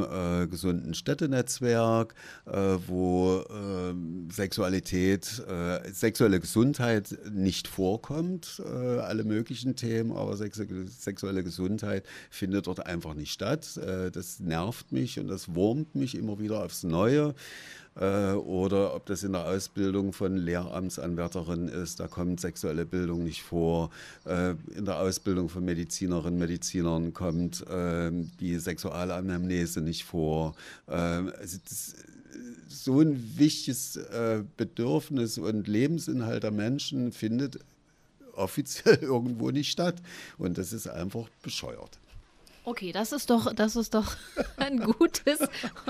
gesunden 0.50 0.94
Städtenetzwerk, 0.94 2.14
wo 2.86 3.44
ähm, 3.50 4.28
Sexualität, 4.30 5.42
sexuelle 5.92 6.40
Gesundheit 6.40 7.16
nicht 7.30 7.68
vorkommt, 7.68 8.60
alle 8.64 9.24
möglichen 9.24 9.76
Themen, 9.76 10.12
aber 10.12 10.36
sexuelle 10.36 11.44
Gesundheit 11.44 12.04
findet 12.30 12.66
dort 12.66 12.84
einfach 12.86 13.14
nicht 13.14 13.32
statt. 13.32 13.76
Äh, 13.76 14.10
das 14.10 14.40
nervt 14.40 14.92
mich 14.92 15.18
und 15.18 15.28
das 15.28 15.54
wurmt 15.54 15.94
mich 15.94 16.14
immer 16.16 16.38
wieder 16.38 16.64
aufs 16.64 16.82
Neue. 16.82 17.34
Äh, 17.96 18.32
oder 18.32 18.94
ob 18.94 19.06
das 19.06 19.22
in 19.22 19.32
der 19.32 19.46
Ausbildung 19.46 20.12
von 20.12 20.36
Lehramtsanwärterinnen 20.36 21.68
ist, 21.68 22.00
da 22.00 22.08
kommt 22.08 22.40
sexuelle 22.40 22.84
Bildung 22.84 23.24
nicht 23.24 23.42
vor. 23.42 23.90
Äh, 24.26 24.54
in 24.76 24.84
der 24.84 24.98
Ausbildung 24.98 25.48
von 25.48 25.64
Medizinerinnen, 25.64 26.38
Medizinern 26.38 27.12
kommt 27.14 27.64
ähm, 27.70 28.30
die 28.40 28.58
Sexualanamnese 28.58 29.80
nicht 29.80 30.04
vor. 30.04 30.54
Ähm, 30.88 31.32
also 31.38 31.58
das, 31.68 31.94
so 32.66 33.00
ein 33.00 33.38
wichtiges 33.38 33.96
Bedürfnis 34.56 35.38
und 35.38 35.68
Lebensinhalt 35.68 36.42
der 36.42 36.50
Menschen 36.50 37.12
findet 37.12 37.60
offiziell 38.34 38.98
irgendwo 39.00 39.52
nicht 39.52 39.70
statt. 39.70 40.02
Und 40.36 40.58
das 40.58 40.72
ist 40.72 40.88
einfach 40.88 41.28
bescheuert. 41.42 42.00
Okay, 42.64 42.92
das 42.92 43.12
ist 43.12 43.28
doch, 43.28 43.52
das 43.52 43.76
ist 43.76 43.94
doch 43.94 44.16
ein 44.56 44.78
gutes 44.80 45.40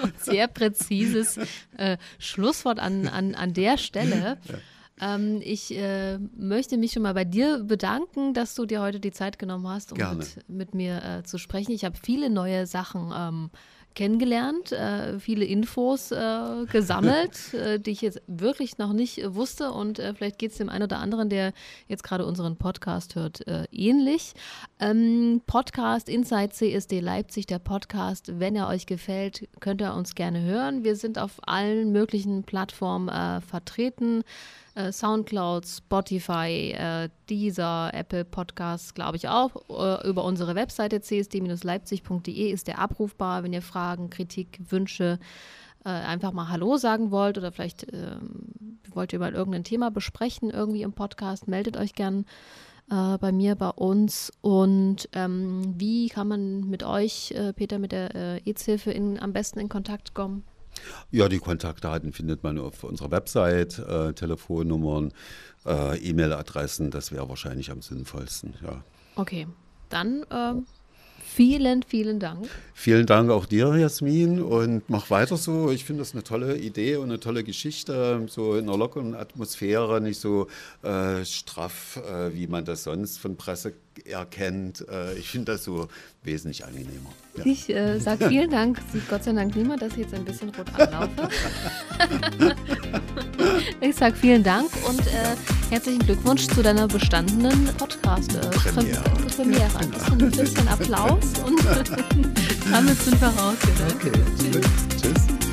und 0.03 0.21
sehr 0.21 0.49
präzises 0.49 1.39
äh, 1.77 1.97
Schlusswort 2.19 2.81
an, 2.81 3.07
an, 3.07 3.35
an 3.35 3.53
der 3.55 3.79
Stelle. 3.79 4.39
Ja. 4.45 4.55
Ähm, 5.01 5.41
ich 5.43 5.77
äh, 5.77 6.19
möchte 6.37 6.77
mich 6.77 6.93
schon 6.93 7.03
mal 7.03 7.15
bei 7.15 7.25
dir 7.25 7.61
bedanken, 7.65 8.35
dass 8.35 8.55
du 8.55 8.67
dir 8.67 8.81
heute 8.81 9.01
die 9.01 9.13
Zeit 9.13 9.39
genommen 9.39 9.69
hast, 9.69 9.93
um 9.93 10.19
mit, 10.19 10.49
mit, 10.49 10.75
mir 10.75 11.03
äh, 11.03 11.23
zu 11.25 11.39
sprechen. 11.39 11.73
Ich 11.73 11.85
habe 11.85 11.97
viele 12.01 12.31
neue 12.31 12.67
Sachen 12.67 13.13
ähm, 13.17 13.51
kennengelernt, 13.95 14.73
äh, 14.73 15.19
viele 15.19 15.45
Infos 15.45 16.11
äh, 16.11 16.67
gesammelt, 16.71 17.55
äh, 17.55 17.79
die 17.79 17.91
ich 17.91 18.03
jetzt 18.03 18.21
wirklich 18.27 18.79
noch 18.79 18.93
nicht 18.93 19.21
wusste. 19.35 19.71
Und 19.73 19.99
äh, 19.99 20.15
vielleicht 20.15 20.39
geht 20.39 20.53
es 20.53 20.59
dem 20.59 20.69
einen 20.69 20.85
oder 20.85 20.99
anderen, 20.99 21.29
der 21.29 21.53
jetzt 21.89 22.03
gerade 22.03 22.27
unseren 22.27 22.57
Podcast 22.57 23.15
hört, 23.15 23.47
äh, 23.47 23.65
ähnlich. 23.71 24.35
Ähm, 24.81 25.43
Podcast 25.47 26.09
Inside 26.09 26.51
CSD 26.51 27.01
Leipzig, 27.01 27.47
der 27.47 27.59
Podcast. 27.59 28.39
Wenn 28.39 28.57
er 28.57 28.69
euch 28.69 28.87
gefällt, 28.87 29.49
könnt 29.61 29.81
ihr 29.81 29.95
uns 29.95 30.15
gerne 30.15 30.43
hören. 30.43 30.85
Wir 30.85 30.97
sind 30.97 31.19
auf 31.19 31.41
allen 31.43 31.93
möglichen 31.93 32.45
Plattformen 32.45 33.09
äh, 33.09 33.41
vertreten 33.41 34.25
äh, 34.75 34.93
Soundcloud, 34.93 35.67
Spotify, 35.67 36.75
äh, 36.77 37.09
Deezer, 37.29 37.91
Apple 37.93 38.25
Podcasts, 38.25 38.95
glaube 38.95 39.17
ich 39.17 39.29
auch. 39.29 39.57
Äh, 39.69 40.09
über 40.09 40.25
unsere 40.25 40.55
Webseite 40.55 41.01
csd-leipzig.de 41.01 42.51
ist 42.51 42.67
der 42.67 42.79
abrufbar, 42.79 43.43
wenn 43.43 43.53
ihr 43.53 43.63
Fragen, 43.63 44.11
Kritik, 44.11 44.61
Wünsche 44.69 45.19
äh, 45.85 45.91
einfach 45.91 46.33
mal 46.33 46.49
Hallo 46.49 46.77
sagen 46.77 47.11
wollt 47.11 47.39
oder 47.39 47.53
vielleicht 47.53 47.87
ähm, 47.93 48.79
wollt 48.93 49.13
ihr 49.13 49.19
mal 49.19 49.35
irgendein 49.35 49.65
Thema 49.65 49.91
besprechen 49.91 50.51
irgendwie 50.51 50.83
im 50.83 50.93
Podcast, 50.93 51.49
meldet 51.49 51.77
euch 51.77 51.95
gern 51.95 52.25
äh, 52.91 53.19
bei 53.19 53.33
mir, 53.33 53.55
bei 53.55 53.71
uns. 53.71 54.33
Und 54.41 55.09
ähm, 55.13 55.75
wie 55.79 56.09
kann 56.09 56.29
man 56.29 56.69
mit 56.69 56.83
euch, 56.83 57.33
äh, 57.33 57.53
Peter, 57.53 57.79
mit 57.79 57.93
der 57.93 58.15
äh, 58.15 58.39
EZ-Hilfe 58.45 58.95
am 59.21 59.33
besten 59.33 59.61
in 59.61 59.69
Kontakt 59.69 60.15
kommen? 60.15 60.45
Ja, 61.11 61.29
die 61.29 61.39
Kontaktdaten 61.39 62.13
findet 62.13 62.43
man 62.43 62.59
auf 62.59 62.85
unserer 62.85 63.11
Website, 63.11 63.79
äh, 63.79 64.13
Telefonnummern, 64.13 65.13
äh, 65.67 65.99
E-Mail-Adressen, 65.99 66.91
das 66.91 67.13
wäre 67.13 67.29
wahrscheinlich 67.29 67.71
am 67.71 67.83
sinnvollsten, 67.83 68.55
ja. 68.63 68.83
Okay, 69.17 69.47
dann 69.89 70.27
ähm, 70.31 70.67
vielen, 71.23 71.83
vielen 71.83 72.19
Dank. 72.19 72.49
Vielen 72.75 73.07
Dank 73.07 73.31
auch 73.31 73.47
dir, 73.47 73.77
Jasmin, 73.77 74.43
und 74.43 74.89
mach 74.89 75.11
weiter 75.11 75.37
so. 75.37 75.71
Ich 75.71 75.85
finde 75.85 76.03
das 76.03 76.13
eine 76.13 76.25
tolle 76.25 76.57
Idee 76.59 76.97
und 76.97 77.11
eine 77.11 77.21
tolle 77.21 77.45
Geschichte, 77.45 78.27
so 78.29 78.57
in 78.57 78.69
einer 78.69 78.77
lockeren 78.77 79.15
Atmosphäre, 79.15 80.01
nicht 80.01 80.21
so 80.21 80.49
äh, 80.83 81.25
straff, 81.25 82.01
äh, 82.09 82.35
wie 82.35 82.47
man 82.47 82.65
das 82.65 82.85
sonst 82.85 83.19
von 83.19 83.37
Presse 83.37 83.75
erkennt. 84.07 84.87
Äh, 84.89 85.15
ich 85.15 85.29
finde 85.29 85.53
das 85.53 85.65
so 85.65 85.89
wesentlich 86.23 86.65
angenehmer. 86.65 87.11
Ja. 87.37 87.47
Ich 87.47 87.69
äh, 87.69 87.99
sage 87.99 88.29
vielen 88.29 88.51
Dank. 88.51 88.79
Sieht 88.93 89.09
Gott 89.09 89.25
sei 89.25 89.33
Dank 89.33 89.55
niemand, 89.57 89.83
dass 89.83 89.93
ich 89.93 89.99
jetzt 89.99 90.15
ein 90.15 90.25
bisschen 90.25 90.51
rot 90.51 90.67
anlaufe. 90.79 91.29
ich 93.81 93.97
sage 93.97 94.17
vielen 94.17 94.43
Dank 94.43 94.69
und 94.89 95.01
äh, 95.01 95.37
herzlichen 95.71 96.01
Glückwunsch 96.01 96.47
zu 96.47 96.63
deiner 96.63 96.87
bestandenen 96.87 97.67
Podcast-Premiere. 97.77 99.05
Äh, 99.05 99.35
Premiere. 99.37 99.79
Ein 99.79 99.91
bisschen, 99.91 100.23
ein 100.23 100.31
bisschen 100.31 100.69
Applaus 100.69 101.25
und 101.45 101.61
damit 102.71 103.01
sind 103.01 103.21
wir 103.21 103.29
raus. 103.29 103.57
Okay, 103.97 104.13
Tschüss. 104.39 104.67
Tschüss. 105.01 105.44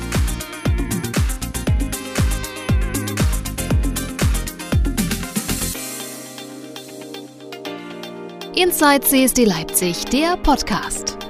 Inside 8.54 9.00
CSD 9.02 9.44
Leipzig, 9.46 10.04
der 10.12 10.36
Podcast. 10.36 11.21